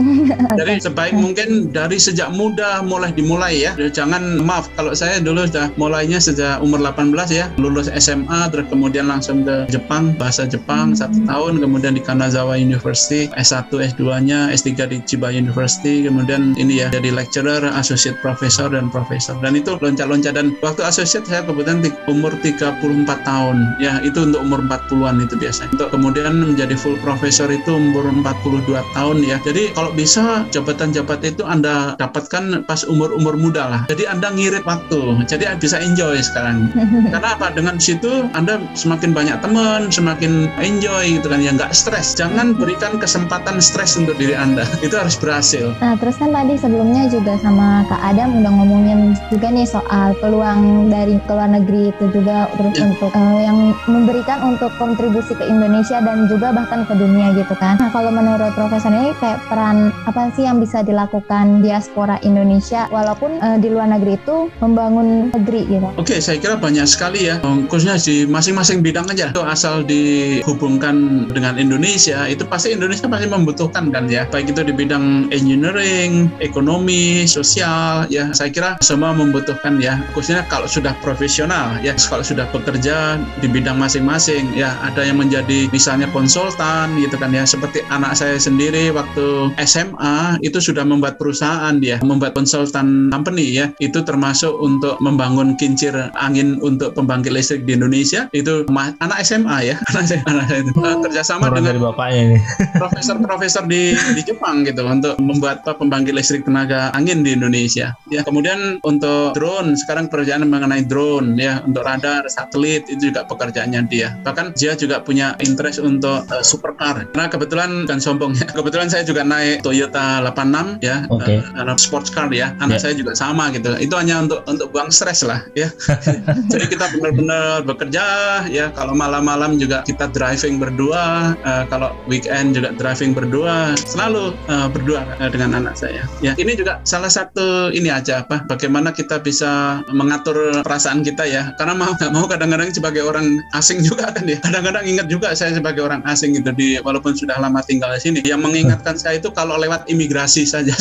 Jadi 0.60 0.74
sebaik 0.82 1.16
mungkin 1.16 1.72
dari 1.72 2.02
sejak 2.02 2.34
muda 2.34 2.84
mulai 2.84 3.14
dimulai 3.16 3.62
ya. 3.62 3.72
Jangan 3.78 4.42
maaf 4.44 4.68
kalau 4.76 4.92
saya 4.98 5.22
dulu 5.22 5.46
sudah 5.48 5.72
mulainya 5.78 6.20
sejak 6.20 6.60
umur 6.60 6.82
18 6.82 7.14
ya, 7.32 7.46
lulus 7.62 7.88
SMA 7.92 8.50
terus 8.50 8.68
kemudian 8.68 9.08
langsung 9.08 9.44
ke 9.46 9.70
Jepang, 9.70 10.16
bahasa 10.18 10.48
Jepang 10.48 10.94
hmm. 10.94 11.00
satu 11.00 11.20
tahun, 11.28 11.54
kemudian 11.62 11.94
di 11.96 12.02
Kanazawa 12.02 12.58
University, 12.58 13.30
S1, 13.38 13.72
S2-nya, 13.72 14.52
S3 14.52 14.70
di 14.90 14.98
Chiba 15.06 15.30
University, 15.30 16.06
kemudian 16.08 16.58
ini 16.58 16.82
ya 16.82 16.88
jadi 16.90 17.14
lecturer, 17.14 17.62
associate 17.78 18.18
professor 18.42 18.74
dan 18.74 18.90
profesor. 18.90 19.38
Dan 19.38 19.54
itu 19.54 19.78
loncat-loncat 19.78 20.34
dan 20.34 20.58
waktu 20.66 20.82
associate 20.82 21.30
saya 21.30 21.46
kebetulan 21.46 21.86
umur 22.10 22.34
34 22.42 22.82
tahun. 23.22 23.78
Ya, 23.78 24.02
itu 24.02 24.18
untuk 24.26 24.42
umur 24.42 24.66
40-an 24.66 25.22
itu 25.22 25.38
biasanya. 25.38 25.70
Untuk 25.78 25.94
kemudian 25.94 26.42
menjadi 26.42 26.74
full 26.74 26.98
professor 27.06 27.46
itu 27.54 27.70
umur 27.70 28.10
42 28.10 28.82
tahun 28.98 29.18
ya. 29.22 29.38
Jadi 29.46 29.78
kalau 29.78 29.94
bisa 29.94 30.50
jabatan-jabatan 30.50 31.38
itu 31.38 31.46
Anda 31.46 31.94
dapatkan 32.02 32.66
pas 32.66 32.82
umur-umur 32.82 33.38
muda 33.38 33.70
lah. 33.70 33.82
Jadi 33.94 34.10
Anda 34.10 34.34
ngirit 34.34 34.66
waktu. 34.66 35.22
Jadi 35.30 35.46
bisa 35.62 35.78
enjoy 35.78 36.18
sekarang. 36.26 36.74
Karena 37.14 37.38
apa? 37.38 37.54
Dengan 37.54 37.78
situ 37.78 38.26
Anda 38.34 38.58
semakin 38.74 39.14
banyak 39.14 39.38
teman, 39.46 39.94
semakin 39.94 40.50
enjoy 40.58 41.22
gitu 41.22 41.30
kan 41.30 41.46
ya 41.46 41.54
nggak 41.54 41.78
stres. 41.78 42.18
Jangan 42.18 42.58
berikan 42.58 42.98
kesempatan 42.98 43.62
stres 43.62 43.94
untuk 44.02 44.18
diri 44.18 44.34
Anda. 44.34 44.66
Itu 44.82 44.98
harus 44.98 45.14
berhasil. 45.14 45.78
Nah, 45.78 45.94
terus 46.02 46.18
kan 46.18 46.34
tadi 46.34 46.58
sebelumnya 46.58 47.06
juga 47.06 47.38
sama 47.38 47.86
Kak 47.86 48.02
Adam 48.02 48.31
udah 48.40 48.52
ngomongin 48.52 49.00
juga 49.28 49.48
nih 49.52 49.68
soal 49.68 50.16
peluang 50.24 50.88
dari 50.88 51.20
ke 51.24 51.32
luar 51.32 51.52
negeri 51.52 51.92
itu 51.92 52.06
juga 52.16 52.48
terus 52.56 52.76
ya. 52.76 52.88
untuk 52.88 53.12
uh, 53.12 53.40
yang 53.42 53.76
memberikan 53.90 54.40
untuk 54.56 54.72
kontribusi 54.80 55.36
ke 55.36 55.46
Indonesia 55.48 56.00
dan 56.00 56.28
juga 56.32 56.56
bahkan 56.56 56.88
ke 56.88 56.94
dunia 56.96 57.36
gitu 57.36 57.54
kan. 57.60 57.76
Nah, 57.80 57.92
kalau 57.92 58.12
menurut 58.14 58.54
profesor 58.56 58.92
ini 58.92 59.12
kayak 59.20 59.44
peran 59.48 59.92
apa 60.08 60.32
sih 60.36 60.48
yang 60.48 60.60
bisa 60.60 60.84
dilakukan 60.84 61.64
diaspora 61.64 62.20
Indonesia 62.24 62.88
walaupun 62.92 63.40
uh, 63.44 63.58
di 63.60 63.68
luar 63.72 63.92
negeri 63.92 64.16
itu 64.20 64.52
membangun 64.64 65.32
negeri 65.34 65.68
gitu. 65.68 65.88
Oke, 65.98 66.16
okay, 66.16 66.20
saya 66.20 66.38
kira 66.40 66.56
banyak 66.60 66.88
sekali 66.88 67.28
ya, 67.28 67.40
khususnya 67.68 67.98
di 68.00 68.28
masing-masing 68.28 68.84
bidang 68.84 69.08
aja. 69.10 69.32
Itu 69.32 69.44
asal 69.44 69.84
dihubungkan 69.88 71.28
dengan 71.32 71.58
Indonesia, 71.58 72.28
itu 72.28 72.44
pasti 72.46 72.76
Indonesia 72.76 73.08
pasti 73.08 73.28
membutuhkan 73.28 73.90
kan 73.90 74.08
ya, 74.12 74.28
baik 74.30 74.54
itu 74.54 74.62
di 74.68 74.74
bidang 74.76 75.32
engineering, 75.34 76.30
ekonomi, 76.44 77.26
sosial, 77.26 78.06
ya 78.12 78.21
saya 78.30 78.54
kira 78.54 78.78
semua 78.86 79.10
membutuhkan 79.18 79.82
ya, 79.82 79.98
khususnya 80.14 80.46
kalau 80.46 80.70
sudah 80.70 80.94
profesional 81.02 81.82
ya, 81.82 81.98
kalau 81.98 82.22
sudah 82.22 82.46
bekerja 82.54 83.18
di 83.42 83.48
bidang 83.50 83.82
masing-masing 83.82 84.54
ya, 84.54 84.78
ada 84.86 85.02
yang 85.02 85.18
menjadi 85.18 85.66
misalnya 85.74 86.06
konsultan 86.14 86.94
gitu 87.02 87.18
kan 87.18 87.34
ya, 87.34 87.42
seperti 87.42 87.82
anak 87.90 88.14
saya 88.14 88.38
sendiri 88.38 88.94
waktu 88.94 89.50
SMA 89.66 90.38
itu 90.46 90.62
sudah 90.62 90.86
membuat 90.86 91.18
perusahaan 91.18 91.74
dia, 91.82 91.98
membuat 92.06 92.38
konsultan 92.38 93.10
company 93.10 93.58
ya, 93.58 93.74
itu 93.82 94.06
termasuk 94.06 94.54
untuk 94.62 95.02
membangun 95.02 95.58
kincir 95.58 95.94
angin 96.20 96.62
untuk 96.62 96.94
pembangkit 96.94 97.34
listrik 97.34 97.66
di 97.66 97.74
Indonesia. 97.74 98.30
Itu 98.36 98.68
anak 99.02 99.20
SMA 99.26 99.58
ya. 99.66 99.76
Anak 99.92 100.04
saya 100.08 100.22
anak 100.30 100.46
saya 100.48 100.60
itu 100.64 100.72
uh, 100.80 100.98
kerjasama 101.04 101.44
Orang 101.52 101.68
dengan 101.68 101.92
bapaknya 101.92 102.20
ini. 102.24 102.38
profesor-profesor 102.82 103.64
di 103.68 103.94
di 104.16 104.22
Jepang 104.24 104.64
gitu 104.64 104.86
untuk 104.88 105.16
membuat 105.20 105.64
pembangkit 105.66 106.14
listrik 106.16 106.48
tenaga 106.48 106.92
angin 106.96 107.26
di 107.26 107.36
Indonesia 107.36 107.94
ya. 108.12 108.22
Kemudian 108.28 108.84
untuk 108.84 109.34
drone 109.34 109.74
sekarang 109.80 110.12
pekerjaan 110.12 110.44
mengenai 110.46 110.84
drone 110.84 111.40
ya 111.40 111.64
untuk 111.64 111.88
radar 111.88 112.28
satelit 112.28 112.86
itu 112.92 113.10
juga 113.10 113.24
pekerjaannya 113.26 113.82
dia. 113.88 114.20
Bahkan 114.22 114.54
dia 114.60 114.76
juga 114.76 115.00
punya 115.02 115.34
interest 115.40 115.80
untuk 115.80 116.28
uh, 116.28 116.44
supercar. 116.44 117.08
Karena 117.16 117.32
kebetulan 117.32 117.88
dan 117.88 118.04
sombong 118.04 118.36
ya 118.36 118.46
kebetulan 118.58 118.92
saya 118.92 119.08
juga 119.08 119.24
naik 119.24 119.64
Toyota 119.64 120.20
86 120.28 120.84
ya 120.84 121.08
okay. 121.08 121.40
uh, 121.56 121.78
sports 121.80 122.12
car 122.12 122.28
ya. 122.30 122.54
Anak 122.60 122.78
yeah. 122.78 122.84
saya 122.84 122.94
juga 123.00 123.16
sama 123.16 123.50
gitu. 123.56 123.72
Itu 123.80 123.96
hanya 123.96 124.28
untuk 124.28 124.44
untuk 124.46 124.68
buang 124.76 124.92
stres 124.92 125.24
lah 125.24 125.48
ya. 125.56 125.72
Jadi 126.52 126.66
kita 126.68 126.92
benar-benar 127.00 127.64
bekerja 127.64 128.04
ya. 128.52 128.70
Kalau 128.76 128.92
malam-malam 128.94 129.56
juga 129.56 129.88
kita 129.88 130.12
driving 130.12 130.60
berdua 130.60 131.34
uh, 131.48 131.64
kalau 131.72 131.96
weekend 132.12 132.54
juga 132.60 132.76
driving 132.76 133.16
berdua 133.16 133.74
selalu 133.80 134.36
uh, 134.52 134.68
berdua 134.68 135.08
uh, 135.24 135.30
dengan 135.32 135.56
anak 135.64 135.80
saya 135.80 136.04
ya. 136.20 136.36
Ini 136.36 136.58
juga 136.58 136.82
salah 136.84 137.10
satu 137.12 137.70
ini 137.72 138.01
aja 138.02 138.26
apa? 138.26 138.42
Bagaimana 138.50 138.90
kita 138.90 139.22
bisa 139.22 139.82
mengatur 139.94 140.66
perasaan 140.66 141.06
kita 141.06 141.30
ya? 141.30 141.54
Karena 141.56 141.78
mau 141.78 141.94
nggak 141.94 142.12
mau 142.12 142.26
kadang-kadang 142.26 142.74
sebagai 142.74 143.06
orang 143.06 143.38
asing 143.54 143.86
juga 143.86 144.10
kan 144.10 144.26
ya. 144.26 144.42
Kadang-kadang 144.42 144.84
ingat 144.90 145.08
juga 145.08 145.38
saya 145.38 145.54
sebagai 145.54 145.86
orang 145.86 146.02
asing 146.10 146.34
gitu 146.34 146.50
di 146.58 146.82
walaupun 146.82 147.14
sudah 147.14 147.38
lama 147.38 147.62
tinggal 147.62 147.94
di 147.94 148.02
sini. 148.02 148.20
Yang 148.26 148.42
mengingatkan 148.42 148.98
saya 148.98 149.22
itu 149.22 149.30
kalau 149.30 149.62
lewat 149.62 149.86
imigrasi 149.86 150.50
saja. 150.50 150.74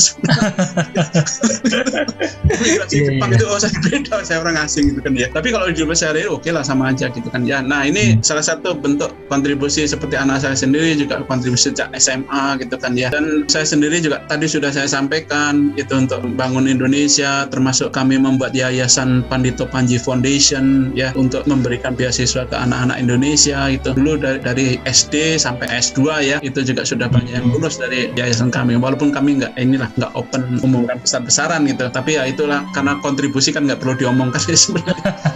Imigrasi 2.51 2.97
yeah, 2.97 3.13
Jepang 3.13 3.31
yeah. 3.31 3.39
itu 3.39 3.45
oh 3.45 3.59
saya 3.61 3.77
beda 3.85 4.17
saya 4.25 4.39
orang 4.41 4.57
asing 4.65 4.97
gitu 4.97 5.01
kan 5.05 5.13
ya. 5.13 5.29
Tapi 5.29 5.53
kalau 5.53 5.69
di 5.69 5.77
sehari 5.93 6.25
oke 6.25 6.41
okay 6.47 6.53
lah 6.55 6.65
sama 6.65 6.95
aja 6.95 7.13
gitu 7.13 7.29
kan 7.29 7.45
ya. 7.45 7.61
Nah 7.61 7.85
ini 7.85 8.17
hmm. 8.17 8.25
salah 8.25 8.43
satu 8.43 8.73
bentuk 8.73 9.13
kontribusi 9.29 9.85
seperti 9.85 10.17
anak 10.17 10.41
saya 10.41 10.57
sendiri 10.57 10.97
juga 10.97 11.21
kontribusi 11.29 11.71
sejak 11.71 11.93
SMA 11.99 12.57
gitu 12.63 12.79
kan 12.81 12.97
ya. 12.97 13.13
Dan 13.13 13.45
saya 13.51 13.67
sendiri 13.67 14.01
juga 14.01 14.23
tadi 14.31 14.47
sudah 14.49 14.73
saya 14.73 14.89
sampaikan 14.89 15.75
itu 15.77 15.93
untuk 15.93 16.23
bangun 16.39 16.71
Indonesia 16.71 17.10
termasuk 17.18 17.90
kami 17.90 18.20
membuat 18.20 18.55
yayasan 18.55 19.27
Pandito 19.27 19.66
Panji 19.66 19.99
Foundation 19.99 20.94
ya 20.94 21.11
untuk 21.18 21.42
memberikan 21.51 21.99
beasiswa 21.99 22.46
ke 22.46 22.55
anak-anak 22.55 23.01
Indonesia 23.01 23.66
itu. 23.66 23.90
Dulu 23.96 24.20
dari, 24.20 24.38
dari 24.38 24.66
SD 24.87 25.40
sampai 25.40 25.66
S2 25.66 26.01
ya 26.23 26.37
itu 26.44 26.62
juga 26.62 26.87
sudah 26.87 27.11
banyak 27.11 27.35
yang 27.35 27.46
lulus 27.51 27.81
dari 27.81 28.12
yayasan 28.14 28.55
kami. 28.55 28.79
Walaupun 28.79 29.11
kami 29.11 29.42
nggak 29.42 29.59
inilah 29.59 29.90
nggak 29.99 30.12
open 30.14 30.62
umumkan 30.62 31.03
besar-besaran 31.03 31.66
gitu. 31.66 31.90
Tapi 31.90 32.20
ya 32.20 32.29
itulah 32.29 32.62
karena 32.77 32.94
kontribusi 33.03 33.51
kan 33.51 33.66
nggak 33.66 33.83
perlu 33.83 33.99
diomongkan 33.99 34.38
sebenarnya 34.40 35.11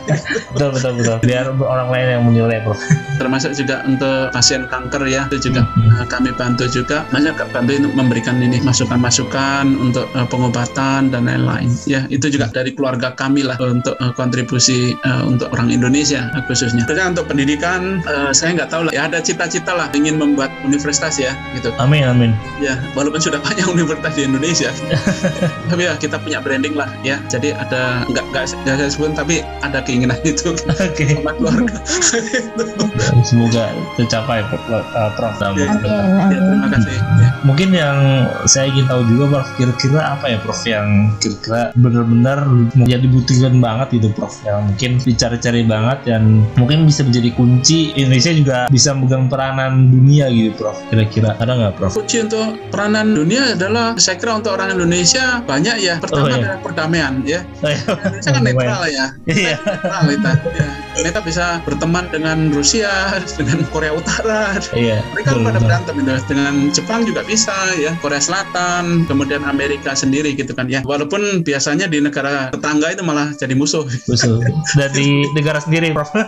betul 0.55 0.71
betul 0.75 0.93
betul. 1.01 1.17
Biar 1.25 1.47
orang 1.51 1.89
lain 1.91 2.07
yang 2.19 2.23
menilai 2.29 2.59
bro. 2.63 2.77
Termasuk 3.19 3.57
juga 3.57 3.83
untuk 3.87 4.31
pasien 4.31 4.69
kanker 4.69 5.03
ya 5.09 5.27
itu 5.31 5.51
juga 5.51 5.65
hmm. 5.65 6.07
kami 6.09 6.31
bantu 6.37 6.69
juga. 6.69 7.07
Banyak 7.11 7.35
bantu 7.53 7.71
untuk 7.75 7.95
memberikan 7.97 8.39
ini 8.41 8.61
masukan-masukan 8.63 9.65
untuk 9.79 10.07
uh, 10.15 10.27
pengobatan 10.29 11.11
dan 11.11 11.27
lain-lain. 11.27 11.71
Ya 11.89 12.05
itu 12.13 12.29
juga 12.29 12.51
dari 12.53 12.75
keluarga 12.77 13.17
kami 13.17 13.47
lah 13.47 13.57
untuk 13.61 13.97
uh, 13.99 14.13
kontribusi 14.15 14.95
uh, 15.07 15.25
untuk 15.25 15.51
orang 15.57 15.73
Indonesia 15.73 16.31
uh, 16.37 16.43
khususnya. 16.45 16.85
Terus 16.85 17.05
untuk 17.05 17.27
pendidikan 17.31 18.05
uh, 18.07 18.31
saya 18.31 18.57
nggak 18.57 18.71
tahu 18.71 18.89
lah. 18.89 18.93
Ya 18.93 19.09
ada 19.09 19.21
cita-cita 19.25 19.73
lah 19.75 19.89
ingin 19.97 20.21
membuat 20.21 20.53
universitas 20.67 21.17
ya 21.17 21.33
gitu. 21.57 21.73
Amin 21.81 22.05
amin. 22.05 22.31
Ya 22.61 22.77
walaupun 22.93 23.21
sudah 23.21 23.41
banyak 23.41 23.67
universitas 23.77 24.13
di 24.15 24.23
Indonesia. 24.29 24.71
Tapi 25.71 25.83
ya 25.89 25.95
kita 25.97 26.21
punya 26.21 26.39
branding 26.45 26.77
lah 26.77 26.91
ya. 27.07 27.19
Jadi 27.33 27.55
ada 27.55 28.05
nggak 28.11 28.25
nggak 28.31 28.45
saya 28.65 28.91
sebut 28.91 29.15
tapi 29.15 29.41
ada 29.63 29.81
keinginan 29.95 30.19
itu 30.35 30.51
okay. 30.75 31.15
sama 31.15 31.31
keluarga. 31.39 31.79
Semoga 33.31 33.71
tercapai 33.95 34.43
uh, 34.43 35.11
Prof. 35.15 35.39
Ya, 35.39 35.55
ya, 35.55 35.71
terima 35.79 36.69
kasih. 36.75 36.99
Ya. 36.99 37.31
Mungkin 37.47 37.69
yang 37.71 37.99
saya 38.51 38.67
ingin 38.75 38.91
tahu 38.91 39.07
juga 39.07 39.39
Prof, 39.39 39.49
kira-kira 39.55 40.19
apa 40.19 40.27
ya 40.27 40.39
Prof 40.43 40.59
yang 40.67 41.15
kira-kira 41.23 41.71
benar-benar 41.79 42.43
menjadi 42.75 43.07
dibutuhkan 43.07 43.61
banget 43.61 44.01
gitu 44.01 44.09
Prof 44.17 44.35
yang 44.43 44.67
mungkin 44.73 44.99
dicari-cari 45.05 45.63
banget 45.69 45.99
dan 46.09 46.43
mungkin 46.59 46.89
bisa 46.89 47.05
menjadi 47.05 47.31
kunci 47.37 47.93
Indonesia 47.95 48.33
juga 48.33 48.59
bisa 48.73 48.97
megang 48.97 49.31
peranan 49.31 49.93
dunia 49.95 50.27
gitu 50.35 50.59
Prof. 50.59 50.77
Kira-kira 50.91 51.39
ada 51.39 51.53
nggak 51.55 51.73
Prof? 51.79 51.93
Kunci 51.95 52.27
untuk 52.27 52.59
peranan 52.73 53.15
dunia 53.15 53.55
adalah 53.55 53.95
saya 54.01 54.19
kira 54.19 54.41
untuk 54.41 54.57
orang 54.57 54.75
Indonesia 54.75 55.45
banyak 55.45 55.77
ya. 55.79 55.95
Pertama 56.03 56.27
oh, 56.27 56.29
iya. 56.33 56.37
adalah 56.41 56.59
perdamaian 56.65 57.13
ya. 57.23 57.41
Oh, 57.63 57.71
iya. 57.71 57.83
Indonesia 57.85 58.31
kan 58.33 58.43
netral 58.43 58.83
ya. 58.89 59.07
Iya. 59.29 59.57
Nah, 59.85 60.01
kita, 60.09 60.31
ya. 60.57 60.69
kita 60.97 61.21
bisa 61.21 61.61
berteman 61.69 62.09
dengan 62.09 62.49
Rusia, 62.49 63.15
dengan 63.39 63.69
Korea 63.69 63.93
Utara. 63.93 64.57
Iya. 64.73 65.05
Mereka 65.13 65.37
betul, 65.37 65.45
pada 65.45 65.59
betul. 65.61 65.69
berantem 65.69 65.95
itu. 66.01 66.13
Dengan 66.25 66.55
Jepang 66.73 67.01
juga 67.05 67.21
bisa 67.23 67.53
ya, 67.77 67.93
Korea 68.01 68.19
Selatan, 68.19 69.05
kemudian 69.05 69.45
Amerika 69.45 69.93
sendiri 69.93 70.33
gitu 70.33 70.57
kan 70.57 70.73
ya. 70.73 70.81
Walaupun 70.89 71.45
biasanya 71.45 71.85
di 71.85 72.01
negara 72.01 72.49
tetangga 72.49 72.89
itu 72.97 73.05
malah 73.05 73.29
jadi 73.37 73.53
musuh. 73.53 73.85
Dan 74.81 74.91
di 74.97 75.29
negara 75.37 75.61
sendiri, 75.61 75.93
Prof. 75.93 76.11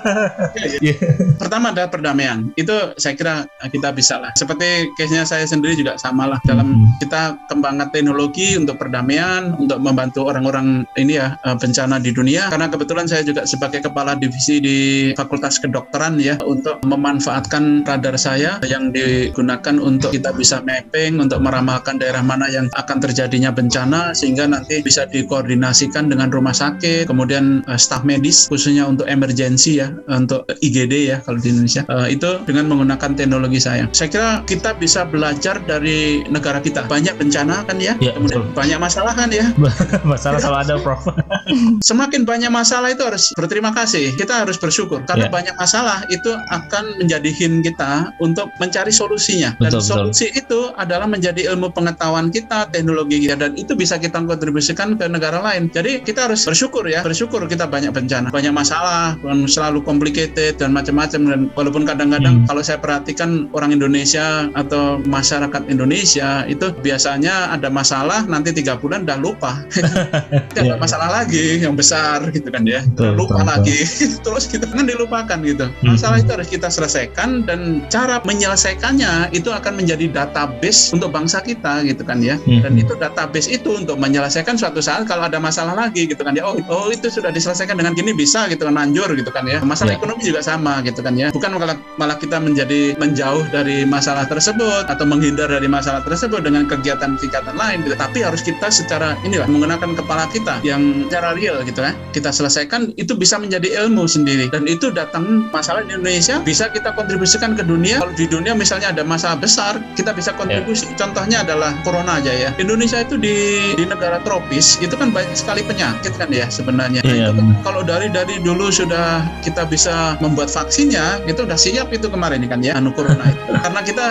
Iya. 0.84 0.98
Pertama 1.40 1.72
adalah 1.72 1.88
perdamaian. 1.88 2.52
Itu 2.58 2.92
saya 3.00 3.16
kira 3.16 3.48
kita 3.72 3.94
bisa 3.96 4.20
lah. 4.20 4.34
Seperti 4.36 4.92
case-nya 4.98 5.24
saya 5.24 5.48
sendiri 5.48 5.72
juga 5.78 5.96
sama 5.96 6.28
lah 6.28 6.40
dalam 6.44 6.66
Hmm. 6.66 6.92
kita 6.98 7.38
kembangkan 7.46 7.88
teknologi 7.94 8.58
untuk 8.58 8.76
perdamaian, 8.76 9.54
untuk 9.56 9.78
membantu 9.78 10.26
orang-orang 10.26 10.82
ini 10.98 11.16
ya 11.16 11.38
eh, 11.40 11.56
bencana 11.56 12.02
di 12.02 12.10
dunia. 12.10 12.50
Karena 12.50 12.66
kebetulan 12.66 13.06
saya 13.06 13.22
juga 13.22 13.45
sebagai 13.46 13.80
kepala 13.86 14.18
divisi 14.18 14.58
di 14.58 14.78
Fakultas 15.14 15.62
Kedokteran 15.62 16.18
ya 16.18 16.36
untuk 16.44 16.82
memanfaatkan 16.84 17.86
radar 17.86 18.18
saya 18.18 18.58
yang 18.66 18.90
digunakan 18.90 19.78
untuk 19.78 20.12
kita 20.12 20.34
bisa 20.34 20.60
mapping 20.66 21.22
untuk 21.22 21.40
meramalkan 21.40 21.96
daerah 21.96 22.20
mana 22.20 22.50
yang 22.50 22.66
akan 22.74 22.98
terjadinya 23.00 23.54
bencana 23.54 24.12
sehingga 24.12 24.50
nanti 24.50 24.82
bisa 24.82 25.06
dikoordinasikan 25.06 26.10
dengan 26.10 26.28
rumah 26.34 26.52
sakit, 26.52 27.06
kemudian 27.06 27.62
eh, 27.70 27.78
staf 27.78 28.02
medis 28.02 28.50
khususnya 28.50 28.84
untuk 28.84 29.06
emergency 29.06 29.78
ya, 29.80 29.94
untuk 30.10 30.44
IGD 30.60 30.94
ya 31.14 31.16
kalau 31.22 31.38
di 31.38 31.54
Indonesia. 31.54 31.86
Eh, 31.86 32.18
itu 32.18 32.30
dengan 32.44 32.66
menggunakan 32.74 33.14
teknologi 33.14 33.62
saya. 33.62 33.86
Saya 33.94 34.08
kira 34.10 34.30
kita 34.44 34.74
bisa 34.76 35.06
belajar 35.06 35.62
dari 35.62 36.26
negara 36.26 36.58
kita. 36.58 36.84
Banyak 36.90 37.16
bencana 37.16 37.62
kan 37.64 37.78
ya, 37.78 37.94
Ya, 38.02 38.12
kemudian 38.16 38.44
betul. 38.50 38.56
banyak 38.56 38.78
masalah 38.82 39.12
kan 39.14 39.28
ya. 39.30 39.46
Masalah 40.06 40.38
selalu 40.40 40.58
ada, 40.62 40.74
Prof. 40.80 41.02
Semakin 41.88 42.22
banyak 42.26 42.50
masalah 42.50 42.90
itu 42.90 43.02
harus 43.04 43.30
berterima 43.36 43.70
kasih. 43.70 44.16
Kita 44.16 44.42
harus 44.42 44.56
bersyukur 44.56 45.04
karena 45.04 45.28
Ya. 45.28 45.32
banyak 45.32 45.54
masalah 45.54 46.08
itu 46.08 46.32
akan 46.48 46.96
menjadi 46.96 47.28
hint 47.28 47.60
kita 47.62 48.10
untuk 48.18 48.48
mencari 48.56 48.88
solusinya. 48.88 49.52
Dan 49.58 49.68
Betul, 49.68 49.80
betul. 49.82 49.90
solusi 50.08 50.26
itu 50.32 50.72
adalah 50.74 51.04
menjadi 51.04 51.52
ilmu 51.52 51.68
pengetahuan 51.70 52.30
kita, 52.30 52.70
teknologi 52.70 53.20
kita 53.20 53.36
dan 53.36 53.52
itu 53.54 53.74
bisa 53.74 53.98
kita 53.98 54.22
kontribusikan 54.22 54.96
ke 54.96 55.04
negara 55.06 55.38
lain. 55.38 55.68
Jadi 55.68 56.00
kita 56.00 56.26
harus 56.26 56.48
bersyukur 56.48 56.88
ya, 56.88 57.02
bersyukur 57.02 57.44
kita 57.44 57.68
banyak 57.68 57.92
bencana, 57.92 58.32
banyak 58.32 58.50
masalah, 58.50 59.18
dan 59.20 59.44
selalu 59.44 59.82
complicated 59.82 60.56
dan 60.56 60.72
macam-macam 60.72 61.20
dan 61.26 61.40
walaupun 61.52 61.84
kadang-kadang 61.84 62.34
Hmm. 62.36 62.46
kalau 62.46 62.62
saya 62.62 62.78
perhatikan 62.78 63.50
orang 63.52 63.70
Indonesia 63.70 64.48
atau 64.52 64.96
masyarakat 65.02 65.68
Indonesia 65.68 66.46
itu 66.46 66.72
biasanya 66.78 67.50
ada 67.50 67.68
masalah 67.68 68.24
nanti 68.24 68.54
tiga 68.54 68.78
bulan 68.78 69.04
udah 69.04 69.18
lupa. 69.18 69.52
Tidak 70.54 70.62
ada 70.62 70.64
Iya, 70.66 70.74
masalah 70.78 71.08
lagi 71.12 71.60
yang 71.60 71.74
besar 71.74 72.22
gitu 72.30 72.48
kan 72.48 72.62
ya 72.62 72.80
Betul, 72.86 73.12
lupa 73.14 73.25
betul, 73.28 73.46
lagi. 73.46 73.78
Terus 74.24 74.44
kita 74.46 74.66
kan 74.68 74.84
dilupakan 74.84 75.38
gitu. 75.42 75.66
Masalah 75.82 76.18
itu 76.20 76.30
harus 76.30 76.48
kita 76.48 76.68
selesaikan 76.68 77.42
dan 77.44 77.84
cara 77.88 78.22
menyelesaikannya 78.22 79.30
itu 79.32 79.50
akan 79.50 79.72
menjadi 79.76 80.06
database 80.08 80.94
untuk 80.94 81.10
bangsa 81.10 81.40
kita 81.40 81.82
gitu 81.84 82.02
kan 82.02 82.22
ya. 82.22 82.38
Dan 82.46 82.78
Mhm. 82.78 82.82
itu 82.86 82.92
database 82.96 83.48
itu 83.50 83.74
untuk 83.74 83.98
menyelesaikan 83.98 84.54
suatu 84.54 84.78
saat 84.80 85.04
kalau 85.04 85.26
ada 85.26 85.36
masalah 85.36 85.74
lagi 85.74 86.06
gitu 86.06 86.22
kan 86.22 86.32
ya. 86.32 86.46
Oh 86.46 86.56
oh 86.68 86.88
itu 86.88 87.10
sudah 87.10 87.28
diselesaikan 87.28 87.76
dengan 87.76 87.92
gini 87.92 88.14
bisa 88.14 88.46
gitu 88.46 88.64
kan 88.64 88.74
lanjur 88.74 89.10
gitu 89.12 89.28
kan 89.28 89.44
ya. 89.44 89.60
Masalah 89.60 89.94
Ya. 89.94 89.98
ekonomi 89.98 90.22
juga 90.24 90.40
sama 90.40 90.80
gitu 90.82 91.00
kan 91.02 91.14
ya. 91.14 91.28
Bukan 91.34 91.50
malah 91.56 91.76
malah 91.96 92.16
kita 92.16 92.38
menjadi 92.38 92.94
menjauh 92.96 93.44
dari 93.50 93.82
masalah 93.84 94.24
tersebut 94.26 94.86
atau 94.86 95.04
menghindar 95.04 95.48
dari 95.48 95.66
masalah 95.66 96.04
tersebut 96.04 96.44
dengan 96.44 96.64
kegiatan-kegiatan 96.66 97.56
lain 97.56 97.78
gitu. 97.82 97.96
tapi 97.96 98.20
harus 98.20 98.44
kita 98.44 98.68
secara 98.68 99.16
inilah 99.24 99.48
menggunakan 99.48 99.96
kepala 99.96 100.28
kita 100.28 100.60
yang 100.62 101.08
secara 101.08 101.32
real 101.32 101.58
gitu 101.64 101.80
ya. 101.80 101.96
Kita 102.12 102.28
selesaikan 102.28 102.92
itu 102.94 103.15
bisa 103.16 103.40
menjadi 103.40 103.84
ilmu 103.84 104.04
sendiri. 104.06 104.48
Dan 104.52 104.68
itu 104.68 104.92
datang 104.92 105.48
masalah 105.50 105.82
di 105.82 105.96
Indonesia 105.96 106.40
bisa 106.44 106.68
kita 106.70 106.92
kontribusikan 106.94 107.56
ke 107.58 107.64
dunia. 107.66 108.00
Kalau 108.00 108.14
di 108.14 108.26
dunia 108.28 108.52
misalnya 108.52 108.92
ada 108.92 109.02
masalah 109.02 109.40
besar 109.40 109.80
kita 109.98 110.12
bisa 110.12 110.36
kontribusi. 110.36 110.86
Contohnya 110.94 111.42
adalah 111.42 111.74
corona 111.82 112.20
aja 112.20 112.32
ya. 112.32 112.50
Indonesia 112.60 113.02
itu 113.02 113.16
di 113.18 113.72
di 113.74 113.84
negara 113.84 114.20
tropis 114.22 114.78
itu 114.78 114.94
kan 114.94 115.10
banyak 115.10 115.34
sekali 115.34 115.64
penyakit 115.64 116.14
kan 116.14 116.28
ya 116.30 116.46
sebenarnya. 116.48 117.02
Nah, 117.02 117.14
Iya, 117.16 117.32
itu 117.32 117.40
kan 117.40 117.46
kalau 117.64 117.82
dari 117.82 118.08
dari 118.12 118.38
dulu 118.40 118.68
sudah 118.68 119.24
kita 119.40 119.64
bisa 119.66 120.20
membuat 120.20 120.52
vaksinnya 120.52 121.24
itu 121.24 121.42
udah 121.42 121.58
siap 121.58 121.88
itu 121.90 122.06
kemarin 122.12 122.44
kan 122.46 122.60
ya 122.60 122.76
anu 122.76 122.92
corona 122.92 123.24
itu. 123.26 123.52
Karena 123.64 123.80
kita 123.82 124.06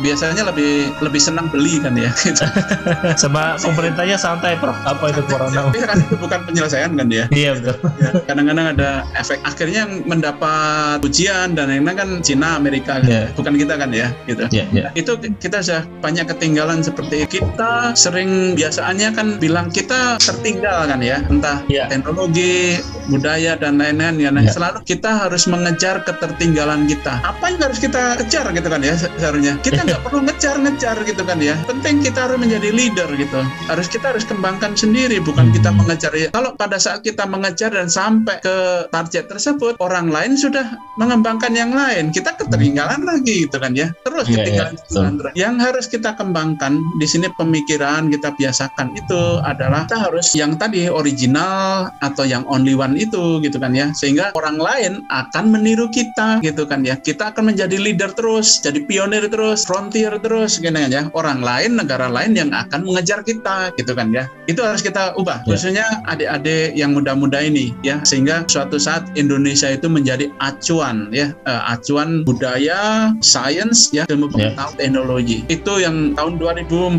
biasanya 0.00 0.42
lebih 0.48 0.92
lebih 1.00 1.20
senang 1.20 1.48
beli 1.52 1.80
kan 1.80 1.94
ya. 1.96 2.10
Gitu. 2.16 2.44
Sama 3.22 3.56
pemerintahnya 3.60 4.16
santai, 4.16 4.56
Prof. 4.56 4.76
Apa 4.84 5.12
itu 5.12 5.22
corona? 5.28 5.68
tapi 5.70 5.78
kan 5.84 5.96
itu 6.00 6.14
bukan 6.16 6.40
penyelesaian 6.48 6.92
kan 6.96 7.06
ya. 7.08 7.24
Iya, 7.30 7.50
betul. 7.56 7.76
Ya, 8.00 8.10
kadang-kadang 8.42 8.68
ada 8.74 8.90
efek 9.14 9.38
akhirnya 9.42 9.84
yang 9.84 9.92
mendapat 10.04 10.98
ujian 11.00 11.52
dan 11.52 11.68
lain-lain 11.68 11.96
kan 11.96 12.10
Cina 12.20 12.54
Amerika 12.54 12.96
kan. 12.96 13.04
Iya. 13.04 13.22
bukan 13.32 13.54
kita 13.54 13.74
kan 13.74 13.90
ya 13.90 14.08
gitu 14.24 14.42
Iya, 14.48 14.64
iya. 14.70 14.88
itu 14.94 15.12
kita 15.36 15.60
sudah 15.60 15.82
banyak 16.00 16.24
ketinggalan 16.26 16.80
seperti 16.80 17.26
kita 17.26 17.92
sering 17.94 18.54
biasaannya 18.54 19.08
kan 19.10 19.26
bilang 19.36 19.68
kita 19.68 20.16
tertinggal 20.18 20.86
kan 20.86 21.00
ya 21.00 21.20
entah 21.24 21.60
Iya. 21.66 21.86
teknologi 21.86 22.78
budaya 23.06 23.54
dan 23.54 23.76
lain-lain 23.76 24.16
ya 24.18 24.30
nah, 24.30 24.40
Iya. 24.40 24.52
selalu 24.52 24.78
kita 24.84 25.10
harus 25.20 25.44
mengejar 25.44 26.00
ketertinggalan 26.00 26.86
kita 26.86 27.18
apa 27.20 27.44
yang 27.48 27.60
harus 27.60 27.78
kita 27.78 28.16
kejar 28.16 28.46
gitu 28.50 28.68
kan 28.68 28.80
ya 28.80 28.94
se- 28.94 29.10
seharusnya 29.16 29.58
kita 29.60 29.82
nggak 29.82 30.02
perlu 30.06 30.22
ngejar-ngejar 30.22 30.96
gitu 31.02 31.22
kan 31.22 31.38
ya 31.38 31.54
penting 31.64 31.98
kita 32.00 32.18
harus 32.22 32.38
menjadi 32.38 32.68
leader 32.70 33.08
gitu 33.12 33.40
harus 33.66 33.86
kita 33.86 34.06
harus 34.08 34.24
kembangkan 34.24 34.72
sendiri 34.72 35.18
bukan 35.18 35.42
Hmm. 35.42 35.56
kita 35.56 35.70
mengejar 35.72 36.12
ya 36.12 36.28
kalau 36.30 36.52
pada 36.52 36.76
saat 36.76 37.00
kita 37.00 37.24
mengejar 37.24 37.72
dan 37.72 37.88
sampai 37.88 38.29
ke 38.38 38.86
target 38.94 39.26
tersebut 39.26 39.74
orang 39.82 40.12
lain 40.14 40.38
sudah 40.38 40.78
mengembangkan 41.00 41.50
yang 41.56 41.72
lain. 41.74 42.14
Kita 42.14 42.36
ketertinggalan 42.38 43.02
lagi 43.02 43.48
gitu 43.48 43.56
kan 43.58 43.72
ya. 43.74 43.90
Terus 44.06 44.28
ketinggalan 44.28 44.76
iya, 44.76 44.80
ketinggalan 44.84 45.14
terus. 45.18 45.32
yang 45.34 45.54
harus 45.58 45.86
kita 45.90 46.14
kembangkan 46.14 46.78
di 47.00 47.06
sini 47.08 47.26
pemikiran 47.34 48.12
kita 48.12 48.36
biasakan 48.36 48.92
itu 48.94 49.22
adalah 49.40 49.88
kita 49.88 49.98
harus 49.98 50.28
yang 50.36 50.60
tadi 50.60 50.92
original 50.92 51.88
atau 52.04 52.28
yang 52.28 52.44
only 52.46 52.76
one 52.76 53.00
itu 53.00 53.40
gitu 53.40 53.56
kan 53.56 53.72
ya. 53.72 53.90
Sehingga 53.96 54.36
orang 54.36 54.60
lain 54.60 54.92
akan 55.08 55.44
meniru 55.48 55.88
kita 55.88 56.44
gitu 56.44 56.68
kan 56.68 56.84
ya. 56.84 57.00
Kita 57.00 57.32
akan 57.32 57.56
menjadi 57.56 57.80
leader 57.80 58.12
terus 58.12 58.60
jadi 58.60 58.84
pionir 58.84 59.24
terus 59.32 59.64
frontier 59.64 60.12
terus 60.20 60.60
gitu 60.60 60.68
kan 60.68 60.92
ya. 60.92 61.08
Orang 61.16 61.40
lain 61.40 61.80
negara 61.80 62.12
lain 62.12 62.36
yang 62.36 62.52
akan 62.52 62.84
mengejar 62.84 63.24
kita 63.24 63.72
gitu 63.80 63.96
kan 63.96 64.12
ya. 64.12 64.28
Itu 64.44 64.60
harus 64.60 64.84
kita 64.84 65.16
ubah. 65.16 65.42
Ya. 65.48 65.56
khususnya 65.56 65.86
adik-adik 66.04 66.76
yang 66.76 66.92
muda-muda 66.92 67.40
ini 67.40 67.72
ya. 67.80 68.04
Sehingga 68.04 68.19
suatu 68.46 68.76
saat 68.76 69.08
Indonesia 69.14 69.68
itu 69.68 69.86
menjadi 69.86 70.28
acuan 70.38 71.08
ya 71.10 71.30
eh, 71.46 71.62
acuan 71.68 72.22
budaya 72.24 73.12
sains 73.20 73.92
ya 73.92 74.04
ilmu 74.08 74.28
Ya. 74.30 74.54
pengetahuan 74.54 74.74
teknologi 74.78 75.36
itu 75.46 75.72
yang 75.78 76.14
tahun 76.14 76.38
2045 76.38 76.98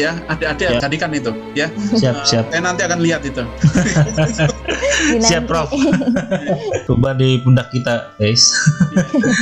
ya 0.00 0.12
adik-adik 0.26 0.68
jadikan 0.80 1.10
itu 1.12 1.30
ya 1.52 1.66
Siap, 1.92 2.24
siap. 2.24 2.44
saya 2.48 2.60
nanti 2.64 2.82
akan 2.84 2.98
lihat 3.04 3.22
itu. 3.22 3.42
Siap, 5.18 5.44
Prof. 5.44 5.68
Beban 6.88 7.18
di 7.18 7.40
pundak 7.40 7.68
kita, 7.68 8.14
guys. 8.16 8.54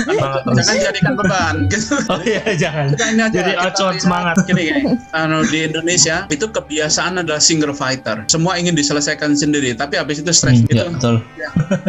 Semangat 0.07 0.41
terus. 0.43 0.57
jangan 0.63 0.77
jadikan 0.83 1.13
beban 1.15 1.55
gitu 1.69 1.95
Oh 2.13 2.21
iya, 2.23 2.41
jangan. 2.55 2.87
Aja, 2.95 3.27
Jadi 3.29 3.53
acuan 3.55 3.97
semangat. 3.97 4.37
Gini, 4.45 4.63
gini. 4.65 4.83
Anu, 5.13 5.45
di 5.45 5.67
Indonesia 5.67 6.25
itu 6.29 6.47
kebiasaan 6.47 7.21
adalah 7.21 7.39
single 7.39 7.73
fighter. 7.73 8.25
Semua 8.27 8.57
ingin 8.57 8.73
diselesaikan 8.73 9.35
sendiri, 9.35 9.75
tapi 9.75 9.97
habis 9.97 10.19
itu 10.19 10.31
stres. 10.31 10.57
Hmm, 10.57 10.67
itu 10.67 10.79
ya, 10.79 10.89
betul. 10.89 11.17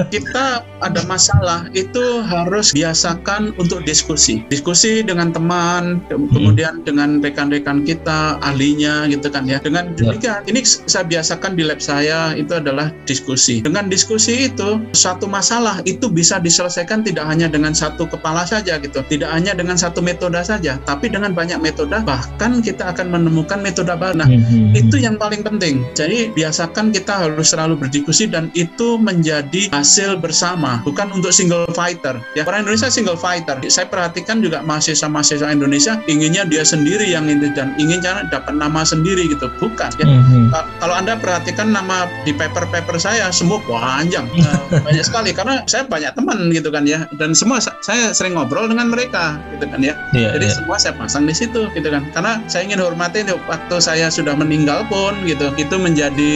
kita 0.10 0.46
ada 0.80 1.02
masalah 1.06 1.66
itu 1.72 2.02
harus 2.22 2.72
biasakan 2.72 3.56
untuk 3.56 3.84
diskusi. 3.84 4.44
Diskusi 4.48 5.02
dengan 5.02 5.32
teman, 5.32 6.04
ke- 6.08 6.20
kemudian 6.30 6.84
dengan 6.84 7.20
rekan-rekan 7.20 7.84
kita, 7.84 8.36
ahlinya 8.42 9.08
gitu 9.08 9.28
kan 9.28 9.46
ya. 9.46 9.62
Dengan 9.62 9.94
Ya. 9.94 9.98
demikian, 10.08 10.40
ini 10.48 10.60
saya 10.66 11.04
biasakan 11.04 11.54
di 11.54 11.64
lab 11.64 11.80
saya 11.80 12.34
itu 12.34 12.52
adalah 12.52 12.90
diskusi. 13.04 13.21
Dengan 13.62 13.88
diskusi 13.88 14.50
itu 14.50 14.82
satu 14.92 15.26
masalah 15.26 15.80
itu 15.86 16.08
bisa 16.08 16.38
diselesaikan 16.38 17.02
tidak 17.02 17.26
hanya 17.28 17.46
dengan 17.46 17.72
satu 17.72 18.08
kepala 18.08 18.44
saja 18.44 18.78
gitu. 18.80 19.04
Tidak 19.04 19.28
hanya 19.28 19.52
dengan 19.54 19.76
satu 19.76 20.00
metode 20.00 20.40
saja, 20.42 20.80
tapi 20.84 21.12
dengan 21.12 21.36
banyak 21.36 21.60
metode 21.60 21.94
bahkan 22.02 22.64
kita 22.64 22.90
akan 22.96 23.12
menemukan 23.12 23.60
metode 23.60 23.92
baru. 23.92 24.16
Nah, 24.16 24.30
Hmm, 24.32 24.40
hmm, 24.48 24.80
itu 24.80 24.96
yang 24.98 25.20
paling 25.20 25.44
penting. 25.44 25.84
Jadi 25.92 26.32
biasakan 26.32 26.96
kita 26.96 27.28
harus 27.28 27.52
selalu 27.52 27.76
berdiskusi 27.76 28.32
dan 28.32 28.48
itu 28.56 28.96
menjadi 28.96 29.68
hasil 29.76 30.16
bersama, 30.18 30.80
bukan 30.88 31.12
untuk 31.12 31.36
single 31.36 31.68
fighter. 31.76 32.16
Ya 32.32 32.48
orang 32.48 32.64
Indonesia 32.64 32.88
single 32.88 33.20
fighter. 33.20 33.60
Saya 33.68 33.92
perhatikan 33.92 34.40
juga 34.40 34.64
mahasiswa-mahasiswa 34.64 35.52
Indonesia 35.52 36.00
inginnya 36.08 36.48
dia 36.48 36.64
sendiri 36.64 37.12
yang 37.12 37.28
ini 37.28 37.52
dan 37.52 37.76
ingin 37.76 38.00
cara 38.00 38.24
dapat 38.32 38.56
nama 38.56 38.88
sendiri 38.88 39.28
gitu. 39.28 39.52
Bukan. 39.60 39.92
Ya. 40.00 40.06
Hmm, 40.08 40.24
hmm. 40.24 40.46
Ka- 40.56 40.68
Kalau 40.80 40.96
anda 40.96 41.20
perhatikan 41.20 41.76
nama 41.76 42.08
di 42.24 42.32
paper-paper 42.32 42.96
saya, 42.96 43.11
semua 43.32 43.52
semua 43.52 43.68
panjang. 43.68 44.24
Uh, 44.32 44.80
banyak 44.80 45.04
sekali 45.04 45.36
karena 45.36 45.60
saya 45.68 45.84
banyak 45.84 46.16
teman 46.16 46.48
gitu 46.56 46.72
kan 46.72 46.88
ya. 46.88 47.04
Dan 47.20 47.36
semua 47.36 47.60
saya 47.60 48.16
sering 48.16 48.40
ngobrol 48.40 48.72
dengan 48.72 48.88
mereka 48.88 49.36
gitu 49.52 49.68
kan 49.68 49.84
ya. 49.84 49.92
Yeah, 50.16 50.32
jadi 50.40 50.48
yeah. 50.48 50.56
semua 50.56 50.76
saya 50.80 50.94
pasang 50.96 51.28
di 51.28 51.36
situ 51.36 51.68
gitu 51.76 51.88
kan. 51.92 52.08
Karena 52.16 52.40
saya 52.48 52.64
ingin 52.64 52.80
hormati 52.80 53.28
waktu 53.28 53.76
saya 53.84 54.08
sudah 54.08 54.32
meninggal 54.40 54.88
pun 54.88 55.20
gitu 55.28 55.52
itu 55.60 55.76
menjadi 55.76 56.34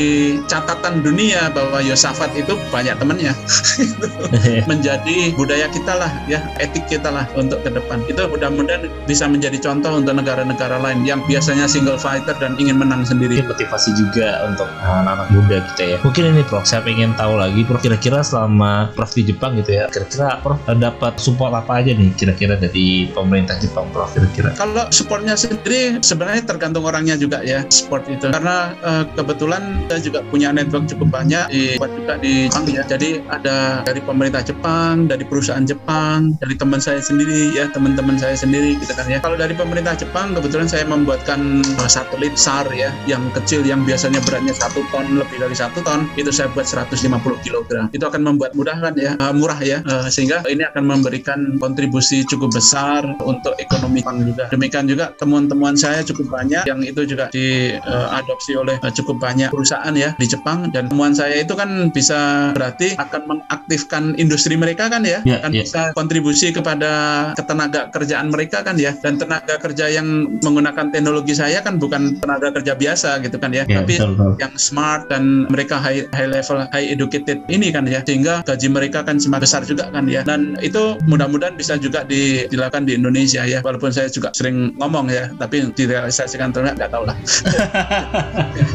catatan 0.51 0.99
dunia 0.99 1.47
bahwa 1.55 1.79
Yosafat 1.79 2.35
itu 2.35 2.59
banyak 2.67 2.99
temannya. 2.99 3.31
Gitu. 3.79 4.07
menjadi 4.71 5.31
budaya 5.39 5.67
kita 5.71 5.95
lah 5.95 6.11
ya 6.27 6.43
etik 6.59 6.91
kita 6.91 7.07
lah 7.07 7.23
untuk 7.39 7.63
ke 7.63 7.71
depan. 7.71 8.03
Itu 8.11 8.27
mudah-mudahan 8.27 8.91
bisa 9.07 9.31
menjadi 9.31 9.55
contoh 9.63 10.03
untuk 10.03 10.19
negara-negara 10.19 10.83
lain 10.83 11.07
yang 11.07 11.23
biasanya 11.23 11.63
single 11.71 11.95
fighter 11.95 12.35
dan 12.43 12.59
ingin 12.59 12.75
menang 12.75 13.07
sendiri. 13.07 13.39
Motivasi 13.45 13.95
juga 13.95 14.43
untuk 14.51 14.67
anak-anak 14.83 15.27
muda 15.31 15.57
kita 15.71 15.83
ya. 15.95 15.97
Mungkin 16.03 16.23
ini 16.35 16.43
Prof 16.43 16.64
saya 16.65 16.81
pengen 16.81 17.13
tahu 17.13 17.37
lagi 17.37 17.61
Prof 17.61 17.77
kira-kira 17.77 18.25
selama 18.25 18.89
Prof 18.97 19.13
di 19.13 19.29
Jepang 19.29 19.53
gitu 19.61 19.77
ya 19.77 19.85
kira-kira 19.93 20.41
Prof 20.41 20.57
dapat 20.65 21.13
support 21.21 21.53
apa 21.53 21.77
aja 21.77 21.93
nih 21.93 22.09
kira-kira 22.17 22.57
dari 22.57 23.05
pemerintah 23.13 23.53
Jepang 23.61 23.85
Prof 23.93 24.09
kira-kira? 24.17 24.57
Kalau 24.57 24.89
supportnya 24.89 25.37
sendiri 25.37 26.01
sebenarnya 26.01 26.41
tergantung 26.41 26.89
orangnya 26.89 27.13
juga 27.21 27.45
ya 27.45 27.61
support 27.69 28.09
itu. 28.09 28.33
Karena 28.33 28.73
uh, 28.81 29.05
kebetulan 29.13 29.85
saya 29.85 30.01
juga 30.01 30.19
punya 30.33 30.49
network 30.49 30.89
cukup 30.89 31.13
banyak 31.13 31.45
di 31.53 31.77
juga 31.77 32.17
di 32.17 32.49
Jepang 32.49 32.65
ya. 32.65 32.83
Jadi 32.89 33.21
ada 33.29 33.85
dari 33.85 34.01
pemerintah 34.01 34.41
Jepang 34.41 35.05
dari 35.05 35.21
perusahaan 35.21 35.63
Jepang 35.63 36.33
dari 36.41 36.57
teman 36.57 36.81
saya 36.81 36.97
sendiri 36.97 37.53
ya 37.53 37.69
teman-teman 37.69 38.17
saya 38.17 38.33
sendiri 38.33 38.73
gitu 38.81 38.93
kan 38.97 39.05
ya. 39.05 39.21
Kalau 39.21 39.37
dari 39.37 39.53
pemerintah 39.53 39.93
Jepang 39.93 40.33
kebetulan 40.33 40.65
saya 40.65 40.89
membuatkan 40.89 41.61
uh, 41.77 41.89
satelit 41.89 42.33
SAR 42.33 42.65
ya 42.73 42.89
yang 43.05 43.21
kecil 43.37 43.61
yang 43.61 43.85
biasanya 43.85 44.17
beratnya 44.25 44.57
satu 44.57 44.81
ton 44.89 45.21
lebih 45.21 45.37
dari 45.37 45.53
satu 45.53 45.85
ton 45.85 46.09
itu 46.17 46.33
saya 46.33 46.49
buat 46.55 46.65
150 46.65 47.11
kg 47.43 47.91
itu 47.91 48.05
akan 48.07 48.21
membuat 48.23 48.55
mudah 48.55 48.79
kan 48.79 48.95
ya? 48.95 49.19
Uh, 49.19 49.35
murah 49.35 49.59
ya? 49.59 49.83
Uh, 49.83 50.07
sehingga 50.07 50.41
ini 50.47 50.63
akan 50.63 50.83
memberikan 50.87 51.59
kontribusi 51.59 52.23
cukup 52.23 52.55
besar 52.55 53.03
untuk 53.27 53.53
ekonomi 53.59 54.05
Jepang 54.05 54.21
juga. 54.21 54.45
Demikian 54.53 54.85
juga 54.85 55.05
temuan-temuan 55.17 55.73
saya 55.73 56.05
cukup 56.05 56.29
banyak 56.29 56.63
yang 56.69 56.79
itu 56.85 57.01
juga 57.09 57.25
diadopsi 57.33 58.51
uh, 58.53 58.61
oleh 58.61 58.75
uh, 58.85 58.93
cukup 58.93 59.17
banyak 59.17 59.49
perusahaan 59.49 59.93
ya 59.97 60.13
di 60.21 60.29
Jepang. 60.29 60.69
Dan 60.69 60.93
temuan 60.93 61.17
saya 61.17 61.41
itu 61.41 61.57
kan 61.57 61.89
bisa 61.89 62.53
berarti 62.53 62.93
akan 63.01 63.21
mengaktifkan 63.25 64.13
industri 64.21 64.53
mereka 64.53 64.87
kan 64.93 65.01
ya? 65.01 65.25
Yeah, 65.25 65.41
akan 65.41 65.51
yeah. 65.57 65.65
bisa 65.65 65.81
kontribusi 65.97 66.53
kepada 66.53 67.33
ketenaga 67.33 67.89
kerjaan 67.89 68.29
mereka 68.29 68.61
kan 68.61 68.77
ya? 68.77 68.93
Dan 68.93 69.17
tenaga 69.17 69.57
kerja 69.57 69.89
yang 69.89 70.37
menggunakan 70.45 70.93
teknologi 70.93 71.33
saya 71.33 71.65
kan 71.65 71.81
bukan 71.81 72.21
tenaga 72.21 72.53
kerja 72.61 72.77
biasa 72.77 73.25
gitu 73.25 73.41
kan 73.41 73.49
ya? 73.49 73.65
Yeah, 73.65 73.81
tapi 73.81 73.97
betul, 73.97 74.13
betul. 74.13 74.33
yang 74.37 74.53
smart 74.61 75.09
dan 75.09 75.49
mereka 75.49 75.81
high 75.81 76.05
high 76.13 76.29
level 76.29 76.44
high 76.69 76.93
educated 76.93 77.41
ini 77.49 77.73
kan 77.73 77.87
ya. 77.89 78.01
Sehingga 78.05 78.45
gaji 78.45 78.67
mereka 78.69 79.01
kan 79.01 79.17
semakin 79.17 79.43
besar 79.45 79.61
juga 79.65 79.89
kan 79.89 80.05
ya. 80.05 80.21
Dan 80.21 80.57
itu 80.61 80.99
mudah-mudahan 81.09 81.57
bisa 81.57 81.77
juga 81.79 82.05
di, 82.05 82.45
dilakukan 82.49 82.85
di 82.85 82.97
Indonesia 82.97 83.43
ya. 83.45 83.59
Walaupun 83.65 83.89
saya 83.89 84.11
juga 84.11 84.29
sering 84.35 84.75
ngomong 84.77 85.09
ya 85.09 85.31
tapi 85.37 85.71
direalisasikan 85.71 86.51
ternyata 86.51 86.85
nggak 86.85 86.91
tahu 86.91 87.03
lah. 87.07 87.17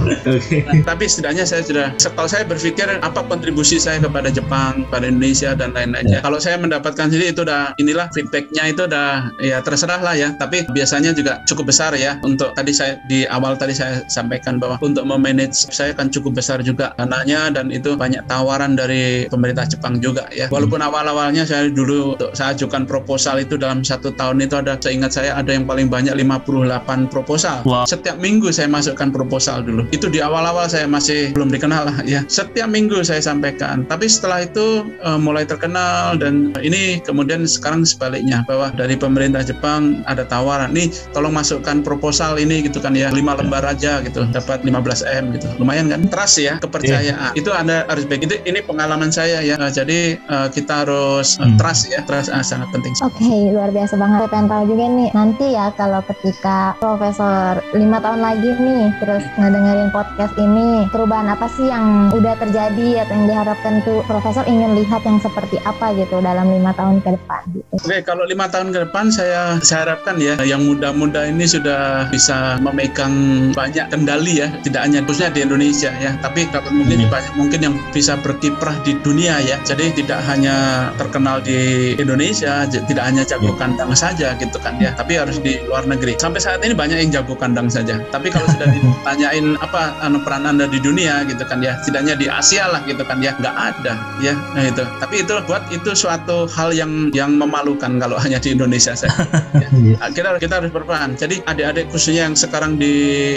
Okay. 0.01 0.65
nah, 0.65 0.95
tapi 0.97 1.05
setidaknya 1.11 1.45
saya 1.45 1.61
sudah 1.61 1.93
kalau 2.17 2.29
saya 2.29 2.45
berpikir 2.49 2.89
apa 3.05 3.21
kontribusi 3.29 3.77
saya 3.77 4.01
kepada 4.01 4.33
Jepang 4.33 4.89
pada 4.89 5.05
Indonesia 5.09 5.53
dan 5.53 5.77
lain-lainnya 5.77 6.21
yeah. 6.21 6.25
kalau 6.25 6.41
saya 6.41 6.57
mendapatkan 6.57 7.13
sendiri 7.13 7.37
itu 7.37 7.45
udah 7.45 7.77
inilah 7.77 8.09
feedbacknya 8.17 8.73
itu 8.73 8.89
udah 8.89 9.29
ya 9.45 9.61
terserah 9.61 10.01
lah 10.01 10.15
ya. 10.17 10.33
Tapi 10.41 10.65
biasanya 10.73 11.13
juga 11.13 11.45
cukup 11.45 11.69
besar 11.69 11.93
ya. 11.97 12.17
Untuk 12.25 12.57
tadi 12.57 12.73
saya 12.73 12.97
di 13.13 13.29
awal 13.29 13.61
tadi 13.61 13.77
saya 13.77 14.01
sampaikan 14.09 14.57
bahwa 14.57 14.81
untuk 14.81 15.05
memanage 15.05 15.69
saya 15.69 15.93
kan 15.93 16.09
cukup 16.09 16.41
besar 16.41 16.65
juga. 16.65 16.97
Dananya 16.97 17.53
dan 17.53 17.60
itu 17.69 17.93
banyak 18.01 18.25
tawaran 18.25 18.81
dari 18.81 19.29
pemerintah 19.29 19.69
Jepang 19.69 20.01
juga 20.01 20.25
ya. 20.33 20.49
Walaupun 20.49 20.81
awal-awalnya 20.81 21.45
saya 21.45 21.69
dulu 21.69 22.17
untuk 22.17 22.33
saya 22.33 22.57
ajukan 22.57 22.89
proposal 22.89 23.45
itu 23.45 23.61
dalam 23.61 23.85
satu 23.85 24.17
tahun 24.17 24.41
itu 24.41 24.57
ada 24.57 24.81
seingat 24.81 25.13
saya 25.13 25.37
ada 25.37 25.53
yang 25.53 25.69
paling 25.69 25.93
banyak 25.93 26.17
58 26.17 27.13
proposal. 27.13 27.61
Wow. 27.69 27.85
setiap 27.85 28.17
minggu 28.17 28.49
saya 28.49 28.71
masukkan 28.73 29.13
proposal 29.13 29.61
dulu. 29.61 29.85
Itu 29.93 30.09
di 30.09 30.25
awal-awal 30.25 30.71
saya 30.71 30.89
masih 30.89 31.37
belum 31.37 31.53
dikenal 31.53 31.93
lah 31.93 31.97
ya. 32.15 32.25
Setiap 32.31 32.71
minggu 32.71 33.05
saya 33.05 33.21
sampaikan. 33.21 33.85
Tapi 33.85 34.09
setelah 34.09 34.47
itu 34.47 34.89
uh, 35.05 35.21
mulai 35.21 35.45
terkenal 35.45 36.17
dan 36.17 36.55
ini 36.63 37.03
kemudian 37.05 37.45
sekarang 37.45 37.85
sebaliknya 37.85 38.47
bahwa 38.49 38.73
dari 38.73 38.95
pemerintah 38.95 39.45
Jepang 39.45 40.01
ada 40.07 40.25
tawaran 40.25 40.73
nih 40.73 40.89
tolong 41.13 41.35
masukkan 41.35 41.83
proposal 41.83 42.39
ini 42.39 42.65
gitu 42.65 42.79
kan 42.79 42.95
ya. 42.95 43.11
Lima 43.11 43.35
lembar 43.35 43.67
aja 43.67 43.99
gitu. 44.01 44.25
Dapat 44.31 44.63
15 44.63 45.05
m 45.05 45.25
gitu. 45.35 45.49
Lumayan 45.59 45.91
kan? 45.91 46.07
Trust 46.07 46.39
ya 46.39 46.57
kepercayaan. 46.63 47.35
Yeah. 47.35 47.41
itu 47.41 47.50
anda 47.55 47.87
harus 47.87 48.05
baik. 48.07 48.27
Itu 48.27 48.37
ini 48.47 48.61
pengalaman 48.65 49.11
saya 49.11 49.43
ya. 49.43 49.57
Uh, 49.59 49.73
jadi 49.73 50.19
uh, 50.31 50.49
kita 50.51 50.87
harus 50.87 51.37
uh, 51.39 51.51
trust 51.61 51.91
ya. 51.91 52.03
Trust 52.05 52.31
uh, 52.31 52.45
sangat 52.45 52.71
penting. 52.75 52.93
Oke 53.01 53.21
okay, 53.21 53.53
luar 53.53 53.71
biasa 53.71 53.95
banget. 53.99 54.19
Saya 54.27 54.31
pengen 54.31 54.49
tahu 54.51 54.63
juga 54.71 54.85
nih 54.91 55.09
nanti 55.15 55.47
ya 55.55 55.67
kalau 55.75 56.01
ketika 56.07 56.59
profesor 56.79 57.63
lima 57.75 57.99
tahun 58.03 58.21
lagi 58.21 58.51
nih 58.57 58.85
terus 58.99 59.25
ngedengerin 59.39 59.91
podcast 59.95 60.35
ini 60.37 60.87
perubahan 60.91 61.31
apa 61.33 61.47
sih 61.55 61.67
yang 61.67 62.11
udah 62.13 62.35
terjadi 62.39 63.05
atau 63.07 63.13
yang 63.15 63.27
diharapkan 63.31 63.75
tuh 63.87 64.03
profesor 64.07 64.45
ingin 64.47 64.77
lihat 64.77 65.03
yang 65.07 65.19
seperti 65.21 65.57
apa 65.65 65.93
gitu 65.97 66.21
dalam 66.21 66.51
lima 66.51 66.75
tahun 66.75 67.03
ke 67.05 67.17
depan 67.17 67.43
gitu. 67.55 67.67
oke 67.75 67.85
okay, 67.87 68.01
kalau 68.03 68.25
lima 68.27 68.47
tahun 68.51 68.75
ke 68.75 68.79
depan 68.89 69.07
saya 69.13 69.57
saya 69.63 69.89
harapkan 69.89 70.17
ya 70.19 70.35
yang 70.43 70.67
muda-muda 70.67 71.27
ini 71.27 71.47
sudah 71.47 72.11
bisa 72.11 72.59
memegang 72.63 73.51
banyak 73.55 73.87
kendali 73.91 74.43
ya. 74.43 74.49
Tidak 74.63 74.81
hanya 74.81 75.01
khususnya 75.07 75.31
di 75.33 75.41
Indonesia 75.45 75.91
ya. 75.99 76.15
Tapi 76.21 76.49
dapat 76.51 76.73
mungkin 76.75 77.07
hmm. 77.07 77.13
banyak 77.13 77.30
mungkin 77.39 77.61
yang 77.63 77.75
bisa 77.95 78.19
berkiprah 78.19 78.75
di 78.83 78.97
dunia 79.01 79.39
ya. 79.43 79.57
Jadi 79.63 80.03
tidak 80.03 80.21
hanya 80.27 80.91
terkenal 80.97 81.43
di 81.43 81.95
Indonesia 81.97 82.67
tidak 82.71 83.05
hanya 83.05 83.23
jago 83.27 83.55
hmm. 83.55 83.61
kandang 83.61 83.93
saja 83.95 84.35
gitu 84.39 84.57
kan 84.63 84.79
ya 84.79 84.95
tapi 84.95 85.19
harus 85.19 85.39
di 85.39 85.61
luar 85.67 85.87
negeri. 85.87 86.17
Sampai 86.19 86.43
saat 86.43 86.63
ini 86.65 86.75
banyak 86.75 86.99
yang 87.07 87.11
jago 87.23 87.35
kandang 87.37 87.71
saja. 87.71 88.01
Tapi 88.11 88.33
kalau 88.33 88.47
sudah 88.51 88.69
ditanyain 88.75 89.59
apa 89.61 89.99
anu 90.03 90.23
peran 90.23 90.47
anda 90.47 90.67
di 90.67 90.79
dunia 90.83 91.27
gitu 91.27 91.43
kan 91.47 91.63
ya 91.63 91.79
setidaknya 91.83 92.15
di 92.17 92.27
Asia 92.27 92.67
lah 92.71 92.83
gitu 92.87 93.03
kan 93.07 93.21
ya 93.23 93.37
nggak 93.39 93.57
ada 93.57 93.95
ya. 94.23 94.35
Nah 94.57 94.65
itu. 94.67 94.85
Tapi 94.99 95.15
itu 95.23 95.35
buat 95.47 95.65
itu 95.71 95.91
suatu 95.95 96.47
hal 96.51 96.75
yang 96.75 97.13
yang 97.15 97.37
memalukan 97.37 97.99
kalau 97.99 98.17
hanya 98.19 98.39
di 98.43 98.55
Indonesia 98.57 98.97
saja. 98.97 99.13
Ya. 99.71 99.97
kita 100.13 100.37
kita 100.37 100.61
harus 100.61 100.75
berperan 100.75 101.17
jadi 101.17 101.41
adik-adik 101.47 101.89
khususnya 101.95 102.29
yang 102.29 102.37
sekarang 102.37 102.77
di 102.77 102.93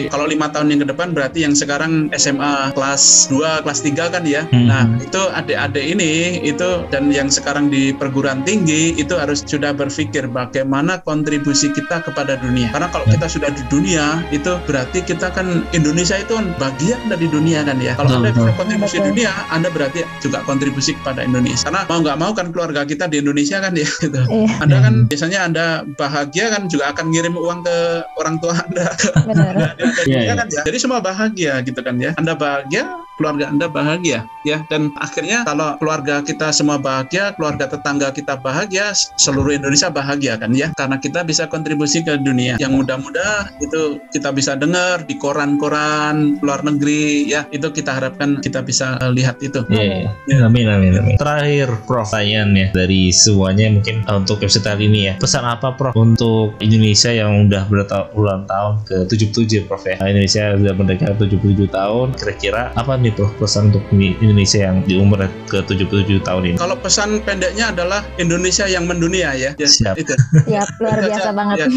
kalau 0.10 0.26
lima 0.28 0.50
tahun 0.52 0.72
yang 0.72 0.82
ke 0.84 0.88
depan 0.92 1.12
berarti 1.12 1.44
yang 1.44 1.54
sekarang 1.56 2.10
SMA 2.16 2.72
kelas 2.76 3.28
2, 3.28 3.64
kelas 3.64 3.80
3 3.84 4.14
kan 4.16 4.24
ya. 4.24 4.48
Hmm. 4.48 4.72
Nah, 4.72 4.84
itu 5.04 5.22
adik-adik 5.36 5.84
ini 5.84 6.40
itu 6.48 6.88
dan 6.88 7.12
yang 7.12 7.28
sekarang 7.28 7.68
di 7.68 7.92
perguruan 7.92 8.48
tinggi 8.48 8.96
itu 8.96 9.20
harus 9.20 9.44
sudah 9.44 9.76
berpikir 9.76 10.32
bagaimana 10.32 11.04
kontribusi 11.04 11.76
kita 11.76 12.00
kepada 12.08 12.40
dunia. 12.40 12.72
Karena 12.72 12.88
kalau 12.88 13.04
kita 13.12 13.28
sudah 13.28 13.52
di 13.52 13.64
dunia 13.68 14.24
itu 14.32 14.56
berarti 14.64 15.04
kita 15.04 15.36
kan 15.36 15.68
Indonesia 15.76 16.16
itu 16.16 16.40
kan 16.40 16.56
bagian 16.56 17.00
dari 17.12 17.28
dunia 17.28 17.68
kan 17.68 17.78
ya. 17.84 18.00
Kalau 18.00 18.24
Anda 18.24 18.32
bisa 18.32 18.56
kontribusi 18.56 18.96
di 19.04 19.10
dunia, 19.12 19.32
Anda 19.52 19.68
berarti 19.68 20.08
juga 20.24 20.40
kontribusi 20.48 20.96
kepada 20.96 21.28
Indonesia. 21.28 21.68
Karena 21.68 21.84
mau 21.90 22.00
nggak 22.00 22.18
mau 22.18 22.32
kan 22.32 22.48
keluarga 22.56 22.88
kita 22.88 23.12
di 23.12 23.20
Indonesia 23.20 23.60
kan 23.60 23.76
ya 23.76 23.88
gitu. 24.04 24.22
Iya. 24.32 24.64
Anda 24.64 24.78
kan 24.80 24.94
biasanya 25.12 25.40
Anda 25.44 25.66
bahagia 26.00 26.46
kan 26.54 26.72
juga 26.72 26.96
akan 26.96 27.06
ngirim 27.12 27.36
uang 27.36 27.60
ke 27.68 27.78
orang 28.22 28.36
tua 28.40 28.56
Anda. 28.56 28.88
Benar. 29.28 29.54
ya, 30.12 30.34
kan 30.38 30.48
ya. 30.48 30.62
Jadi 30.64 30.78
semua 30.80 31.04
bahagia 31.04 31.60
gitu 31.66 31.80
kan 31.84 32.00
ya. 32.00 32.16
Anda 32.16 32.38
bahagia, 32.38 33.03
keluarga 33.18 33.50
Anda 33.50 33.70
bahagia 33.70 34.26
ya 34.44 34.66
dan 34.68 34.92
akhirnya 35.00 35.48
kalau 35.48 35.80
keluarga 35.80 36.20
kita 36.22 36.52
semua 36.52 36.78
bahagia, 36.78 37.32
keluarga 37.36 37.70
tetangga 37.70 38.12
kita 38.12 38.38
bahagia, 38.38 38.92
seluruh 39.18 39.56
Indonesia 39.56 39.90
bahagia 39.90 40.36
kan 40.38 40.52
ya 40.52 40.70
karena 40.76 41.00
kita 41.00 41.24
bisa 41.24 41.48
kontribusi 41.48 42.04
ke 42.04 42.20
dunia. 42.20 42.60
Yang 42.60 42.84
mudah-mudah 42.84 43.56
itu 43.64 44.04
kita 44.12 44.36
bisa 44.36 44.60
dengar 44.60 45.08
di 45.08 45.16
koran-koran 45.18 46.38
luar 46.44 46.62
negeri 46.66 47.30
ya 47.30 47.48
itu 47.50 47.72
kita 47.72 47.96
harapkan 47.96 48.44
kita 48.44 48.62
bisa 48.62 49.00
uh, 49.00 49.12
lihat 49.12 49.40
itu. 49.40 49.64
Yeah, 49.72 50.12
yeah. 50.28 50.40
Ya. 50.44 50.46
Amin 50.46 50.68
amin 50.68 51.00
amin. 51.00 51.16
Terakhir 51.18 51.72
Prof 51.88 52.12
ya 52.20 52.44
dari 52.76 53.10
semuanya 53.14 53.72
mungkin 53.72 54.04
uh, 54.06 54.20
untuk 54.20 54.44
episode 54.44 54.68
kali 54.68 54.92
ini 54.92 55.12
ya. 55.12 55.14
Pesan 55.18 55.48
apa 55.48 55.74
Prof 55.74 55.96
untuk 55.96 56.60
Indonesia 56.60 57.10
yang 57.14 57.48
udah 57.48 57.70
bertahun 57.70 58.46
tahun 58.50 58.74
ke 58.84 58.98
77 59.08 59.68
Prof 59.70 59.84
ya. 59.88 59.96
Indonesia 60.04 60.58
sudah 60.58 60.74
merdeka 60.76 61.08
77 61.16 61.70
tahun. 61.72 62.08
Kira-kira 62.18 62.76
apa 62.76 62.94
nih 63.04 63.12
Prof 63.12 63.36
pesan 63.36 63.76
untuk 63.76 63.84
Indonesia 63.94 64.64
yang 64.64 64.80
di 64.88 64.96
umur 64.96 65.28
ke 65.52 65.60
77 65.68 66.24
tahun 66.24 66.44
ini? 66.54 66.58
Kalau 66.58 66.80
pesan 66.80 67.20
pendeknya 67.28 67.76
adalah 67.76 68.02
Indonesia 68.16 68.64
yang 68.64 68.88
mendunia 68.88 69.36
ya. 69.36 69.52
ya 69.60 69.68
Siap. 69.68 70.00
Itu. 70.00 70.16
Siap, 70.50 70.68
luar 70.80 70.98
itu 71.04 71.08
biasa 71.12 71.30
aja, 71.30 71.32
banget. 71.36 71.58
Ya, 71.60 71.68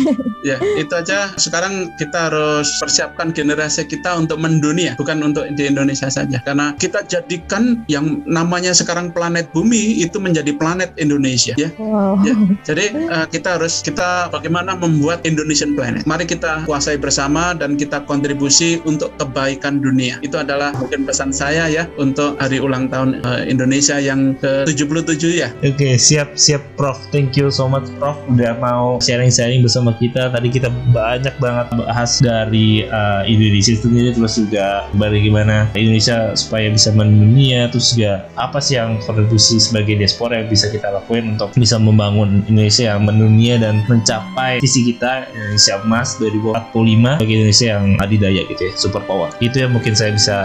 ya, 0.45 0.57
itu 0.79 0.93
aja. 0.95 1.18
Sekarang 1.35 1.91
kita 1.99 2.31
harus 2.31 2.68
persiapkan 2.79 3.35
generasi 3.35 3.89
kita 3.89 4.14
untuk 4.14 4.39
mendunia, 4.39 4.95
bukan 4.95 5.18
untuk 5.24 5.49
di 5.59 5.66
Indonesia 5.66 6.07
saja. 6.07 6.39
Karena 6.47 6.77
kita 6.79 7.03
jadikan 7.09 7.83
yang 7.91 8.22
namanya 8.29 8.70
sekarang 8.77 9.11
planet 9.11 9.51
bumi 9.51 10.05
itu 10.05 10.20
menjadi 10.20 10.53
planet 10.55 10.93
Indonesia 11.01 11.57
ya. 11.57 11.72
Wow. 11.81 12.20
ya. 12.22 12.37
Jadi 12.68 13.09
uh, 13.09 13.27
kita 13.27 13.57
harus 13.59 13.81
kita 13.81 14.29
bagaimana 14.29 14.77
membuat 14.77 15.24
Indonesian 15.24 15.72
planet. 15.72 16.05
Mari 16.05 16.29
kita 16.29 16.68
kuasai 16.68 17.01
bersama 17.01 17.57
dan 17.57 17.81
kita 17.81 18.05
kontribusi 18.05 18.79
untuk 18.85 19.16
kebaikan 19.16 19.81
dunia. 19.81 20.20
Itu 20.20 20.37
adalah 20.37 20.77
mungkin 20.77 21.09
pesan 21.09 21.15
pesan 21.16 21.32
saya 21.32 21.64
ya 21.72 21.88
untuk 21.96 22.36
hari 22.36 22.60
ulang 22.60 22.92
tahun 22.92 23.24
uh, 23.24 23.40
Indonesia 23.48 23.96
yang 23.96 24.36
ke-77 24.36 25.24
ya. 25.32 25.48
Oke, 25.64 25.96
siap 25.96 26.36
siap 26.36 26.60
Prof. 26.76 27.00
Thank 27.08 27.40
you 27.40 27.48
so 27.48 27.64
much 27.64 27.88
Prof 27.96 28.20
udah 28.28 28.52
mau 28.60 29.00
sharing-sharing 29.00 29.64
bersama 29.64 29.96
kita. 29.96 30.28
Tadi 30.28 30.52
kita 30.52 30.68
banyak 30.92 31.40
banget 31.40 31.72
bahas 31.72 32.20
dari 32.20 32.84
uh, 32.84 33.24
Indonesia 33.24 33.72
sendiri 33.80 34.12
terus 34.12 34.36
juga 34.36 34.84
bagaimana 34.92 35.72
Indonesia 35.72 36.36
supaya 36.36 36.68
bisa 36.68 36.92
mendunia 36.92 37.72
terus 37.72 37.96
juga 37.96 38.28
apa 38.36 38.60
sih 38.60 38.76
yang 38.76 39.00
kontribusi 39.00 39.56
sebagai 39.56 39.96
diaspora 39.96 40.44
yang 40.44 40.52
bisa 40.52 40.68
kita 40.68 40.92
lakuin 40.92 41.40
untuk 41.40 41.56
bisa 41.56 41.80
membangun 41.80 42.44
Indonesia 42.44 42.92
yang 42.92 43.08
mendunia 43.08 43.56
dan 43.56 43.80
mencapai 43.88 44.60
visi 44.60 44.84
kita 44.92 45.32
Indonesia 45.32 45.80
emas 45.80 46.20
2045 46.20 47.24
bagi 47.24 47.32
Indonesia 47.40 47.66
yang 47.72 47.84
adidaya 48.04 48.42
gitu 48.52 48.62
ya 48.68 48.72
super 48.76 49.02
power 49.08 49.32
itu 49.40 49.56
yang 49.64 49.72
mungkin 49.72 49.96
saya 49.96 50.12
bisa 50.12 50.36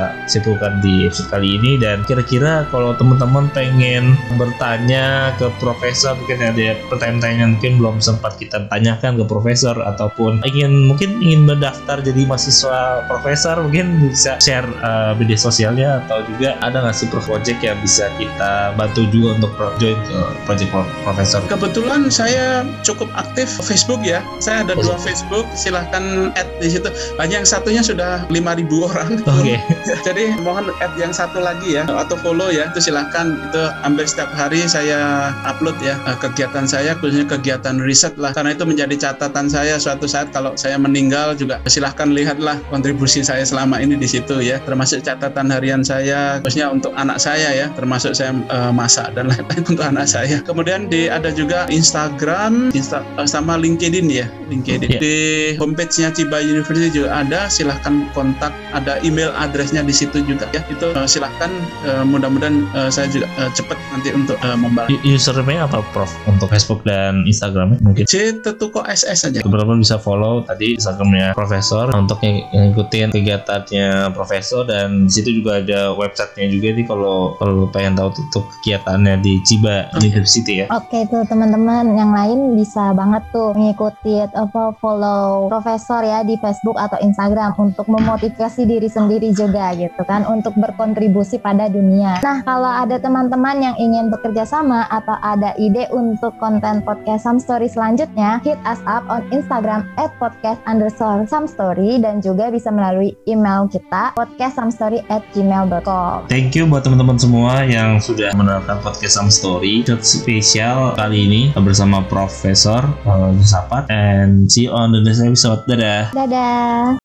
simpulkan 0.62 0.78
di 0.86 1.10
episode 1.10 1.30
kali 1.34 1.58
ini. 1.58 1.72
Dan 1.82 2.06
kira-kira 2.06 2.70
kalau 2.70 2.94
teman-teman 2.94 3.50
pengen 3.50 4.14
bertanya 4.38 5.34
ke 5.42 5.50
profesor 5.58 6.14
mungkin 6.14 6.38
ada 6.38 6.78
pertanyaan-pertanyaan 6.94 7.52
mungkin 7.58 7.74
belum 7.82 7.96
sempat 7.98 8.38
kita 8.38 8.70
tanyakan 8.70 9.18
ke 9.18 9.26
profesor 9.26 9.74
ataupun 9.82 10.46
ingin 10.46 10.86
mungkin 10.86 11.18
ingin 11.26 11.50
mendaftar 11.50 11.98
jadi 12.06 12.30
mahasiswa 12.30 13.10
profesor 13.10 13.58
mungkin 13.66 14.06
bisa 14.06 14.38
share 14.38 14.68
uh, 14.86 15.18
media 15.18 15.38
sosialnya 15.38 16.06
atau 16.06 16.22
juga 16.30 16.54
ada 16.62 16.86
nggak 16.86 16.96
sih 16.96 17.10
project 17.10 17.60
yang 17.66 17.78
bisa 17.82 18.14
kita 18.22 18.78
bantu 18.78 19.10
juga 19.10 19.42
untuk 19.42 19.52
join 19.82 19.98
ke 20.06 20.18
project 20.46 20.70
profesor? 21.02 21.42
Kebetulan 21.50 22.14
saya 22.14 22.62
cukup 22.86 23.10
aktif 23.18 23.50
Facebook 23.66 24.06
ya. 24.06 24.22
Saya 24.38 24.62
ada 24.68 24.78
dua 24.78 24.96
Facebook 25.02 25.50
silahkan 25.58 26.30
add 26.38 26.50
di 26.62 26.70
situ. 26.70 26.90
Hanya 27.18 27.42
yang 27.42 27.48
satunya 27.48 27.82
sudah 27.82 28.28
5000 28.30 28.90
orang. 28.92 29.12
Oke. 29.26 29.58
Okay. 29.58 29.58
jadi 30.08 30.36
mohon 30.52 30.68
add 30.84 30.92
yang 31.00 31.16
satu 31.16 31.40
lagi 31.40 31.80
ya 31.80 31.88
atau 31.88 32.20
follow 32.20 32.52
ya. 32.52 32.68
Itu 32.68 32.84
silahkan 32.84 33.32
itu 33.48 33.64
hampir 33.88 34.04
setiap 34.04 34.36
hari 34.36 34.68
saya 34.68 35.32
upload 35.48 35.80
ya 35.80 35.96
eh, 36.04 36.18
kegiatan 36.20 36.68
saya 36.68 36.92
khususnya 37.00 37.24
kegiatan 37.32 37.80
riset 37.80 38.20
lah. 38.20 38.36
Karena 38.36 38.52
itu 38.52 38.68
menjadi 38.68 38.92
catatan 39.00 39.48
saya 39.48 39.80
suatu 39.80 40.04
saat 40.12 40.36
kalau 40.36 40.52
saya 40.60 40.76
meninggal 40.76 41.32
juga 41.40 41.64
silahkan 41.72 42.12
lihatlah 42.12 42.60
kontribusi 42.68 43.24
saya 43.24 43.48
selama 43.48 43.80
ini 43.80 43.96
di 43.96 44.12
situ 44.12 44.44
ya. 44.44 44.60
Termasuk 44.68 45.08
catatan 45.08 45.48
harian 45.48 45.88
saya 45.88 46.44
khususnya 46.44 46.68
untuk 46.68 46.92
anak 47.00 47.16
saya 47.16 47.56
ya 47.56 47.72
termasuk 47.72 48.12
saya 48.12 48.36
uh, 48.52 48.76
masak 48.76 49.16
dan 49.16 49.32
lain-lain 49.32 49.64
untuk 49.72 49.86
anak 49.88 50.12
saya. 50.12 50.44
Kemudian 50.44 50.92
di 50.92 51.08
ada 51.08 51.32
juga 51.32 51.64
Instagram 51.72 52.76
Insta, 52.76 53.00
uh, 53.16 53.24
sama 53.24 53.56
LinkedIn 53.56 54.12
ya 54.12 54.28
LinkedIn. 54.52 54.92
Yeah. 54.92 55.02
di 55.02 55.16
homepage-nya 55.56 56.12
Ciba 56.12 56.44
University 56.44 56.92
juga 56.92 57.24
ada 57.24 57.48
silahkan 57.48 58.10
kontak. 58.12 58.52
Ada 58.76 59.00
email 59.06 59.32
addressnya 59.38 59.84
di 59.86 59.94
situ 59.94 60.24
juga 60.26 60.41
ya 60.50 60.62
itu 60.66 60.88
uh, 60.98 61.06
silahkan 61.06 61.52
uh, 61.86 62.02
mudah-mudahan 62.02 62.66
uh, 62.74 62.90
saya 62.90 63.06
juga 63.12 63.30
uh, 63.38 63.50
cepat 63.54 63.78
nanti 63.94 64.10
untuk 64.16 64.38
uh, 64.42 64.58
membantu 64.58 64.98
username 65.06 65.62
apa 65.62 65.86
Prof 65.94 66.10
untuk 66.26 66.50
Facebook 66.50 66.82
dan 66.88 67.24
Instagram 67.30 67.78
mungkin. 67.82 68.10
C 68.10 68.34
Tetuko 68.42 68.82
SS 68.82 69.30
saja 69.30 69.40
teman-teman 69.46 69.84
bisa 69.84 70.02
follow 70.02 70.42
tadi 70.46 70.78
Instagramnya 70.80 71.36
Profesor? 71.36 71.92
Untuk 71.92 72.24
ng 72.24 72.38
ngikutin 72.52 73.12
kegiatannya 73.12 74.16
Profesor 74.16 74.64
dan 74.64 75.10
di 75.10 75.12
situ 75.12 75.44
juga 75.44 75.60
ada 75.60 75.92
websitenya 75.94 76.48
juga 76.54 76.68
nih 76.74 76.86
kalau 76.88 77.36
kalau 77.38 77.68
pengen 77.70 78.00
tahu 78.00 78.10
tutup 78.16 78.46
kegiatannya 78.62 79.20
di 79.20 79.42
Ciba 79.44 79.92
okay. 79.92 80.08
University 80.08 80.54
ya. 80.64 80.66
Oke 80.72 81.02
okay, 81.02 81.02
tuh 81.10 81.24
teman-teman 81.28 81.98
yang 81.98 82.12
lain 82.16 82.56
bisa 82.56 82.96
banget 82.96 83.24
tuh 83.36 83.52
mengikuti 83.58 84.22
apa 84.22 84.74
follow 84.80 85.52
Profesor 85.52 86.02
ya 86.06 86.24
di 86.24 86.40
Facebook 86.40 86.80
atau 86.80 86.98
Instagram 87.04 87.58
untuk 87.60 87.86
memotivasi 87.92 88.64
diri 88.64 88.88
sendiri 88.88 89.36
juga 89.36 89.74
gitu 89.76 90.02
kan 90.08 90.24
untuk 90.32 90.56
berkontribusi 90.56 91.38
pada 91.44 91.68
dunia 91.68 92.24
nah 92.24 92.40
kalau 92.48 92.72
ada 92.72 92.96
teman-teman 92.98 93.60
yang 93.60 93.76
ingin 93.76 94.08
bekerja 94.08 94.48
sama 94.48 94.88
atau 94.88 95.16
ada 95.20 95.52
ide 95.60 95.92
untuk 95.92 96.34
konten 96.40 96.80
podcast 96.82 97.28
Some 97.28 97.40
Story 97.40 97.70
selanjutnya, 97.72 98.42
hit 98.44 98.60
us 98.68 98.82
up 98.90 99.06
on 99.08 99.26
Instagram 99.30 99.88
at 99.96 100.14
podcast 100.18 100.60
underscore 100.68 101.24
some 101.30 101.48
story 101.48 101.98
dan 102.02 102.20
juga 102.20 102.50
bisa 102.50 102.70
melalui 102.70 103.16
email 103.26 103.66
kita 103.72 104.12
podcast 104.14 104.58
some 104.58 104.72
story 104.74 105.00
at 105.10 105.24
gmail.com. 105.32 106.28
Thank 106.28 106.58
you 106.58 106.68
buat 106.68 106.86
teman-teman 106.86 107.18
semua 107.18 107.64
yang 107.66 107.98
sudah 108.02 108.34
mendengarkan 108.38 108.82
podcast 108.82 109.18
some 109.18 109.32
story 109.34 109.84
spesial 110.02 110.94
kali 110.98 111.26
ini 111.28 111.42
bersama 111.58 112.02
Profesor 112.06 112.84
uh, 113.06 113.34
Sapat 113.42 113.90
and 113.90 114.50
see 114.50 114.68
you 114.68 114.74
on 114.74 114.94
the 114.94 115.02
next 115.02 115.22
episode. 115.22 115.64
Dadah. 115.70 116.14
Dadah. 116.16 117.01